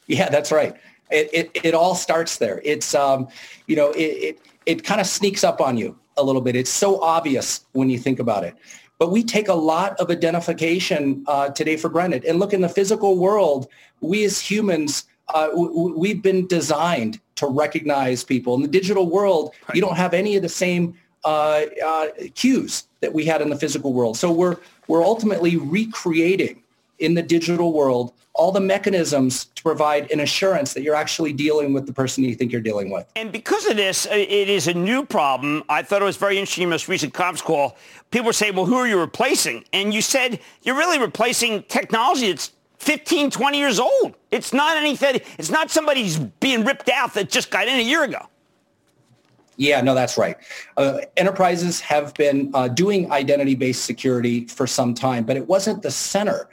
Yeah, 0.07 0.29
that's 0.29 0.51
right. 0.51 0.73
It, 1.11 1.29
it, 1.33 1.65
it 1.65 1.73
all 1.73 1.95
starts 1.95 2.37
there. 2.37 2.61
It's, 2.63 2.95
um, 2.95 3.27
you 3.67 3.75
know, 3.75 3.91
it, 3.91 3.99
it 4.01 4.39
it 4.69 4.83
kind 4.83 5.01
of 5.01 5.07
sneaks 5.07 5.43
up 5.43 5.59
on 5.61 5.77
you 5.77 5.97
a 6.15 6.23
little 6.23 6.41
bit. 6.41 6.55
It's 6.55 6.69
so 6.69 7.01
obvious 7.01 7.65
when 7.71 7.89
you 7.89 7.97
think 7.97 8.19
about 8.19 8.43
it. 8.43 8.53
But 8.99 9.11
we 9.11 9.23
take 9.23 9.47
a 9.47 9.53
lot 9.53 9.99
of 9.99 10.11
identification 10.11 11.23
uh, 11.27 11.49
today 11.49 11.75
for 11.75 11.89
granted. 11.89 12.23
And 12.25 12.37
look, 12.37 12.53
in 12.53 12.61
the 12.61 12.69
physical 12.69 13.17
world, 13.17 13.67
we 14.01 14.25
as 14.25 14.39
humans, 14.39 15.05
uh, 15.33 15.47
w- 15.47 15.97
we've 15.97 16.21
been 16.21 16.45
designed 16.45 17.19
to 17.35 17.47
recognize 17.47 18.23
people. 18.23 18.53
In 18.53 18.61
the 18.61 18.67
digital 18.67 19.09
world, 19.09 19.55
right. 19.67 19.75
you 19.75 19.81
don't 19.81 19.95
have 19.95 20.13
any 20.13 20.35
of 20.35 20.43
the 20.43 20.49
same 20.49 20.93
uh, 21.23 21.61
uh, 21.83 22.07
cues 22.35 22.83
that 22.99 23.11
we 23.11 23.25
had 23.25 23.41
in 23.41 23.49
the 23.49 23.57
physical 23.57 23.91
world. 23.93 24.17
So 24.17 24.31
we're 24.31 24.57
we're 24.87 25.03
ultimately 25.03 25.57
recreating 25.57 26.61
in 26.99 27.13
the 27.13 27.21
digital 27.21 27.73
world 27.73 28.13
all 28.39 28.53
the 28.53 28.59
mechanisms 28.61 29.45
to 29.45 29.61
provide 29.61 30.09
an 30.11 30.21
assurance 30.21 30.73
that 30.73 30.81
you're 30.81 30.95
actually 30.95 31.33
dealing 31.33 31.73
with 31.73 31.85
the 31.85 31.91
person 31.91 32.23
you 32.23 32.33
think 32.33 32.53
you're 32.53 32.61
dealing 32.61 32.89
with. 32.89 33.05
And 33.17 33.33
because 33.33 33.65
of 33.65 33.75
this, 33.75 34.05
it 34.05 34.47
is 34.47 34.69
a 34.69 34.73
new 34.73 35.05
problem. 35.05 35.61
I 35.67 35.83
thought 35.83 36.01
it 36.01 36.05
was 36.05 36.15
very 36.15 36.37
interesting 36.37 36.63
in 36.63 36.69
most 36.69 36.87
recent 36.87 37.13
conference 37.13 37.41
call. 37.41 37.77
People 38.11 38.27
were 38.27 38.33
saying, 38.33 38.55
well, 38.55 38.65
who 38.65 38.75
are 38.75 38.87
you 38.87 38.97
replacing? 38.97 39.65
And 39.73 39.93
you 39.93 40.01
said 40.01 40.39
you're 40.61 40.77
really 40.77 40.99
replacing 40.99 41.63
technology 41.63 42.29
that's 42.29 42.53
15, 42.77 43.29
20 43.29 43.57
years 43.57 43.77
old. 43.77 44.15
It's 44.31 44.53
not 44.53 44.77
anything, 44.77 45.19
it's 45.37 45.49
not 45.49 45.69
somebody's 45.69 46.17
being 46.17 46.63
ripped 46.63 46.87
out 46.87 47.13
that 47.15 47.29
just 47.29 47.51
got 47.51 47.67
in 47.67 47.77
a 47.77 47.83
year 47.83 48.03
ago. 48.05 48.25
Yeah, 49.57 49.81
no, 49.81 49.93
that's 49.93 50.17
right. 50.17 50.37
Uh, 50.77 51.01
enterprises 51.17 51.81
have 51.81 52.13
been 52.13 52.49
uh, 52.53 52.69
doing 52.69 53.11
identity-based 53.11 53.83
security 53.83 54.45
for 54.45 54.65
some 54.65 54.93
time, 54.93 55.25
but 55.25 55.35
it 55.35 55.45
wasn't 55.45 55.81
the 55.81 55.91
center 55.91 56.47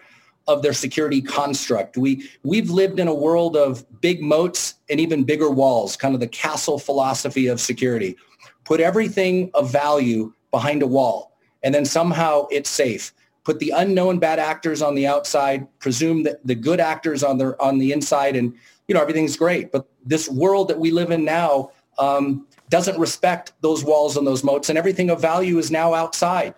of 0.48 0.62
their 0.62 0.72
security 0.72 1.20
construct. 1.20 1.96
We, 1.96 2.28
we've 2.44 2.70
lived 2.70 3.00
in 3.00 3.08
a 3.08 3.14
world 3.14 3.56
of 3.56 3.84
big 4.00 4.22
moats 4.22 4.74
and 4.88 5.00
even 5.00 5.24
bigger 5.24 5.50
walls, 5.50 5.96
kind 5.96 6.14
of 6.14 6.20
the 6.20 6.28
castle 6.28 6.78
philosophy 6.78 7.48
of 7.48 7.60
security. 7.60 8.16
Put 8.64 8.80
everything 8.80 9.50
of 9.54 9.70
value 9.70 10.32
behind 10.50 10.82
a 10.82 10.86
wall, 10.86 11.36
and 11.62 11.74
then 11.74 11.84
somehow 11.84 12.46
it's 12.50 12.70
safe. 12.70 13.12
Put 13.44 13.58
the 13.58 13.70
unknown 13.70 14.18
bad 14.18 14.38
actors 14.38 14.82
on 14.82 14.94
the 14.94 15.06
outside, 15.06 15.66
presume 15.78 16.22
that 16.24 16.44
the 16.46 16.54
good 16.54 16.80
actors 16.80 17.22
on 17.22 17.38
the, 17.38 17.60
on 17.60 17.78
the 17.78 17.92
inside, 17.92 18.36
and 18.36 18.54
you 18.88 18.94
know 18.94 19.00
everything's 19.00 19.36
great. 19.36 19.72
But 19.72 19.86
this 20.04 20.28
world 20.28 20.68
that 20.68 20.78
we 20.78 20.90
live 20.90 21.10
in 21.10 21.24
now 21.24 21.70
um, 21.98 22.46
doesn't 22.70 22.98
respect 22.98 23.52
those 23.60 23.84
walls 23.84 24.16
and 24.16 24.26
those 24.26 24.44
moats, 24.44 24.68
and 24.68 24.78
everything 24.78 25.10
of 25.10 25.20
value 25.20 25.58
is 25.58 25.70
now 25.70 25.94
outside. 25.94 26.54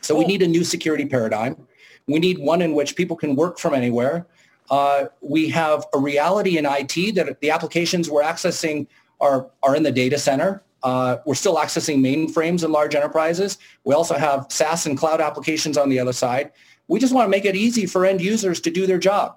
So 0.00 0.16
we 0.16 0.24
need 0.24 0.42
a 0.42 0.48
new 0.48 0.64
security 0.64 1.04
paradigm. 1.04 1.67
We 2.08 2.18
need 2.18 2.38
one 2.38 2.62
in 2.62 2.74
which 2.74 2.96
people 2.96 3.16
can 3.16 3.36
work 3.36 3.58
from 3.58 3.74
anywhere. 3.74 4.26
Uh, 4.70 5.06
we 5.20 5.48
have 5.50 5.86
a 5.94 5.98
reality 5.98 6.58
in 6.58 6.66
IT 6.66 7.14
that 7.14 7.40
the 7.40 7.50
applications 7.50 8.10
we're 8.10 8.22
accessing 8.22 8.86
are, 9.20 9.48
are 9.62 9.76
in 9.76 9.82
the 9.82 9.92
data 9.92 10.18
center. 10.18 10.62
Uh, 10.82 11.18
we're 11.26 11.34
still 11.34 11.56
accessing 11.56 11.98
mainframes 11.98 12.64
in 12.64 12.72
large 12.72 12.94
enterprises. 12.94 13.58
We 13.84 13.94
also 13.94 14.16
have 14.16 14.46
SaaS 14.48 14.86
and 14.86 14.96
cloud 14.96 15.20
applications 15.20 15.76
on 15.76 15.88
the 15.88 15.98
other 15.98 16.12
side. 16.12 16.52
We 16.86 17.00
just 17.00 17.14
want 17.14 17.26
to 17.26 17.30
make 17.30 17.44
it 17.44 17.56
easy 17.56 17.86
for 17.86 18.06
end 18.06 18.20
users 18.20 18.60
to 18.60 18.70
do 18.70 18.86
their 18.86 18.98
job. 18.98 19.36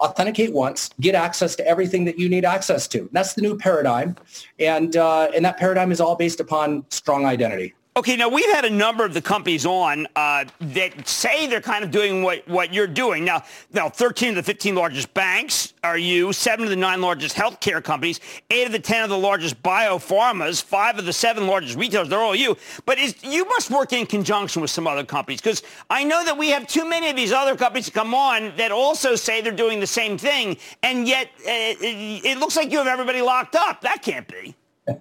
Authenticate 0.00 0.52
once, 0.52 0.90
get 1.00 1.14
access 1.14 1.54
to 1.56 1.66
everything 1.66 2.04
that 2.04 2.18
you 2.18 2.28
need 2.28 2.44
access 2.44 2.88
to. 2.88 3.08
That's 3.12 3.34
the 3.34 3.42
new 3.42 3.56
paradigm. 3.56 4.16
And, 4.58 4.96
uh, 4.96 5.30
and 5.34 5.44
that 5.44 5.58
paradigm 5.58 5.92
is 5.92 6.00
all 6.00 6.16
based 6.16 6.40
upon 6.40 6.84
strong 6.90 7.24
identity. 7.24 7.74
Okay, 7.94 8.16
now 8.16 8.26
we've 8.26 8.50
had 8.54 8.64
a 8.64 8.70
number 8.70 9.04
of 9.04 9.12
the 9.12 9.20
companies 9.20 9.66
on 9.66 10.06
uh, 10.16 10.46
that 10.60 11.06
say 11.06 11.46
they're 11.46 11.60
kind 11.60 11.84
of 11.84 11.90
doing 11.90 12.22
what, 12.22 12.48
what 12.48 12.72
you're 12.72 12.86
doing. 12.86 13.22
Now, 13.22 13.44
now, 13.70 13.90
13 13.90 14.30
of 14.30 14.36
the 14.36 14.42
15 14.42 14.74
largest 14.74 15.12
banks 15.12 15.74
are 15.84 15.98
you, 15.98 16.32
seven 16.32 16.64
of 16.64 16.70
the 16.70 16.76
nine 16.76 17.02
largest 17.02 17.36
healthcare 17.36 17.84
companies, 17.84 18.18
eight 18.50 18.64
of 18.64 18.72
the 18.72 18.78
10 18.78 19.04
of 19.04 19.10
the 19.10 19.18
largest 19.18 19.62
biopharmas, 19.62 20.62
five 20.62 20.98
of 20.98 21.04
the 21.04 21.12
seven 21.12 21.46
largest 21.46 21.76
retailers, 21.76 22.08
they're 22.08 22.18
all 22.18 22.34
you. 22.34 22.56
But 22.86 22.98
is, 22.98 23.14
you 23.22 23.44
must 23.44 23.70
work 23.70 23.92
in 23.92 24.06
conjunction 24.06 24.62
with 24.62 24.70
some 24.70 24.86
other 24.86 25.04
companies 25.04 25.42
because 25.42 25.62
I 25.90 26.02
know 26.02 26.24
that 26.24 26.38
we 26.38 26.48
have 26.48 26.66
too 26.66 26.88
many 26.88 27.10
of 27.10 27.16
these 27.16 27.32
other 27.32 27.56
companies 27.56 27.90
come 27.90 28.14
on 28.14 28.56
that 28.56 28.72
also 28.72 29.16
say 29.16 29.42
they're 29.42 29.52
doing 29.52 29.80
the 29.80 29.86
same 29.86 30.16
thing, 30.16 30.56
and 30.82 31.06
yet 31.06 31.28
it, 31.40 32.24
it 32.24 32.38
looks 32.38 32.56
like 32.56 32.72
you 32.72 32.78
have 32.78 32.86
everybody 32.86 33.20
locked 33.20 33.54
up. 33.54 33.82
That 33.82 34.00
can't 34.00 34.26
be. 34.26 34.54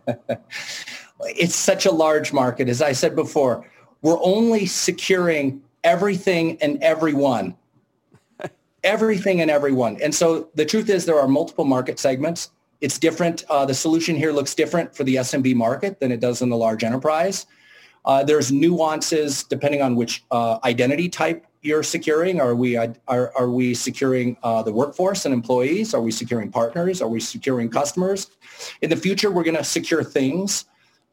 it's 1.26 1.56
such 1.56 1.86
a 1.86 1.92
large 1.92 2.34
market. 2.34 2.70
As 2.70 2.82
I 2.82 2.92
said 2.92 3.16
before, 3.16 3.66
we're 4.02 4.22
only 4.22 4.66
securing 4.66 5.62
everything 5.84 6.58
and 6.62 6.82
everyone. 6.84 7.56
everything 8.84 9.42
and 9.42 9.52
everyone. 9.52 9.98
And 10.02 10.14
so 10.14 10.50
the 10.56 10.66
truth 10.66 10.90
is 10.90 11.06
there 11.06 11.20
are 11.20 11.28
multiple 11.28 11.66
market 11.66 12.00
segments. 12.00 12.52
It's 12.82 12.98
different. 12.98 13.44
Uh, 13.50 13.66
the 13.66 13.74
solution 13.74 14.16
here 14.16 14.32
looks 14.32 14.56
different 14.56 14.96
for 14.96 15.04
the 15.04 15.16
SMB 15.16 15.56
market 15.56 16.00
than 16.00 16.12
it 16.12 16.20
does 16.20 16.42
in 16.42 16.50
the 16.50 16.58
large 16.58 16.84
enterprise. 16.84 17.46
Uh, 18.06 18.24
there's 18.24 18.52
nuances 18.52 19.44
depending 19.44 19.82
on 19.82 19.96
which 19.96 20.24
uh, 20.32 20.58
identity 20.64 21.08
type 21.08 21.46
you're 21.62 21.84
securing. 21.84 22.42
Are 22.42 22.56
we 22.56 22.76
are, 22.76 22.92
are 23.08 23.50
we 23.50 23.76
securing 23.76 24.38
uh, 24.42 24.64
the 24.64 24.74
workforce 24.74 25.26
and 25.26 25.34
employees? 25.34 25.94
Are 25.94 26.02
we 26.02 26.12
securing 26.12 26.52
partners? 26.52 27.02
Are 27.02 27.08
we 27.08 27.20
securing 27.20 27.70
customers? 27.70 28.32
In 28.82 28.90
the 28.90 28.96
future, 28.96 29.30
we're 29.30 29.44
going 29.44 29.58
to 29.58 29.64
secure 29.64 30.04
things. 30.04 30.66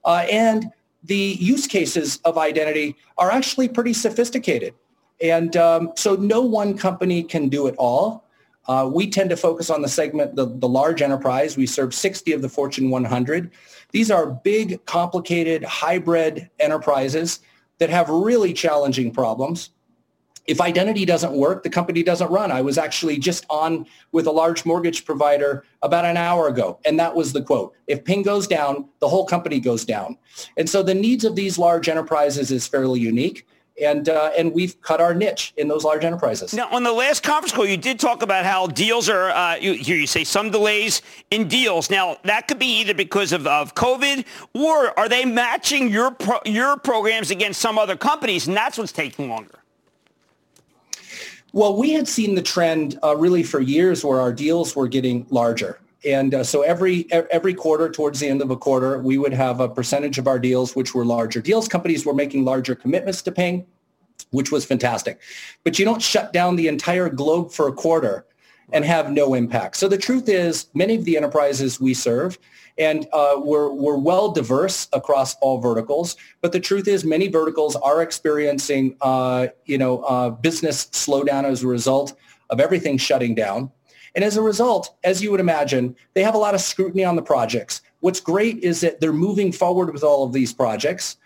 Uh, 0.08 0.26
and 0.30 0.72
the 1.04 1.36
use 1.38 1.66
cases 1.66 2.18
of 2.24 2.38
identity 2.38 2.96
are 3.18 3.30
actually 3.30 3.68
pretty 3.68 3.92
sophisticated. 3.92 4.74
And 5.20 5.54
um, 5.58 5.92
so 5.96 6.14
no 6.14 6.40
one 6.40 6.78
company 6.78 7.22
can 7.22 7.50
do 7.50 7.66
it 7.66 7.74
all. 7.76 8.24
Uh, 8.66 8.88
we 8.90 9.10
tend 9.10 9.28
to 9.28 9.36
focus 9.36 9.68
on 9.68 9.82
the 9.82 9.88
segment, 9.88 10.34
the, 10.34 10.46
the 10.46 10.68
large 10.68 11.02
enterprise. 11.02 11.58
We 11.58 11.66
serve 11.66 11.94
60 11.94 12.32
of 12.32 12.40
the 12.40 12.48
Fortune 12.48 12.88
100. 12.88 13.50
These 13.90 14.10
are 14.10 14.30
big, 14.30 14.82
complicated, 14.86 15.62
hybrid 15.62 16.48
enterprises 16.58 17.40
that 17.76 17.90
have 17.90 18.08
really 18.08 18.54
challenging 18.54 19.10
problems 19.10 19.70
if 20.48 20.62
identity 20.62 21.04
doesn't 21.04 21.34
work, 21.34 21.62
the 21.62 21.70
company 21.70 22.02
doesn't 22.02 22.30
run. 22.30 22.50
I 22.50 22.62
was 22.62 22.78
actually 22.78 23.18
just 23.18 23.44
on 23.50 23.86
with 24.12 24.26
a 24.26 24.32
large 24.32 24.64
mortgage 24.64 25.04
provider 25.04 25.64
about 25.82 26.06
an 26.06 26.16
hour 26.16 26.48
ago, 26.48 26.80
and 26.86 26.98
that 26.98 27.14
was 27.14 27.34
the 27.34 27.42
quote. 27.42 27.74
If 27.86 28.02
ping 28.02 28.22
goes 28.22 28.46
down, 28.46 28.88
the 29.00 29.08
whole 29.08 29.26
company 29.26 29.60
goes 29.60 29.84
down. 29.84 30.16
And 30.56 30.68
so 30.68 30.82
the 30.82 30.94
needs 30.94 31.24
of 31.24 31.36
these 31.36 31.58
large 31.58 31.88
enterprises 31.88 32.50
is 32.50 32.66
fairly 32.66 32.98
unique. 32.98 33.46
And, 33.80 34.08
uh, 34.08 34.32
and 34.36 34.52
we've 34.52 34.80
cut 34.80 35.00
our 35.00 35.14
niche 35.14 35.54
in 35.56 35.68
those 35.68 35.84
large 35.84 36.04
enterprises. 36.04 36.52
Now, 36.52 36.68
on 36.72 36.82
the 36.82 36.92
last 36.92 37.22
conference 37.22 37.52
call, 37.52 37.64
you 37.64 37.76
did 37.76 38.00
talk 38.00 38.24
about 38.24 38.44
how 38.44 38.66
deals 38.66 39.08
are, 39.08 39.30
uh, 39.30 39.54
you, 39.54 39.74
here 39.74 39.96
you 39.96 40.08
say 40.08 40.24
some 40.24 40.50
delays 40.50 41.00
in 41.30 41.46
deals. 41.46 41.88
Now, 41.88 42.16
that 42.24 42.48
could 42.48 42.58
be 42.58 42.80
either 42.80 42.92
because 42.92 43.30
of, 43.30 43.46
of 43.46 43.76
COVID 43.76 44.24
or 44.52 44.98
are 44.98 45.08
they 45.08 45.24
matching 45.24 45.90
your, 45.90 46.10
pro- 46.10 46.40
your 46.44 46.76
programs 46.76 47.30
against 47.30 47.60
some 47.60 47.78
other 47.78 47.96
companies, 47.96 48.48
and 48.48 48.56
that's 48.56 48.78
what's 48.78 48.90
taking 48.90 49.28
longer? 49.28 49.57
Well, 51.52 51.76
we 51.76 51.92
had 51.92 52.06
seen 52.06 52.34
the 52.34 52.42
trend 52.42 52.98
uh, 53.02 53.16
really 53.16 53.42
for 53.42 53.60
years 53.60 54.04
where 54.04 54.20
our 54.20 54.32
deals 54.32 54.76
were 54.76 54.88
getting 54.88 55.26
larger. 55.30 55.80
And 56.04 56.34
uh, 56.34 56.44
so 56.44 56.62
every 56.62 57.10
every 57.10 57.54
quarter, 57.54 57.90
towards 57.90 58.20
the 58.20 58.28
end 58.28 58.40
of 58.40 58.50
a 58.50 58.56
quarter, 58.56 58.98
we 58.98 59.18
would 59.18 59.32
have 59.32 59.58
a 59.58 59.68
percentage 59.68 60.18
of 60.18 60.28
our 60.28 60.38
deals 60.38 60.76
which 60.76 60.94
were 60.94 61.04
larger 61.04 61.40
deals. 61.40 61.66
Companies 61.66 62.06
were 62.06 62.14
making 62.14 62.44
larger 62.44 62.76
commitments 62.76 63.20
to 63.22 63.32
Ping, 63.32 63.66
which 64.30 64.52
was 64.52 64.64
fantastic. 64.64 65.20
But 65.64 65.78
you 65.78 65.84
don't 65.84 66.00
shut 66.00 66.32
down 66.32 66.54
the 66.54 66.68
entire 66.68 67.08
globe 67.08 67.50
for 67.50 67.66
a 67.66 67.72
quarter 67.72 68.26
and 68.72 68.84
have 68.84 69.10
no 69.10 69.34
impact. 69.34 69.76
So 69.76 69.88
the 69.88 69.98
truth 69.98 70.28
is, 70.28 70.68
many 70.74 70.94
of 70.94 71.04
the 71.04 71.16
enterprises 71.16 71.80
we 71.80 71.94
serve 71.94 72.38
and 72.78 73.08
uh, 73.12 73.34
we're, 73.36 73.70
we're 73.72 73.96
well 73.96 74.30
diverse 74.30 74.88
across 74.92 75.34
all 75.36 75.60
verticals. 75.60 76.16
But 76.40 76.52
the 76.52 76.60
truth 76.60 76.86
is 76.86 77.04
many 77.04 77.28
verticals 77.28 77.74
are 77.76 78.02
experiencing, 78.02 78.96
uh, 79.00 79.48
you 79.64 79.78
know, 79.78 80.02
uh, 80.02 80.30
business 80.30 80.86
slowdown 80.86 81.44
as 81.44 81.62
a 81.62 81.66
result 81.66 82.16
of 82.50 82.60
everything 82.60 82.96
shutting 82.96 83.34
down. 83.34 83.70
And 84.14 84.24
as 84.24 84.36
a 84.36 84.42
result, 84.42 84.96
as 85.04 85.22
you 85.22 85.30
would 85.30 85.40
imagine, 85.40 85.94
they 86.14 86.22
have 86.22 86.34
a 86.34 86.38
lot 86.38 86.54
of 86.54 86.60
scrutiny 86.60 87.04
on 87.04 87.16
the 87.16 87.22
projects. 87.22 87.82
What's 88.00 88.20
great 88.20 88.58
is 88.58 88.80
that 88.80 89.00
they're 89.00 89.12
moving 89.12 89.52
forward 89.52 89.92
with 89.92 90.04
all 90.04 90.24
of 90.24 90.32
these 90.32 90.52
projects. 90.52 91.16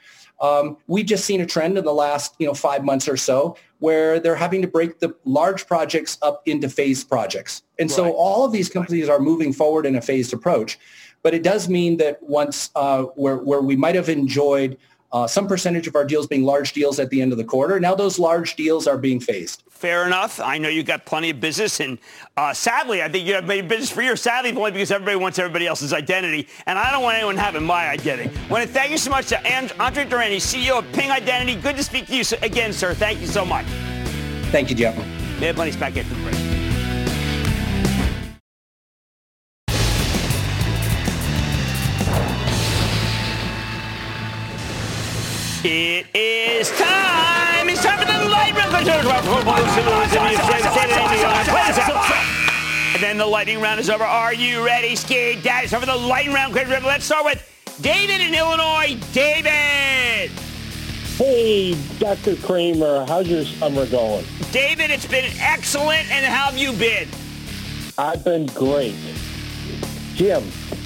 Um, 0.42 0.76
we've 0.88 1.06
just 1.06 1.24
seen 1.24 1.40
a 1.40 1.46
trend 1.46 1.78
in 1.78 1.84
the 1.84 1.94
last, 1.94 2.34
you 2.38 2.46
know, 2.46 2.52
five 2.52 2.84
months 2.84 3.08
or 3.08 3.16
so 3.16 3.56
where 3.78 4.20
they're 4.20 4.36
having 4.36 4.60
to 4.62 4.68
break 4.68 4.98
the 4.98 5.14
large 5.24 5.66
projects 5.66 6.18
up 6.20 6.42
into 6.46 6.68
phased 6.68 7.08
projects. 7.08 7.62
And 7.78 7.88
right. 7.88 7.96
so 7.96 8.12
all 8.12 8.44
of 8.44 8.52
these 8.52 8.68
companies 8.68 9.08
are 9.08 9.18
moving 9.18 9.52
forward 9.52 9.86
in 9.86 9.96
a 9.96 10.00
phased 10.00 10.32
approach. 10.32 10.78
But 11.22 11.34
it 11.34 11.44
does 11.44 11.68
mean 11.68 11.96
that 11.98 12.20
once 12.22 12.70
uh, 12.74 13.04
where, 13.14 13.38
where 13.38 13.60
we 13.60 13.76
might 13.76 13.94
have 13.94 14.08
enjoyed 14.08 14.76
uh, 15.12 15.26
some 15.26 15.46
percentage 15.46 15.86
of 15.86 15.94
our 15.94 16.04
deals 16.04 16.26
being 16.26 16.44
large 16.44 16.72
deals 16.72 16.98
at 16.98 17.10
the 17.10 17.20
end 17.20 17.32
of 17.32 17.38
the 17.38 17.44
quarter, 17.44 17.78
now 17.78 17.94
those 17.94 18.18
large 18.18 18.56
deals 18.56 18.86
are 18.86 18.96
being 18.96 19.20
phased. 19.20 19.62
Fair 19.68 20.06
enough. 20.06 20.40
I 20.40 20.58
know 20.58 20.68
you've 20.68 20.86
got 20.86 21.04
plenty 21.04 21.30
of 21.30 21.40
business, 21.40 21.80
and 21.80 21.98
uh, 22.36 22.54
sadly, 22.54 23.02
I 23.02 23.08
think 23.08 23.26
you 23.26 23.34
have 23.34 23.46
made 23.46 23.68
business 23.68 23.90
for 23.90 24.02
your 24.02 24.16
sadly 24.16 24.52
only 24.52 24.70
because 24.70 24.90
everybody 24.90 25.16
wants 25.16 25.38
everybody 25.38 25.66
else's 25.66 25.92
identity, 25.92 26.48
and 26.66 26.78
I 26.78 26.92
don't 26.92 27.02
want 27.02 27.16
anyone 27.16 27.36
having 27.36 27.64
my 27.64 27.88
identity. 27.88 28.30
I 28.48 28.48
want 28.48 28.66
to 28.66 28.72
thank 28.72 28.90
you 28.90 28.98
so 28.98 29.10
much 29.10 29.26
to 29.28 29.82
Andre 29.82 30.04
Durand, 30.04 30.34
CEO 30.34 30.78
of 30.78 30.92
Ping 30.92 31.10
Identity. 31.10 31.60
Good 31.60 31.76
to 31.76 31.84
speak 31.84 32.06
to 32.06 32.16
you 32.16 32.24
again, 32.42 32.72
sir. 32.72 32.94
Thank 32.94 33.20
you 33.20 33.26
so 33.26 33.44
much. 33.44 33.66
Thank 34.50 34.70
you, 34.70 34.76
Jeff. 34.76 34.96
Mad 35.40 35.56
Money's 35.56 35.76
back 35.76 35.96
after 35.96 36.14
the 36.14 36.22
break. 36.22 36.41
It 45.64 46.06
is 46.12 46.70
time. 46.72 47.68
It's 47.68 47.84
time 47.84 47.96
for 47.96 48.04
the 48.04 48.28
lightning 48.28 48.56
round. 48.56 48.88
And 52.94 53.02
then 53.02 53.16
the 53.16 53.26
lightning 53.26 53.60
round 53.60 53.78
is 53.78 53.88
over. 53.88 54.02
Are 54.02 54.34
you 54.34 54.66
ready, 54.66 54.96
Ski 54.96 55.40
Dad? 55.40 55.62
It's 55.62 55.70
time 55.70 55.78
for 55.78 55.86
the 55.86 55.94
lightning 55.94 56.34
round. 56.34 56.52
Let's 56.52 57.04
start 57.04 57.24
with 57.24 57.48
David 57.80 58.20
in 58.20 58.34
Illinois. 58.34 58.98
David. 59.12 60.32
Hey, 61.16 61.76
Dr. 62.00 62.34
Cramer, 62.36 63.06
how's 63.06 63.28
your 63.28 63.44
summer 63.44 63.86
going? 63.86 64.24
David, 64.50 64.90
it's 64.90 65.06
been 65.06 65.30
excellent, 65.38 66.10
and 66.10 66.26
how 66.26 66.46
have 66.46 66.58
you 66.58 66.72
been? 66.72 67.06
I've 67.96 68.24
been 68.24 68.46
great. 68.46 68.96
Jim, 70.14 70.42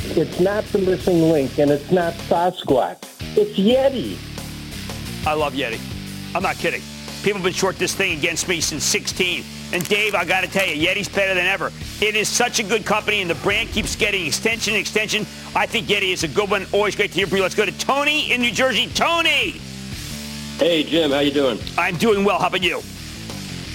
it's 0.09 0.39
not 0.39 0.65
the 0.65 0.81
missing 0.81 1.31
link, 1.31 1.59
and 1.59 1.71
it's 1.71 1.91
not 1.91 2.13
Sasquatch. 2.15 2.99
It's 3.39 3.59
Yeti. 3.59 4.19
I 5.27 5.35
love 5.35 5.55
Yeti. 5.55 5.81
I'm 6.37 6.43
not 6.43 6.57
kidding. 6.57 6.83
People 7.23 7.39
have 7.39 7.45
been 7.45 7.53
short 7.53 7.77
this 7.77 7.93
thing 7.95 8.17
against 8.17 8.47
me 8.47 8.61
since 8.61 8.85
16. 8.85 9.43
And 9.73 9.87
Dave, 9.89 10.15
I 10.15 10.25
got 10.25 10.43
to 10.43 10.47
tell 10.51 10.65
you, 10.65 10.87
Yeti's 10.87 11.09
better 11.09 11.35
than 11.35 11.47
ever. 11.47 11.73
It 12.01 12.15
is 12.15 12.29
such 12.29 12.61
a 12.61 12.63
good 12.63 12.87
company, 12.87 13.21
and 13.21 13.29
the 13.29 13.35
brand 13.37 13.71
keeps 13.71 13.97
getting 13.97 14.25
extension 14.25 14.75
and 14.75 14.81
extension. 14.81 15.27
I 15.57 15.67
think 15.67 15.89
Yeti 15.89 16.13
is 16.13 16.23
a 16.23 16.29
good 16.29 16.49
one. 16.49 16.67
Always 16.73 16.95
great 16.95 17.11
to 17.11 17.17
hear 17.17 17.27
from 17.27 17.39
you. 17.39 17.43
Let's 17.43 17.57
go 17.57 17.67
to 17.67 17.77
Tony 17.79 18.31
in 18.33 18.41
New 18.41 18.53
Jersey. 18.53 18.87
Tony! 18.95 19.61
Hey, 20.59 20.85
Jim. 20.85 21.11
How 21.11 21.19
you 21.19 21.33
doing? 21.33 21.59
I'm 21.77 21.97
doing 21.97 22.25
well. 22.25 22.39
How 22.39 22.47
about 22.47 22.63
you? 22.63 22.81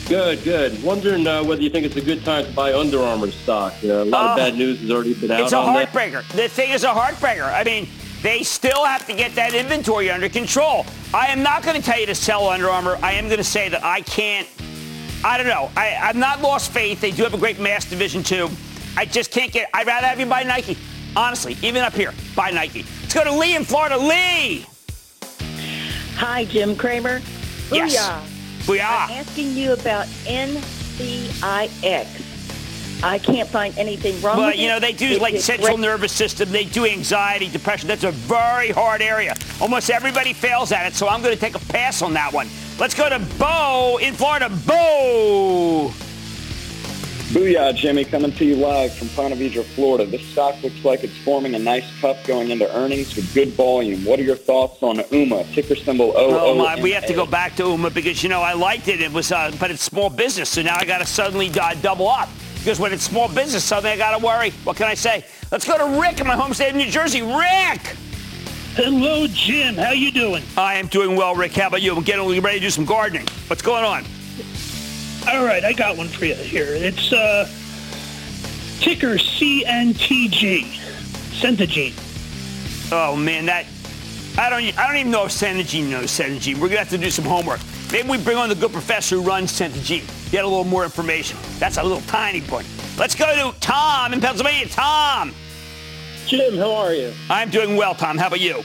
Good, 0.07 0.43
good. 0.43 0.81
Wondering 0.81 1.27
uh, 1.27 1.43
whether 1.43 1.61
you 1.61 1.69
think 1.69 1.85
it's 1.85 1.97
a 1.97 2.01
good 2.01 2.23
time 2.23 2.45
to 2.45 2.51
buy 2.53 2.73
Under 2.73 3.01
Armour 3.01 3.31
stock. 3.31 3.73
Uh, 3.83 3.87
a 3.87 4.05
lot 4.05 4.25
uh, 4.25 4.31
of 4.31 4.37
bad 4.37 4.55
news 4.55 4.79
has 4.79 4.89
already 4.89 5.13
been 5.13 5.31
out 5.31 5.41
It's 5.41 5.51
a 5.51 5.57
heartbreaker. 5.57 6.25
That. 6.29 6.37
The 6.37 6.47
thing 6.47 6.71
is 6.71 6.83
a 6.83 6.87
heartbreaker. 6.87 7.53
I 7.53 7.63
mean, 7.63 7.87
they 8.21 8.43
still 8.43 8.85
have 8.85 9.05
to 9.07 9.13
get 9.13 9.33
that 9.35 9.53
inventory 9.53 10.09
under 10.11 10.29
control. 10.29 10.85
I 11.13 11.27
am 11.27 11.41
not 11.41 11.63
going 11.63 11.75
to 11.75 11.81
tell 11.81 11.99
you 11.99 12.05
to 12.05 12.15
sell 12.15 12.47
Under 12.47 12.69
Armour. 12.69 12.97
I 13.01 13.13
am 13.13 13.25
going 13.25 13.37
to 13.37 13.43
say 13.43 13.69
that 13.69 13.83
I 13.83 14.01
can't. 14.01 14.47
I 15.23 15.37
don't 15.37 15.47
know. 15.47 15.69
I, 15.75 15.95
I've 16.01 16.15
not 16.15 16.41
lost 16.41 16.71
faith. 16.71 17.01
They 17.01 17.11
do 17.11 17.23
have 17.23 17.33
a 17.33 17.37
great 17.37 17.59
mass 17.59 17.85
division 17.89 18.23
too. 18.23 18.49
I 18.95 19.05
just 19.05 19.31
can't 19.31 19.51
get. 19.51 19.69
I'd 19.73 19.87
rather 19.87 20.07
have 20.07 20.19
you 20.19 20.25
buy 20.25 20.43
Nike. 20.43 20.77
Honestly, 21.15 21.57
even 21.61 21.81
up 21.81 21.93
here, 21.93 22.13
buy 22.35 22.51
Nike. 22.51 22.85
Let's 23.01 23.13
go 23.13 23.23
to 23.23 23.31
Lee 23.31 23.55
in 23.55 23.63
Florida. 23.63 23.97
Lee. 23.97 24.65
Hi, 26.15 26.45
Jim 26.45 26.75
Cramer. 26.75 27.21
Yes. 27.71 27.95
Booyah. 27.95 28.21
Booyah. 28.77 29.09
I'm 29.09 29.11
asking 29.11 29.53
you 29.53 29.73
about 29.73 30.05
NCIX. 30.25 32.20
I 33.03 33.17
can't 33.17 33.49
find 33.49 33.75
anything 33.77 34.21
wrong 34.21 34.37
with 34.37 34.45
it. 34.45 34.49
but, 34.51 34.57
you 34.59 34.67
know, 34.67 34.79
they 34.79 34.93
do 34.93 35.07
it. 35.07 35.21
like 35.21 35.39
central 35.39 35.77
nervous 35.77 36.11
system. 36.11 36.51
They 36.51 36.65
do 36.65 36.85
anxiety, 36.85 37.49
depression. 37.49 37.87
That's 37.87 38.03
a 38.03 38.11
very 38.11 38.69
hard 38.69 39.01
area. 39.01 39.35
Almost 39.59 39.89
everybody 39.89 40.33
fails 40.33 40.71
at 40.71 40.85
it, 40.85 40.93
so 40.93 41.07
I'm 41.07 41.21
going 41.21 41.33
to 41.33 41.39
take 41.39 41.55
a 41.55 41.65
pass 41.71 42.01
on 42.01 42.13
that 42.13 42.31
one. 42.31 42.47
Let's 42.77 42.93
go 42.93 43.09
to 43.09 43.19
Bo 43.39 43.99
in 44.01 44.13
Florida. 44.13 44.49
Bo. 44.67 45.91
Booyah, 47.31 47.73
Jimmy, 47.73 48.03
coming 48.03 48.33
to 48.33 48.43
you 48.43 48.57
live 48.57 48.93
from 48.93 49.07
Ponte 49.09 49.33
Vedra, 49.35 49.63
Florida. 49.63 50.05
This 50.05 50.21
stock 50.27 50.61
looks 50.61 50.83
like 50.83 51.03
it's 51.05 51.17
forming 51.19 51.55
a 51.55 51.59
nice 51.59 51.85
cup 52.01 52.17
going 52.25 52.51
into 52.51 52.69
earnings 52.75 53.15
with 53.15 53.33
good 53.33 53.49
volume. 53.53 54.03
What 54.03 54.19
are 54.19 54.23
your 54.23 54.35
thoughts 54.35 54.83
on 54.83 55.01
UMA, 55.11 55.45
ticker 55.45 55.75
symbol 55.77 56.11
O? 56.15 56.51
Oh 56.51 56.55
my, 56.55 56.79
we 56.81 56.91
have 56.91 57.05
to 57.05 57.13
go 57.13 57.25
back 57.25 57.55
to 57.55 57.63
UMA 57.63 57.89
because 57.91 58.21
you 58.21 58.27
know 58.27 58.41
I 58.41 58.51
liked 58.51 58.89
it. 58.89 58.99
It 58.99 59.13
was, 59.13 59.31
uh, 59.31 59.55
but 59.61 59.71
it's 59.71 59.81
small 59.81 60.09
business, 60.09 60.49
so 60.49 60.61
now 60.61 60.75
I 60.75 60.83
got 60.83 60.97
to 60.97 61.05
suddenly 61.05 61.49
uh, 61.57 61.73
double 61.75 62.09
up 62.09 62.27
because 62.63 62.79
when 62.79 62.93
it's 62.93 63.01
small 63.01 63.27
business, 63.27 63.63
suddenly 63.63 63.89
I 63.91 63.97
got 63.97 64.15
to 64.15 64.23
worry. 64.23 64.51
What 64.63 64.77
can 64.77 64.85
I 64.85 64.93
say? 64.93 65.25
Let's 65.51 65.65
go 65.65 65.79
to 65.79 65.99
Rick 65.99 66.19
in 66.19 66.27
my 66.27 66.35
home 66.35 66.53
state 66.53 66.69
of 66.69 66.75
New 66.75 66.91
Jersey. 66.91 67.23
Rick. 67.23 67.81
Hello, 68.75 69.25
Jim. 69.25 69.73
How 69.75 69.91
you 69.91 70.11
doing? 70.11 70.43
I 70.55 70.75
am 70.75 70.85
doing 70.85 71.15
well, 71.15 71.33
Rick. 71.33 71.53
How 71.53 71.67
about 71.67 71.81
you? 71.81 71.95
I'm 71.95 72.03
getting 72.03 72.23
ready 72.39 72.59
to 72.59 72.65
do 72.65 72.69
some 72.69 72.85
gardening. 72.85 73.25
What's 73.47 73.63
going 73.63 73.83
on? 73.83 74.05
All 75.27 75.43
right, 75.43 75.63
I 75.63 75.73
got 75.73 75.97
one 75.97 76.07
for 76.07 76.25
you 76.25 76.35
here. 76.35 76.67
It's 76.67 77.11
uh, 77.11 77.49
ticker 78.79 79.15
CNTG, 79.15 80.65
Centogene. 81.41 82.91
Oh 82.91 83.15
man, 83.15 83.47
that 83.47 83.65
I 84.37 84.49
don't 84.51 84.77
I 84.77 84.87
don't 84.87 84.97
even 84.97 85.11
know 85.11 85.25
if 85.25 85.31
Centogene 85.31 85.89
knows 85.89 86.11
Centogene. 86.11 86.59
We're 86.59 86.67
gonna 86.67 86.79
have 86.79 86.89
to 86.89 86.97
do 86.99 87.09
some 87.09 87.25
homework. 87.25 87.59
Maybe 87.91 88.07
we 88.07 88.17
bring 88.23 88.37
on 88.37 88.47
the 88.47 88.55
good 88.55 88.71
professor 88.71 89.15
who 89.15 89.21
runs 89.21 89.51
Centogene. 89.51 90.31
Get 90.31 90.45
a 90.45 90.47
little 90.47 90.63
more 90.63 90.85
information. 90.85 91.37
That's 91.59 91.77
a 91.77 91.83
little 91.83 92.01
tiny 92.01 92.39
point. 92.39 92.65
Let's 92.97 93.15
go 93.15 93.25
to 93.25 93.59
Tom 93.59 94.13
in 94.13 94.21
Pennsylvania. 94.21 94.67
Tom. 94.69 95.33
Jim, 96.25 96.55
how 96.55 96.71
are 96.71 96.93
you? 96.93 97.11
I'm 97.29 97.49
doing 97.49 97.75
well, 97.75 97.93
Tom. 97.93 98.17
How 98.17 98.27
about 98.27 98.39
you? 98.39 98.63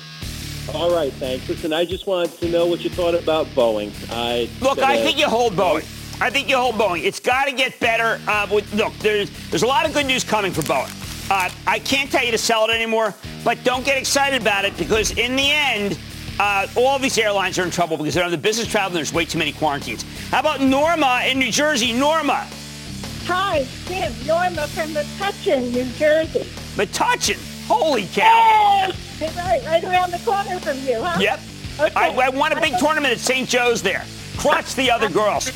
All 0.72 0.94
right, 0.94 1.12
thanks. 1.14 1.48
Listen, 1.48 1.72
I 1.72 1.84
just 1.84 2.06
wanted 2.06 2.38
to 2.38 2.48
know 2.48 2.66
what 2.66 2.84
you 2.84 2.90
thought 2.90 3.14
about 3.14 3.46
Boeing. 3.48 3.92
I 4.10 4.48
look. 4.60 4.78
I 4.78 5.02
think 5.02 5.18
you 5.18 5.26
hold 5.26 5.54
Boeing. 5.54 5.84
I 6.20 6.30
think 6.30 6.48
you 6.48 6.56
hold 6.56 6.76
Boeing. 6.76 7.02
It's 7.02 7.20
got 7.20 7.46
to 7.46 7.52
get 7.52 7.78
better. 7.80 8.20
Uh, 8.28 8.46
with, 8.50 8.72
look, 8.74 8.92
there's 8.98 9.30
there's 9.50 9.64
a 9.64 9.66
lot 9.66 9.86
of 9.86 9.92
good 9.92 10.06
news 10.06 10.22
coming 10.22 10.52
for 10.52 10.62
Boeing. 10.62 10.90
Uh, 11.30 11.50
I 11.66 11.80
can't 11.80 12.10
tell 12.10 12.24
you 12.24 12.30
to 12.30 12.38
sell 12.38 12.68
it 12.68 12.72
anymore, 12.72 13.12
but 13.44 13.62
don't 13.64 13.84
get 13.84 13.98
excited 13.98 14.40
about 14.40 14.64
it 14.64 14.76
because 14.76 15.10
in 15.18 15.34
the 15.34 15.50
end, 15.50 15.98
uh, 16.38 16.66
all 16.76 16.98
these 16.98 17.16
airlines 17.18 17.58
are 17.58 17.64
in 17.64 17.70
trouble 17.70 17.96
because 17.96 18.14
they're 18.14 18.24
on 18.24 18.30
the 18.30 18.38
business 18.38 18.68
travel 18.68 18.88
and 18.88 18.96
there's 18.96 19.12
way 19.12 19.24
too 19.24 19.38
many 19.38 19.52
quarantines. 19.52 20.04
How 20.30 20.40
about 20.40 20.60
Norma 20.60 21.22
in 21.26 21.38
New 21.38 21.50
Jersey? 21.50 21.92
Norma. 21.92 22.46
Hi, 23.24 23.66
Tim. 23.86 24.12
Norma 24.26 24.66
from 24.68 24.90
Metuchen, 24.90 25.72
New 25.72 25.84
Jersey. 25.92 26.46
Metuchen? 26.76 27.38
Holy 27.66 28.06
cow. 28.12 28.92
Hey, 29.18 29.26
right, 29.36 29.64
right 29.66 29.84
around 29.84 30.12
the 30.12 30.18
corner 30.18 30.60
from 30.60 30.78
you, 30.80 31.02
huh? 31.02 31.18
Yep. 31.18 31.40
Okay. 31.80 31.94
I, 31.94 32.08
I 32.08 32.28
won 32.28 32.52
a 32.52 32.60
big 32.60 32.78
tournament 32.78 33.12
at 33.12 33.18
St. 33.18 33.48
Joe's 33.48 33.82
there. 33.82 34.04
Crushed 34.36 34.76
the 34.76 34.90
other 34.90 35.08
girls. 35.08 35.48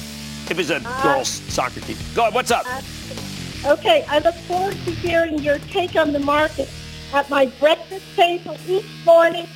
It 0.50 0.56
was 0.56 0.70
a 0.70 0.76
uh, 0.84 1.02
girls' 1.02 1.28
soccer 1.28 1.80
team. 1.80 1.96
Go 2.14 2.22
ahead. 2.22 2.34
What's 2.34 2.50
up? 2.50 2.64
Uh, 2.66 3.72
okay. 3.72 4.04
I 4.08 4.18
look 4.18 4.34
forward 4.34 4.72
to 4.72 4.90
hearing 4.90 5.38
your 5.38 5.58
take 5.58 5.94
on 5.94 6.12
the 6.12 6.18
market 6.18 6.68
at 7.12 7.30
my 7.30 7.46
breakfast 7.60 8.04
table 8.16 8.56
each 8.66 8.86
morning 9.04 9.46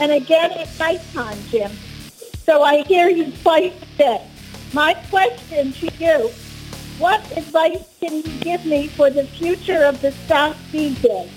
and 0.00 0.12
again 0.12 0.52
at 0.52 0.78
nighttime, 0.78 1.38
Jim. 1.48 1.70
So 2.44 2.62
I 2.62 2.82
hear 2.82 3.08
you 3.08 3.32
twice 3.42 3.72
a 3.82 3.98
day. 3.98 4.26
My 4.72 4.94
question 4.94 5.72
to 5.72 5.90
you, 5.98 6.30
what 6.98 7.20
advice 7.36 7.84
can 8.00 8.16
you 8.16 8.38
give 8.40 8.64
me 8.66 8.88
for 8.88 9.10
the 9.10 9.24
future 9.24 9.84
of 9.84 10.00
the 10.00 10.12
stock 10.12 10.56
BJ? 10.72 11.30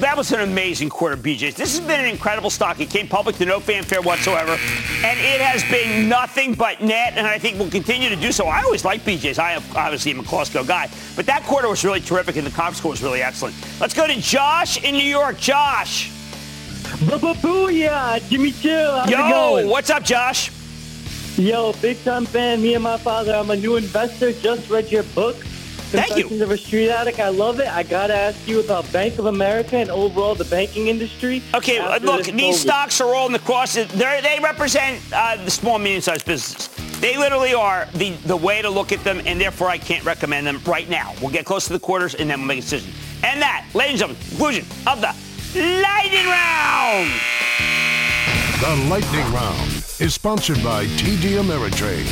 that 0.00 0.16
was 0.16 0.32
an 0.32 0.40
amazing 0.40 0.88
quarter, 0.88 1.16
BJ's. 1.16 1.54
This 1.54 1.76
has 1.76 1.80
been 1.80 2.00
an 2.00 2.06
incredible 2.06 2.50
stock. 2.50 2.80
It 2.80 2.90
came 2.90 3.08
public 3.08 3.36
to 3.36 3.44
no 3.44 3.60
fanfare 3.60 4.00
whatsoever, 4.00 4.52
and 4.52 5.20
it 5.20 5.40
has 5.40 5.62
been 5.64 6.08
nothing 6.08 6.54
but 6.54 6.80
net, 6.80 7.14
and 7.16 7.26
I 7.26 7.38
think 7.38 7.58
will 7.58 7.70
continue 7.70 8.08
to 8.08 8.16
do 8.16 8.32
so. 8.32 8.46
I 8.46 8.62
always 8.62 8.84
like 8.84 9.02
BJ's. 9.02 9.38
I 9.38 9.50
have, 9.50 9.76
obviously 9.76 10.12
am 10.12 10.20
a 10.20 10.22
Costco 10.22 10.66
guy, 10.66 10.90
but 11.14 11.26
that 11.26 11.42
quarter 11.44 11.68
was 11.68 11.84
really 11.84 12.00
terrific, 12.00 12.36
and 12.36 12.46
the 12.46 12.50
comp 12.50 12.74
score 12.74 12.90
was 12.90 13.02
really 13.02 13.22
excellent. 13.22 13.54
Let's 13.80 13.94
go 13.94 14.06
to 14.06 14.18
Josh 14.18 14.82
in 14.82 14.94
New 14.94 15.04
York. 15.04 15.38
Josh. 15.38 16.10
Booyah, 17.06 18.28
Jimmy 18.28 18.52
Chill. 18.52 19.00
How's 19.00 19.10
Yo, 19.10 19.68
what's 19.68 19.90
up, 19.90 20.04
Josh? 20.04 20.50
Yo, 21.36 21.72
big 21.74 22.02
time 22.04 22.26
fan. 22.26 22.62
Me 22.62 22.74
and 22.74 22.84
my 22.84 22.96
father. 22.96 23.34
I'm 23.34 23.50
a 23.50 23.56
new 23.56 23.76
investor. 23.76 24.32
Just 24.32 24.70
read 24.70 24.90
your 24.90 25.02
book. 25.02 25.36
Thank 25.92 26.16
you. 26.30 26.42
of 26.42 26.50
a 26.50 26.56
Street 26.56 26.88
Addict. 26.88 27.18
I 27.18 27.28
love 27.28 27.60
it. 27.60 27.68
I 27.68 27.82
got 27.82 28.06
to 28.06 28.14
ask 28.14 28.48
you 28.48 28.60
about 28.60 28.90
Bank 28.92 29.18
of 29.18 29.26
America 29.26 29.76
and 29.76 29.90
overall 29.90 30.34
the 30.34 30.46
banking 30.46 30.88
industry. 30.88 31.42
Okay, 31.54 31.76
uh, 31.78 31.98
look, 31.98 32.24
these 32.24 32.58
stocks 32.58 32.98
are 33.02 33.14
all 33.14 33.26
in 33.26 33.32
the 33.32 33.38
cross. 33.38 33.74
They're, 33.74 34.22
they 34.22 34.38
represent 34.42 35.02
uh, 35.12 35.42
the 35.44 35.50
small, 35.50 35.78
medium-sized 35.78 36.24
businesses. 36.24 36.68
They 37.00 37.18
literally 37.18 37.52
are 37.52 37.88
the, 37.94 38.10
the 38.24 38.36
way 38.36 38.62
to 38.62 38.70
look 38.70 38.90
at 38.90 39.04
them, 39.04 39.20
and 39.26 39.38
therefore 39.38 39.68
I 39.68 39.76
can't 39.76 40.04
recommend 40.04 40.46
them 40.46 40.62
right 40.64 40.88
now. 40.88 41.12
We'll 41.20 41.32
get 41.32 41.44
close 41.44 41.66
to 41.66 41.74
the 41.74 41.80
quarters, 41.80 42.14
and 42.14 42.30
then 42.30 42.38
we'll 42.38 42.48
make 42.48 42.58
a 42.58 42.62
decision. 42.62 42.92
And 43.22 43.42
that, 43.42 43.66
ladies 43.74 44.00
and 44.00 44.16
gentlemen, 44.16 44.28
conclusion 44.30 44.64
of 44.86 45.02
the 45.02 45.14
Lightning 45.54 46.24
Round. 46.24 46.51
The 46.92 48.86
Lightning 48.90 49.32
Round 49.32 49.70
is 49.98 50.12
sponsored 50.12 50.62
by 50.62 50.84
TD 50.84 51.40
Ameritrade. 51.40 52.04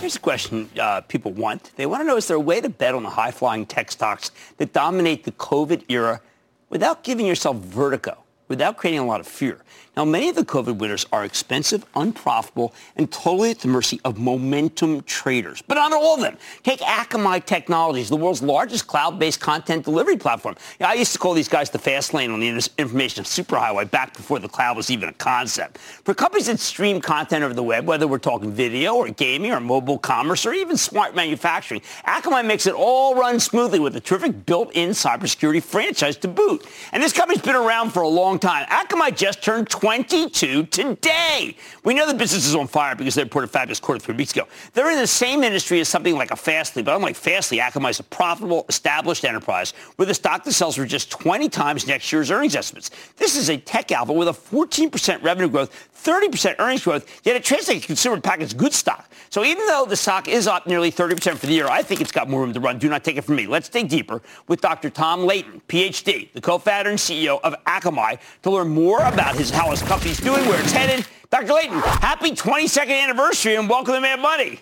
Here's 0.00 0.16
a 0.16 0.18
question 0.18 0.68
uh, 0.76 1.02
people 1.02 1.30
want. 1.30 1.70
They 1.76 1.86
want 1.86 2.00
to 2.00 2.04
know, 2.04 2.16
is 2.16 2.26
there 2.26 2.36
a 2.36 2.40
way 2.40 2.60
to 2.60 2.68
bet 2.68 2.96
on 2.96 3.04
the 3.04 3.10
high-flying 3.10 3.66
tech 3.66 3.92
stocks 3.92 4.32
that 4.56 4.72
dominate 4.72 5.22
the 5.22 5.30
COVID 5.32 5.84
era 5.88 6.20
without 6.68 7.04
giving 7.04 7.26
yourself 7.26 7.58
vertigo, 7.58 8.18
without 8.48 8.76
creating 8.76 9.00
a 9.00 9.06
lot 9.06 9.20
of 9.20 9.26
fear? 9.26 9.60
Now, 9.96 10.04
many 10.04 10.28
of 10.28 10.34
the 10.34 10.44
COVID 10.44 10.76
winners 10.76 11.06
are 11.10 11.24
expensive, 11.24 11.86
unprofitable, 11.94 12.74
and 12.96 13.10
totally 13.10 13.52
at 13.52 13.60
the 13.60 13.68
mercy 13.68 13.98
of 14.04 14.18
momentum 14.18 15.00
traders. 15.04 15.62
But 15.62 15.76
not 15.76 15.90
all 15.94 16.16
of 16.16 16.20
them. 16.20 16.36
Take 16.62 16.80
Akamai 16.80 17.46
Technologies, 17.46 18.10
the 18.10 18.16
world's 18.16 18.42
largest 18.42 18.86
cloud-based 18.88 19.40
content 19.40 19.86
delivery 19.86 20.18
platform. 20.18 20.54
I 20.80 20.92
used 20.94 21.14
to 21.14 21.18
call 21.18 21.32
these 21.32 21.48
guys 21.48 21.70
the 21.70 21.78
fast 21.78 22.12
lane 22.12 22.30
on 22.30 22.40
the 22.40 22.48
information 22.76 23.24
superhighway 23.24 23.90
back 23.90 24.14
before 24.14 24.38
the 24.38 24.50
cloud 24.50 24.76
was 24.76 24.90
even 24.90 25.08
a 25.08 25.14
concept. 25.14 25.78
For 25.78 26.12
companies 26.12 26.48
that 26.48 26.60
stream 26.60 27.00
content 27.00 27.42
over 27.42 27.54
the 27.54 27.62
web, 27.62 27.86
whether 27.86 28.06
we're 28.06 28.18
talking 28.18 28.52
video 28.52 28.96
or 28.96 29.08
gaming 29.08 29.50
or 29.50 29.60
mobile 29.60 29.98
commerce 29.98 30.44
or 30.44 30.52
even 30.52 30.76
smart 30.76 31.14
manufacturing, 31.14 31.80
Akamai 32.06 32.44
makes 32.44 32.66
it 32.66 32.74
all 32.74 33.14
run 33.14 33.40
smoothly 33.40 33.80
with 33.80 33.96
a 33.96 34.00
terrific 34.00 34.44
built-in 34.44 34.90
cybersecurity 34.90 35.62
franchise 35.62 36.18
to 36.18 36.28
boot. 36.28 36.66
And 36.92 37.02
this 37.02 37.14
company's 37.14 37.40
been 37.40 37.56
around 37.56 37.94
for 37.94 38.02
a 38.02 38.08
long 38.08 38.35
long 38.36 38.66
time. 38.66 38.66
Akamai 38.66 39.16
just 39.16 39.42
turned 39.42 39.68
22 39.70 40.64
today. 40.66 41.56
We 41.84 41.94
know 41.94 42.06
the 42.06 42.14
business 42.14 42.46
is 42.46 42.54
on 42.54 42.66
fire 42.66 42.94
because 42.94 43.14
they 43.14 43.22
reported 43.22 43.48
fabulous 43.48 43.80
quarter 43.80 43.98
three 43.98 44.14
weeks 44.14 44.32
ago. 44.32 44.46
They're 44.74 44.90
in 44.90 44.98
the 44.98 45.06
same 45.06 45.42
industry 45.42 45.80
as 45.80 45.88
something 45.88 46.16
like 46.16 46.30
a 46.30 46.36
Fastly, 46.36 46.82
but 46.82 46.94
unlike 46.94 47.16
Fastly, 47.16 47.58
Akamai 47.58 47.90
is 47.90 48.00
a 48.00 48.04
profitable, 48.04 48.66
established 48.68 49.24
enterprise 49.24 49.72
with 49.96 50.10
a 50.10 50.14
stock 50.14 50.44
that 50.44 50.52
sells 50.52 50.76
for 50.76 50.84
just 50.84 51.10
20 51.10 51.48
times 51.48 51.86
next 51.86 52.12
year's 52.12 52.30
earnings 52.30 52.54
estimates. 52.54 52.90
This 53.16 53.36
is 53.36 53.48
a 53.48 53.56
tech 53.56 53.90
alpha 53.90 54.12
with 54.12 54.28
a 54.28 54.32
14% 54.32 55.22
revenue 55.22 55.48
growth, 55.48 55.88
30% 56.04 56.56
earnings 56.58 56.84
growth, 56.84 57.20
yet 57.24 57.36
it 57.36 57.44
trades 57.44 57.68
like 57.68 57.78
a 57.78 57.86
consumer 57.86 58.20
packaged 58.20 58.56
goods 58.56 58.76
stock. 58.76 59.10
So 59.30 59.44
even 59.44 59.66
though 59.66 59.86
the 59.88 59.96
stock 59.96 60.28
is 60.28 60.46
up 60.46 60.66
nearly 60.66 60.92
30% 60.92 61.36
for 61.36 61.46
the 61.46 61.52
year, 61.52 61.66
I 61.66 61.82
think 61.82 62.00
it's 62.00 62.12
got 62.12 62.28
more 62.28 62.42
room 62.42 62.52
to 62.52 62.60
run. 62.60 62.78
Do 62.78 62.88
not 62.88 63.02
take 63.02 63.16
it 63.16 63.22
from 63.22 63.36
me. 63.36 63.46
Let's 63.46 63.68
dig 63.68 63.88
deeper 63.88 64.22
with 64.46 64.60
Dr. 64.60 64.88
Tom 64.90 65.24
Leighton, 65.24 65.60
PhD, 65.68 66.32
the 66.32 66.40
co-founder 66.40 66.90
and 66.90 66.98
CEO 66.98 67.40
of 67.42 67.54
Akamai, 67.64 68.18
to 68.42 68.50
learn 68.50 68.68
more 68.68 69.00
about 69.00 69.34
his, 69.34 69.50
how 69.50 69.70
his 69.70 69.82
company's 69.82 70.18
doing, 70.18 70.46
where 70.46 70.60
it's 70.60 70.72
headed. 70.72 71.06
Dr. 71.30 71.52
Leighton, 71.52 71.78
happy 71.80 72.30
22nd 72.30 73.02
anniversary 73.02 73.56
and 73.56 73.68
welcome 73.68 73.94
to 73.94 74.00
Mad 74.00 74.20
Money. 74.20 74.60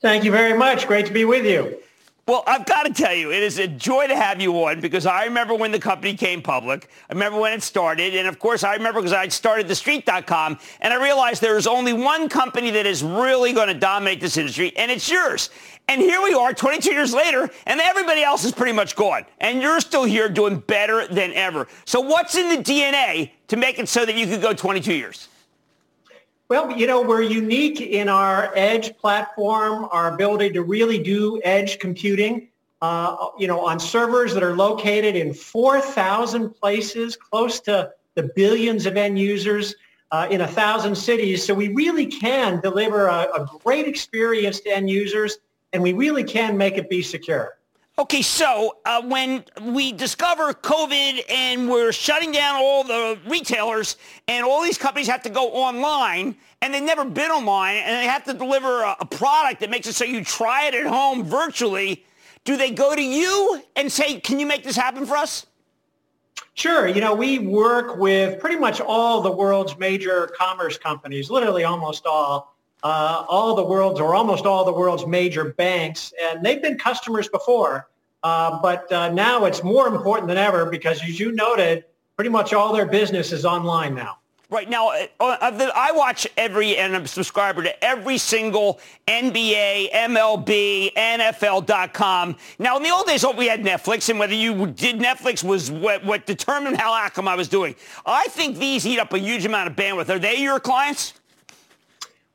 Thank 0.00 0.24
you 0.24 0.32
very 0.32 0.56
much. 0.56 0.86
Great 0.86 1.06
to 1.06 1.12
be 1.12 1.24
with 1.24 1.44
you. 1.44 1.80
Well, 2.30 2.44
I've 2.46 2.64
got 2.64 2.86
to 2.86 2.92
tell 2.92 3.12
you, 3.12 3.32
it 3.32 3.42
is 3.42 3.58
a 3.58 3.66
joy 3.66 4.06
to 4.06 4.14
have 4.14 4.40
you 4.40 4.54
on 4.64 4.80
because 4.80 5.04
I 5.04 5.24
remember 5.24 5.52
when 5.56 5.72
the 5.72 5.80
company 5.80 6.14
came 6.14 6.42
public. 6.42 6.88
I 7.10 7.14
remember 7.14 7.40
when 7.40 7.52
it 7.52 7.60
started. 7.60 8.14
And 8.14 8.28
of 8.28 8.38
course, 8.38 8.62
I 8.62 8.74
remember 8.74 9.00
because 9.00 9.12
I 9.12 9.26
started 9.26 9.66
TheStreet.com 9.66 10.56
and 10.80 10.94
I 10.94 11.02
realized 11.02 11.42
there 11.42 11.56
is 11.56 11.66
only 11.66 11.92
one 11.92 12.28
company 12.28 12.70
that 12.70 12.86
is 12.86 13.02
really 13.02 13.52
going 13.52 13.66
to 13.66 13.74
dominate 13.74 14.20
this 14.20 14.36
industry, 14.36 14.72
and 14.76 14.92
it's 14.92 15.10
yours. 15.10 15.50
And 15.88 16.00
here 16.00 16.22
we 16.22 16.32
are 16.32 16.54
22 16.54 16.92
years 16.92 17.12
later, 17.12 17.50
and 17.66 17.80
everybody 17.80 18.22
else 18.22 18.44
is 18.44 18.52
pretty 18.52 18.74
much 18.74 18.94
gone. 18.94 19.24
And 19.38 19.60
you're 19.60 19.80
still 19.80 20.04
here 20.04 20.28
doing 20.28 20.60
better 20.60 21.08
than 21.08 21.32
ever. 21.32 21.66
So 21.84 22.00
what's 22.00 22.36
in 22.36 22.48
the 22.48 22.62
DNA 22.62 23.32
to 23.48 23.56
make 23.56 23.80
it 23.80 23.88
so 23.88 24.06
that 24.06 24.14
you 24.14 24.28
could 24.28 24.40
go 24.40 24.54
22 24.54 24.94
years? 24.94 25.26
Well, 26.50 26.76
you 26.76 26.88
know, 26.88 27.00
we're 27.00 27.22
unique 27.22 27.80
in 27.80 28.08
our 28.08 28.50
edge 28.56 28.96
platform, 28.96 29.86
our 29.92 30.12
ability 30.12 30.50
to 30.54 30.64
really 30.64 30.98
do 30.98 31.40
edge 31.44 31.78
computing, 31.78 32.48
uh, 32.82 33.28
you 33.38 33.46
know, 33.46 33.64
on 33.64 33.78
servers 33.78 34.34
that 34.34 34.42
are 34.42 34.56
located 34.56 35.14
in 35.14 35.32
4,000 35.32 36.50
places, 36.50 37.14
close 37.14 37.60
to 37.60 37.92
the 38.16 38.32
billions 38.34 38.84
of 38.86 38.96
end 38.96 39.16
users 39.16 39.76
uh, 40.10 40.26
in 40.28 40.40
a 40.40 40.48
thousand 40.48 40.96
cities. 40.96 41.46
So 41.46 41.54
we 41.54 41.68
really 41.68 42.06
can 42.06 42.60
deliver 42.60 43.06
a, 43.06 43.28
a 43.32 43.48
great 43.62 43.86
experience 43.86 44.58
to 44.62 44.74
end 44.74 44.90
users, 44.90 45.38
and 45.72 45.80
we 45.80 45.92
really 45.92 46.24
can 46.24 46.58
make 46.58 46.76
it 46.76 46.90
be 46.90 47.00
secure. 47.00 47.59
Okay, 48.00 48.22
so 48.22 48.78
uh, 48.86 49.02
when 49.02 49.44
we 49.60 49.92
discover 49.92 50.54
COVID 50.54 51.20
and 51.28 51.68
we're 51.68 51.92
shutting 51.92 52.32
down 52.32 52.56
all 52.56 52.82
the 52.82 53.18
retailers 53.26 53.96
and 54.26 54.42
all 54.42 54.62
these 54.62 54.78
companies 54.78 55.06
have 55.06 55.20
to 55.24 55.28
go 55.28 55.52
online 55.52 56.34
and 56.62 56.72
they've 56.72 56.82
never 56.82 57.04
been 57.04 57.30
online 57.30 57.76
and 57.76 57.94
they 57.94 58.06
have 58.06 58.24
to 58.24 58.32
deliver 58.32 58.84
a, 58.84 58.96
a 59.00 59.04
product 59.04 59.60
that 59.60 59.68
makes 59.68 59.86
it 59.86 59.94
so 59.94 60.06
you 60.06 60.24
try 60.24 60.64
it 60.64 60.72
at 60.72 60.86
home 60.86 61.24
virtually, 61.24 62.02
do 62.44 62.56
they 62.56 62.70
go 62.70 62.94
to 62.94 63.02
you 63.02 63.62
and 63.76 63.92
say, 63.92 64.18
can 64.18 64.40
you 64.40 64.46
make 64.46 64.64
this 64.64 64.76
happen 64.76 65.04
for 65.04 65.18
us? 65.18 65.44
Sure. 66.54 66.88
You 66.88 67.02
know, 67.02 67.14
we 67.14 67.38
work 67.38 67.98
with 67.98 68.40
pretty 68.40 68.56
much 68.56 68.80
all 68.80 69.20
the 69.20 69.30
world's 69.30 69.76
major 69.76 70.30
commerce 70.38 70.78
companies, 70.78 71.28
literally 71.28 71.64
almost 71.64 72.06
all 72.06 72.49
uh, 72.82 73.24
all 73.28 73.54
the 73.54 73.64
world's 73.64 74.00
or 74.00 74.14
almost 74.14 74.46
all 74.46 74.64
the 74.64 74.72
world's 74.72 75.06
major 75.06 75.52
banks, 75.52 76.12
and 76.22 76.44
they've 76.44 76.62
been 76.62 76.78
customers 76.78 77.28
before. 77.28 77.88
Uh, 78.22 78.60
but 78.60 78.90
uh, 78.92 79.10
now 79.10 79.44
it's 79.44 79.62
more 79.62 79.86
important 79.88 80.28
than 80.28 80.36
ever 80.36 80.66
because, 80.66 81.02
as 81.02 81.18
you 81.18 81.32
noted, 81.32 81.84
pretty 82.16 82.30
much 82.30 82.52
all 82.52 82.72
their 82.72 82.86
business 82.86 83.32
is 83.32 83.44
online 83.44 83.94
now. 83.94 84.18
Right 84.50 84.68
now, 84.68 84.88
uh, 84.88 85.06
uh 85.20 85.70
I 85.76 85.92
watch 85.92 86.26
every 86.36 86.76
and 86.76 86.96
I'm 86.96 87.04
a 87.04 87.08
subscriber 87.08 87.62
to 87.62 87.84
every 87.84 88.18
single 88.18 88.80
NBA, 89.06 89.92
MLB, 89.92 90.92
NFL.com. 90.94 92.36
Now, 92.58 92.76
in 92.76 92.82
the 92.82 92.90
old 92.90 93.06
days, 93.06 93.24
we 93.36 93.46
had 93.46 93.62
Netflix, 93.62 94.08
and 94.10 94.18
whether 94.18 94.34
you 94.34 94.66
did 94.66 94.98
Netflix 94.98 95.44
was 95.44 95.70
what, 95.70 96.04
what 96.04 96.26
determined 96.26 96.78
how 96.78 96.92
Akamai 96.92 97.36
was 97.36 97.46
doing. 97.46 97.76
I 98.04 98.26
think 98.30 98.58
these 98.58 98.84
eat 98.84 98.98
up 98.98 99.12
a 99.12 99.20
huge 99.20 99.46
amount 99.46 99.70
of 99.70 99.76
bandwidth. 99.76 100.08
Are 100.08 100.18
they 100.18 100.42
your 100.42 100.58
clients? 100.58 101.19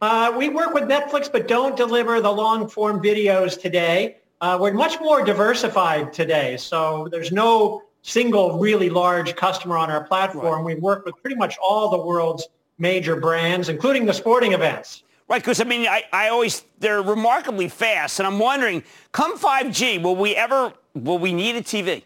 Uh, 0.02 0.34
we 0.38 0.50
work 0.50 0.74
with 0.74 0.84
Netflix, 0.84 1.32
but 1.32 1.48
don't 1.48 1.78
deliver 1.78 2.20
the 2.20 2.32
long 2.32 2.68
form 2.68 3.02
videos 3.02 3.60
today. 3.60 4.18
Uh, 4.42 4.58
we're 4.60 4.74
much 4.74 5.00
more 5.00 5.24
diversified 5.24 6.12
today, 6.12 6.58
so 6.58 7.08
there's 7.12 7.32
no 7.32 7.82
single 8.02 8.60
really 8.60 8.90
large 8.90 9.36
customer 9.36 9.78
on 9.78 9.90
our 9.90 10.04
platform. 10.04 10.66
Right. 10.66 10.76
We 10.76 10.82
work 10.82 11.06
with 11.06 11.16
pretty 11.22 11.38
much 11.38 11.58
all 11.58 11.90
the 11.90 11.98
world's 11.98 12.48
major 12.78 13.16
brands, 13.16 13.70
including 13.70 14.06
the 14.06 14.14
sporting 14.14 14.54
events. 14.54 15.04
Right, 15.28 15.42
because 15.42 15.60
I 15.60 15.64
mean, 15.64 15.88
I, 15.88 16.04
I 16.14 16.30
always 16.30 16.64
they're 16.80 17.02
remarkably 17.02 17.70
fast, 17.70 18.20
and 18.20 18.28
I'm 18.28 18.38
wondering, 18.38 18.84
come 19.12 19.40
5G, 19.40 20.04
will 20.04 20.16
we 20.16 20.36
ever 20.36 20.74
will 20.94 21.18
we 21.18 21.34
need 21.34 21.56
a 21.56 21.62
TV? 21.62 22.04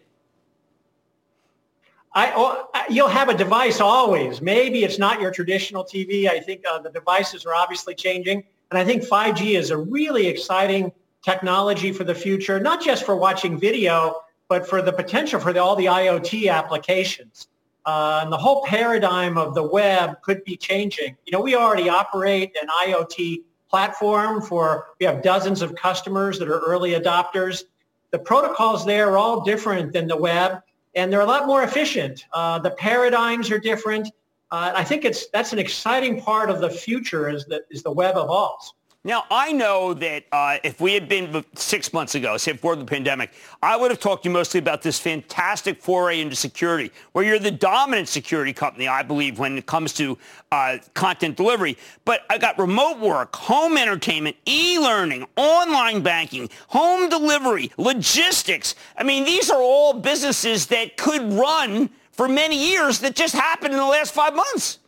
I, 2.14 2.34
oh, 2.36 2.68
you'll 2.90 3.08
have 3.08 3.30
a 3.30 3.38
device 3.38 3.80
always. 3.80 4.42
Maybe 4.42 4.84
it's 4.84 4.98
not 4.98 5.22
your 5.22 5.32
traditional 5.32 5.84
TV. 5.84 6.28
I 6.28 6.40
think 6.40 6.64
uh, 6.70 6.80
the 6.80 6.90
devices 6.90 7.46
are 7.46 7.54
obviously 7.54 7.94
changing. 7.94 8.44
And 8.72 8.78
I 8.78 8.84
think 8.84 9.04
5G 9.04 9.58
is 9.58 9.72
a 9.72 9.78
really 9.78 10.28
exciting 10.28 10.92
technology 11.24 11.92
for 11.92 12.04
the 12.04 12.16
future, 12.16 12.60
not 12.60 12.82
just 12.82 13.06
for 13.06 13.16
watching 13.16 13.60
video, 13.60 14.22
but 14.48 14.68
for 14.68 14.82
the 14.82 14.92
potential 14.92 15.40
for 15.40 15.54
the, 15.54 15.60
all 15.60 15.76
the 15.76 15.86
IoT 15.86 16.52
applications. 16.52 17.48
Uh, 17.86 18.22
and 18.24 18.32
the 18.32 18.38
whole 18.38 18.64
paradigm 18.66 19.38
of 19.38 19.54
the 19.54 19.64
web 19.64 20.22
could 20.22 20.44
be 20.44 20.58
changing. 20.58 21.16
You 21.26 21.32
know, 21.32 21.42
we 21.42 21.56
already 21.56 21.90
operate 21.90 22.56
an 22.62 22.68
IoT 22.84 23.44
platform 23.70 24.42
for, 24.42 24.88
we 25.00 25.06
have 25.06 25.22
dozens 25.22 25.62
of 25.62 25.76
customers 25.76 26.40
that 26.40 26.48
are 26.48 26.60
early 26.60 26.92
adopters. 26.92 27.64
The 28.12 28.20
protocols 28.20 28.86
there 28.86 29.12
are 29.12 29.18
all 29.18 29.42
different 29.42 29.94
than 29.94 30.08
the 30.08 30.18
web 30.18 30.62
and 30.96 31.12
they're 31.12 31.22
a 31.22 31.26
lot 31.26 31.48
more 31.48 31.64
efficient. 31.64 32.26
Uh, 32.34 32.60
the 32.60 32.72
paradigms 32.72 33.52
are 33.52 33.60
different. 33.60 34.08
Uh, 34.52 34.72
I 34.76 34.84
think 34.84 35.06
it's 35.06 35.28
that's 35.28 35.54
an 35.54 35.60
exciting 35.60 36.22
part 36.22 36.50
of 36.50 36.60
the 36.60 36.70
future 36.70 37.30
is 37.30 37.46
the, 37.46 37.62
is 37.70 37.84
the 37.84 37.92
web 37.92 38.16
evolves. 38.18 38.74
Now, 39.06 39.24
I 39.32 39.54
know 39.54 39.94
that 39.94 40.26
uh, 40.30 40.58
if 40.62 40.82
we 40.82 40.94
had 40.94 41.08
been 41.08 41.46
six 41.56 41.94
months 41.94 42.16
ago, 42.16 42.36
say 42.36 42.52
before 42.52 42.76
the 42.76 42.84
pandemic, 42.84 43.32
I 43.64 43.78
would 43.78 43.92
have 43.92 44.02
talked 44.02 44.24
to 44.24 44.30
you 44.30 44.34
mostly 44.34 44.60
about 44.60 44.82
this 44.82 45.00
fantastic 45.00 45.82
foray 45.82 46.20
into 46.20 46.36
security, 46.36 46.92
where 47.14 47.24
you're 47.24 47.40
the 47.40 47.50
dominant 47.50 48.10
security 48.10 48.52
company, 48.52 48.90
I 48.90 49.04
believe, 49.04 49.40
when 49.40 49.58
it 49.58 49.66
comes 49.66 49.94
to 49.94 50.18
uh, 50.52 50.80
content 50.96 51.38
delivery. 51.38 51.78
But 52.04 52.26
I 52.30 52.38
got 52.38 52.60
remote 52.60 53.00
work, 53.00 53.34
home 53.38 53.78
entertainment, 53.78 54.36
e-learning, 54.46 55.26
online 55.38 56.02
banking, 56.02 56.50
home 56.68 57.08
delivery, 57.08 57.72
logistics. 57.78 58.76
I 58.98 59.04
mean, 59.04 59.24
these 59.24 59.50
are 59.50 59.62
all 59.62 59.94
businesses 59.94 60.66
that 60.68 60.98
could 60.98 61.22
run 61.32 61.90
for 62.12 62.28
many 62.28 62.72
years 62.72 63.00
that 63.00 63.16
just 63.16 63.34
happened 63.34 63.74
in 63.74 63.80
the 63.80 63.86
last 63.86 64.14
five 64.14 64.36
months. 64.36 64.80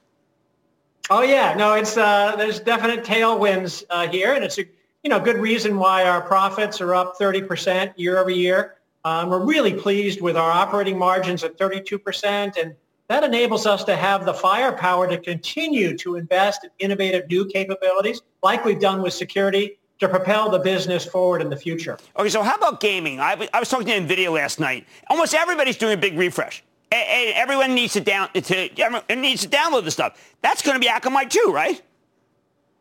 Oh 1.10 1.22
yeah, 1.22 1.54
no, 1.56 1.74
it's 1.74 1.98
uh, 1.98 2.36
there's 2.38 2.60
definite 2.60 3.04
tailwinds 3.04 3.84
uh, 3.90 4.08
here, 4.08 4.34
and 4.34 4.44
it's 4.44 4.58
a 4.58 4.64
you 5.04 5.10
know 5.10 5.20
good 5.20 5.38
reason 5.38 5.78
why 5.78 6.06
our 6.06 6.22
profits 6.22 6.80
are 6.80 6.94
up 6.96 7.18
30% 7.18 7.94
year 7.98 8.18
over 8.18 8.30
year. 8.30 8.76
Um, 9.04 9.30
we're 9.30 9.44
really 9.44 9.74
pleased 9.74 10.22
with 10.22 10.38
our 10.38 10.52
operating 10.52 10.98
margins 10.98 11.44
at 11.44 11.58
32%, 11.58 12.58
and 12.62 12.76
that 13.08 13.24
enables 13.24 13.66
us 13.66 13.84
to 13.86 13.96
have 13.96 14.26
the 14.26 14.34
firepower 14.34 15.08
to 15.08 15.18
continue 15.18 15.98
to 15.98 16.16
invest 16.16 16.64
in 16.64 16.70
innovative 16.80 17.28
new 17.28 17.46
capabilities, 17.46 18.22
like 18.44 18.64
we've 18.64 18.80
done 18.80 19.02
with 19.02 19.14
security, 19.14 19.80
to 20.00 20.08
propel 20.08 20.50
the 20.50 20.60
business 20.60 21.04
forward 21.04 21.42
in 21.42 21.50
the 21.50 21.58
future. 21.58 21.98
Okay, 22.18 22.30
so 22.30 22.44
how 22.44 22.56
about 22.56 22.80
gaming? 22.80 23.20
I, 23.20 23.50
I 23.54 23.60
was 23.60 23.70
talking 23.70 23.88
to 23.88 23.94
NVIDIA 23.94 24.32
last 24.32 24.60
night. 24.60 24.86
Almost 25.10 25.34
everybody's 25.34 25.78
doing 25.78 25.94
a 25.94 25.98
big 25.98 26.18
refresh 26.18 26.64
everyone 26.92 27.74
needs 27.74 27.94
to 27.94 28.02
down 28.02 28.30
to 28.34 29.16
needs 29.16 29.42
to 29.42 29.50
download 29.50 29.84
the 29.84 29.92
stuff. 29.92 30.36
That's 30.42 30.62
going 30.62 30.76
to 30.76 30.80
be 30.80 30.88
Akamai 30.88 31.30
too, 31.30 31.52
right? 31.54 31.82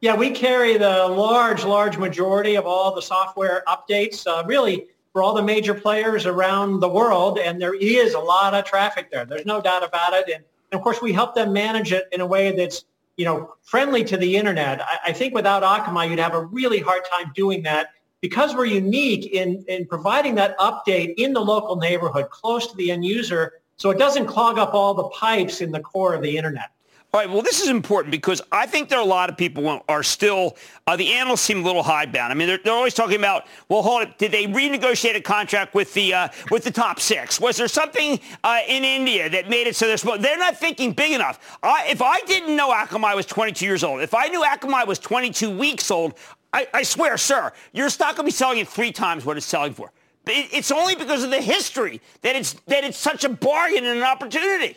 Yeah, 0.00 0.16
we 0.16 0.30
carry 0.30 0.78
the 0.78 1.08
large, 1.08 1.64
large 1.64 1.98
majority 1.98 2.54
of 2.54 2.66
all 2.66 2.94
the 2.94 3.02
software 3.02 3.62
updates, 3.68 4.26
uh, 4.26 4.44
really 4.46 4.86
for 5.12 5.22
all 5.22 5.34
the 5.34 5.42
major 5.42 5.74
players 5.74 6.24
around 6.24 6.80
the 6.80 6.88
world, 6.88 7.38
and 7.38 7.60
there 7.60 7.74
is 7.74 8.14
a 8.14 8.18
lot 8.18 8.54
of 8.54 8.64
traffic 8.64 9.10
there. 9.10 9.26
There's 9.26 9.44
no 9.44 9.60
doubt 9.60 9.84
about 9.84 10.14
it, 10.14 10.24
and, 10.34 10.42
and 10.72 10.78
of 10.78 10.82
course 10.82 11.02
we 11.02 11.12
help 11.12 11.34
them 11.34 11.52
manage 11.52 11.92
it 11.92 12.08
in 12.12 12.20
a 12.20 12.26
way 12.26 12.56
that's 12.56 12.84
you 13.16 13.24
know 13.24 13.54
friendly 13.62 14.02
to 14.04 14.16
the 14.16 14.36
internet. 14.36 14.80
I, 14.80 14.98
I 15.08 15.12
think 15.12 15.34
without 15.34 15.62
Akamai, 15.62 16.08
you'd 16.08 16.18
have 16.18 16.34
a 16.34 16.44
really 16.46 16.80
hard 16.80 17.02
time 17.04 17.32
doing 17.34 17.62
that 17.64 17.88
because 18.20 18.54
we're 18.54 18.66
unique 18.66 19.32
in, 19.32 19.64
in 19.68 19.86
providing 19.86 20.34
that 20.34 20.58
update 20.58 21.14
in 21.16 21.32
the 21.32 21.40
local 21.40 21.76
neighborhood, 21.76 22.30
close 22.30 22.66
to 22.66 22.76
the 22.76 22.90
end 22.90 23.04
user 23.04 23.59
so 23.80 23.88
it 23.88 23.96
doesn't 23.96 24.26
clog 24.26 24.58
up 24.58 24.74
all 24.74 24.92
the 24.92 25.04
pipes 25.04 25.62
in 25.62 25.72
the 25.72 25.80
core 25.80 26.12
of 26.12 26.20
the 26.20 26.36
internet. 26.36 26.70
All 27.14 27.20
right, 27.20 27.30
well, 27.30 27.40
this 27.40 27.62
is 27.62 27.68
important 27.68 28.12
because 28.12 28.42
I 28.52 28.66
think 28.66 28.90
there 28.90 28.98
are 28.98 29.02
a 29.02 29.08
lot 29.08 29.30
of 29.30 29.38
people 29.38 29.82
are 29.88 30.02
still, 30.02 30.58
uh, 30.86 30.96
the 30.96 31.14
analysts 31.14 31.40
seem 31.40 31.62
a 31.62 31.64
little 31.64 31.82
hidebound. 31.82 32.30
I 32.30 32.36
mean, 32.36 32.46
they're, 32.46 32.60
they're 32.62 32.74
always 32.74 32.92
talking 32.92 33.16
about, 33.16 33.46
well, 33.70 33.80
hold 33.80 34.02
it, 34.02 34.18
did 34.18 34.32
they 34.32 34.44
renegotiate 34.44 35.16
a 35.16 35.20
contract 35.22 35.74
with 35.74 35.94
the 35.94 36.12
uh, 36.12 36.28
with 36.50 36.62
the 36.62 36.70
top 36.70 37.00
six? 37.00 37.40
Was 37.40 37.56
there 37.56 37.68
something 37.68 38.20
uh, 38.44 38.58
in 38.68 38.84
India 38.84 39.30
that 39.30 39.48
made 39.48 39.66
it 39.66 39.74
so 39.74 39.88
they're 39.88 40.18
They're 40.18 40.38
not 40.38 40.58
thinking 40.58 40.92
big 40.92 41.12
enough. 41.12 41.58
I, 41.62 41.86
if 41.88 42.02
I 42.02 42.20
didn't 42.26 42.54
know 42.54 42.70
Akamai 42.72 43.16
was 43.16 43.24
22 43.24 43.64
years 43.64 43.82
old, 43.82 44.02
if 44.02 44.14
I 44.14 44.26
knew 44.26 44.42
Akamai 44.42 44.86
was 44.86 44.98
22 44.98 45.56
weeks 45.56 45.90
old, 45.90 46.14
I, 46.52 46.68
I 46.74 46.82
swear, 46.82 47.16
sir, 47.16 47.50
your 47.72 47.88
stock 47.88 48.18
will 48.18 48.24
be 48.24 48.30
selling 48.30 48.60
at 48.60 48.68
three 48.68 48.92
times 48.92 49.24
what 49.24 49.38
it's 49.38 49.46
selling 49.46 49.72
for. 49.72 49.90
It's 50.26 50.70
only 50.70 50.94
because 50.94 51.24
of 51.24 51.30
the 51.30 51.40
history 51.40 52.00
that 52.22 52.36
it's 52.36 52.54
that 52.66 52.84
it's 52.84 52.98
such 52.98 53.24
a 53.24 53.28
bargain 53.28 53.84
and 53.84 53.98
an 53.98 54.04
opportunity. 54.04 54.76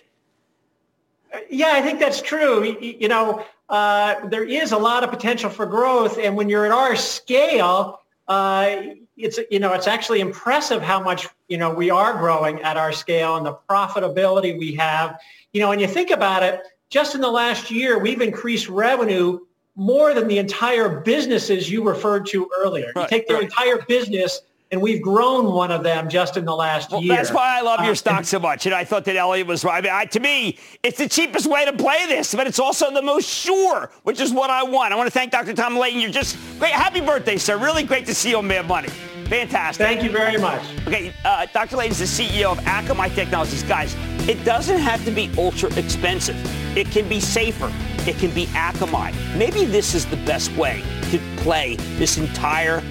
Yeah, 1.50 1.72
I 1.74 1.82
think 1.82 2.00
that's 2.00 2.22
true. 2.22 2.78
You 2.80 3.08
know, 3.08 3.46
uh, 3.70 4.28
there 4.28 4.44
is 4.44 4.72
a 4.72 4.78
lot 4.78 5.04
of 5.04 5.10
potential 5.10 5.50
for 5.50 5.66
growth, 5.66 6.18
and 6.18 6.36
when 6.36 6.50
you're 6.50 6.66
at 6.66 6.72
our 6.72 6.96
scale, 6.96 8.02
uh, 8.28 8.78
it's 9.18 9.40
you 9.52 9.60
know 9.60 9.74
it's 9.74 9.88
actually 9.88 10.22
impressive 10.22 10.82
how 10.82 11.02
much 11.02 11.28
you 11.50 11.58
know 11.58 11.74
we 11.74 11.90
are 11.90 12.14
growing 12.14 12.62
at 12.62 12.78
our 12.78 12.92
scale 12.92 13.36
and 13.36 13.46
the 13.46 13.58
profitability 13.70 14.58
we 14.58 14.74
have. 14.76 15.20
You 15.52 15.62
know, 15.62 15.70
when 15.70 15.80
you 15.80 15.88
think 15.88 16.10
about 16.10 16.44
it, 16.44 16.62
just 16.90 17.16
in 17.16 17.22
the 17.22 17.32
last 17.32 17.70
year, 17.70 18.00
we've 18.00 18.22
increased 18.22 18.70
revenue 18.70 19.40
more 19.76 20.14
than 20.14 20.28
the 20.28 20.38
entire 20.38 21.02
businesses 21.02 21.70
you 21.70 21.84
referred 21.84 22.26
to 22.28 22.50
earlier. 22.60 22.92
Right, 22.96 23.04
you 23.04 23.08
take 23.08 23.28
their 23.28 23.38
right. 23.38 23.46
entire 23.46 23.80
business 23.88 24.42
and 24.74 24.82
we've 24.82 25.04
grown 25.04 25.54
one 25.54 25.72
of 25.72 25.84
them 25.84 26.10
just 26.10 26.36
in 26.36 26.46
the 26.46 26.56
last 26.56 26.90
well, 26.90 27.00
year. 27.00 27.16
That's 27.16 27.32
why 27.32 27.60
I 27.60 27.62
love 27.62 27.82
your 27.82 27.92
uh, 27.92 27.96
stock 27.96 28.26
so 28.26 28.40
much, 28.40 28.66
and 28.66 28.74
I 28.74 28.84
thought 28.84 29.06
that 29.06 29.16
Elliott 29.16 29.46
was 29.46 29.64
right. 29.64 29.78
I 29.78 29.82
mean, 29.82 29.94
I, 29.94 30.06
to 30.06 30.20
me, 30.20 30.58
it's 30.82 30.98
the 30.98 31.08
cheapest 31.08 31.46
way 31.46 31.64
to 31.64 31.74
play 31.74 32.08
this, 32.08 32.34
but 32.34 32.48
it's 32.48 32.58
also 32.58 32.92
the 32.92 33.04
most 33.04 33.30
sure, 33.30 33.92
which 34.02 34.20
is 34.20 34.34
what 34.34 34.50
I 34.50 34.64
want. 34.64 34.92
I 34.92 34.96
want 34.96 35.06
to 35.06 35.12
thank 35.12 35.32
Dr. 35.32 35.54
Tom 35.54 35.78
Leighton. 35.78 36.02
You're 36.02 36.10
just 36.10 36.38
great. 36.58 36.72
Happy 36.72 37.02
birthday, 37.02 37.38
sir. 37.38 37.56
Really 37.56 37.84
great 37.84 38.08
to 38.08 38.16
see 38.16 38.32
you 38.32 38.38
on 38.38 38.48
Mad 38.48 38.68
Money. 38.68 38.90
Fantastic. 39.28 39.86
Thank 39.86 40.02
you 40.02 40.10
very 40.10 40.38
much. 40.38 40.64
Okay, 40.88 41.14
uh, 41.24 41.46
Dr. 41.54 41.78
Leighton 41.78 41.92
is 41.92 42.18
the 42.18 42.24
CEO 42.24 42.52
of 42.52 42.58
Akamai 42.62 43.14
Technologies. 43.14 43.62
Guys, 43.62 43.96
it 44.28 44.44
doesn't 44.44 44.80
have 44.80 45.06
to 45.06 45.12
be 45.12 45.30
ultra 45.38 45.72
expensive. 45.76 46.36
It 46.76 46.90
can 46.90 47.08
be 47.08 47.20
safer. 47.20 47.72
It 48.08 48.18
can 48.18 48.32
be 48.34 48.48
Akamai. 48.48 49.14
Maybe 49.38 49.66
this 49.66 49.94
is 49.94 50.08
the 50.08 50.18
best 50.18 50.52
way 50.58 50.82
to 51.12 51.20
play 51.38 51.76
this 52.00 52.18
entire 52.18 52.82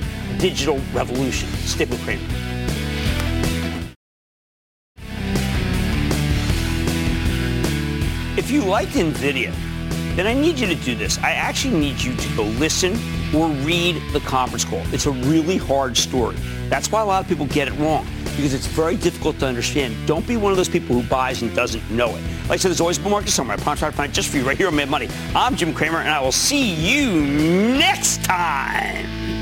digital 0.42 0.80
revolution. 0.92 1.48
Stick 1.64 1.88
with 1.88 2.02
Cramer. 2.02 2.20
If 8.36 8.50
you 8.50 8.62
liked 8.62 8.92
NVIDIA, 8.92 9.54
then 10.16 10.26
I 10.26 10.34
need 10.34 10.58
you 10.58 10.66
to 10.66 10.74
do 10.74 10.96
this. 10.96 11.16
I 11.18 11.30
actually 11.30 11.78
need 11.78 12.02
you 12.02 12.16
to 12.16 12.36
go 12.36 12.42
listen 12.42 12.98
or 13.32 13.48
read 13.64 14.02
the 14.12 14.18
conference 14.20 14.64
call. 14.64 14.82
It's 14.92 15.06
a 15.06 15.12
really 15.12 15.58
hard 15.58 15.96
story. 15.96 16.34
That's 16.68 16.90
why 16.90 17.02
a 17.02 17.04
lot 17.04 17.22
of 17.22 17.28
people 17.28 17.46
get 17.46 17.68
it 17.68 17.74
wrong 17.74 18.04
because 18.24 18.52
it's 18.52 18.66
very 18.66 18.96
difficult 18.96 19.38
to 19.38 19.46
understand. 19.46 19.94
Don't 20.08 20.26
be 20.26 20.36
one 20.36 20.50
of 20.50 20.56
those 20.56 20.68
people 20.68 21.00
who 21.00 21.08
buys 21.08 21.42
and 21.42 21.54
doesn't 21.54 21.88
know 21.88 22.08
it. 22.16 22.22
Like 22.48 22.50
I 22.50 22.56
said, 22.56 22.70
there's 22.70 22.80
always 22.80 22.98
a 22.98 23.08
market 23.08 23.30
somewhere. 23.30 23.56
I 23.56 23.60
promise 23.60 23.80
to 23.80 23.92
find 23.92 24.10
it 24.10 24.14
just 24.14 24.28
for 24.28 24.38
you 24.38 24.44
right 24.44 24.56
here 24.56 24.66
on 24.66 24.74
Mad 24.74 24.90
Money. 24.90 25.08
I'm 25.36 25.54
Jim 25.54 25.72
Cramer, 25.72 25.98
and 25.98 26.08
I 26.08 26.20
will 26.20 26.32
see 26.32 26.74
you 26.74 27.20
next 27.78 28.24
time. 28.24 29.41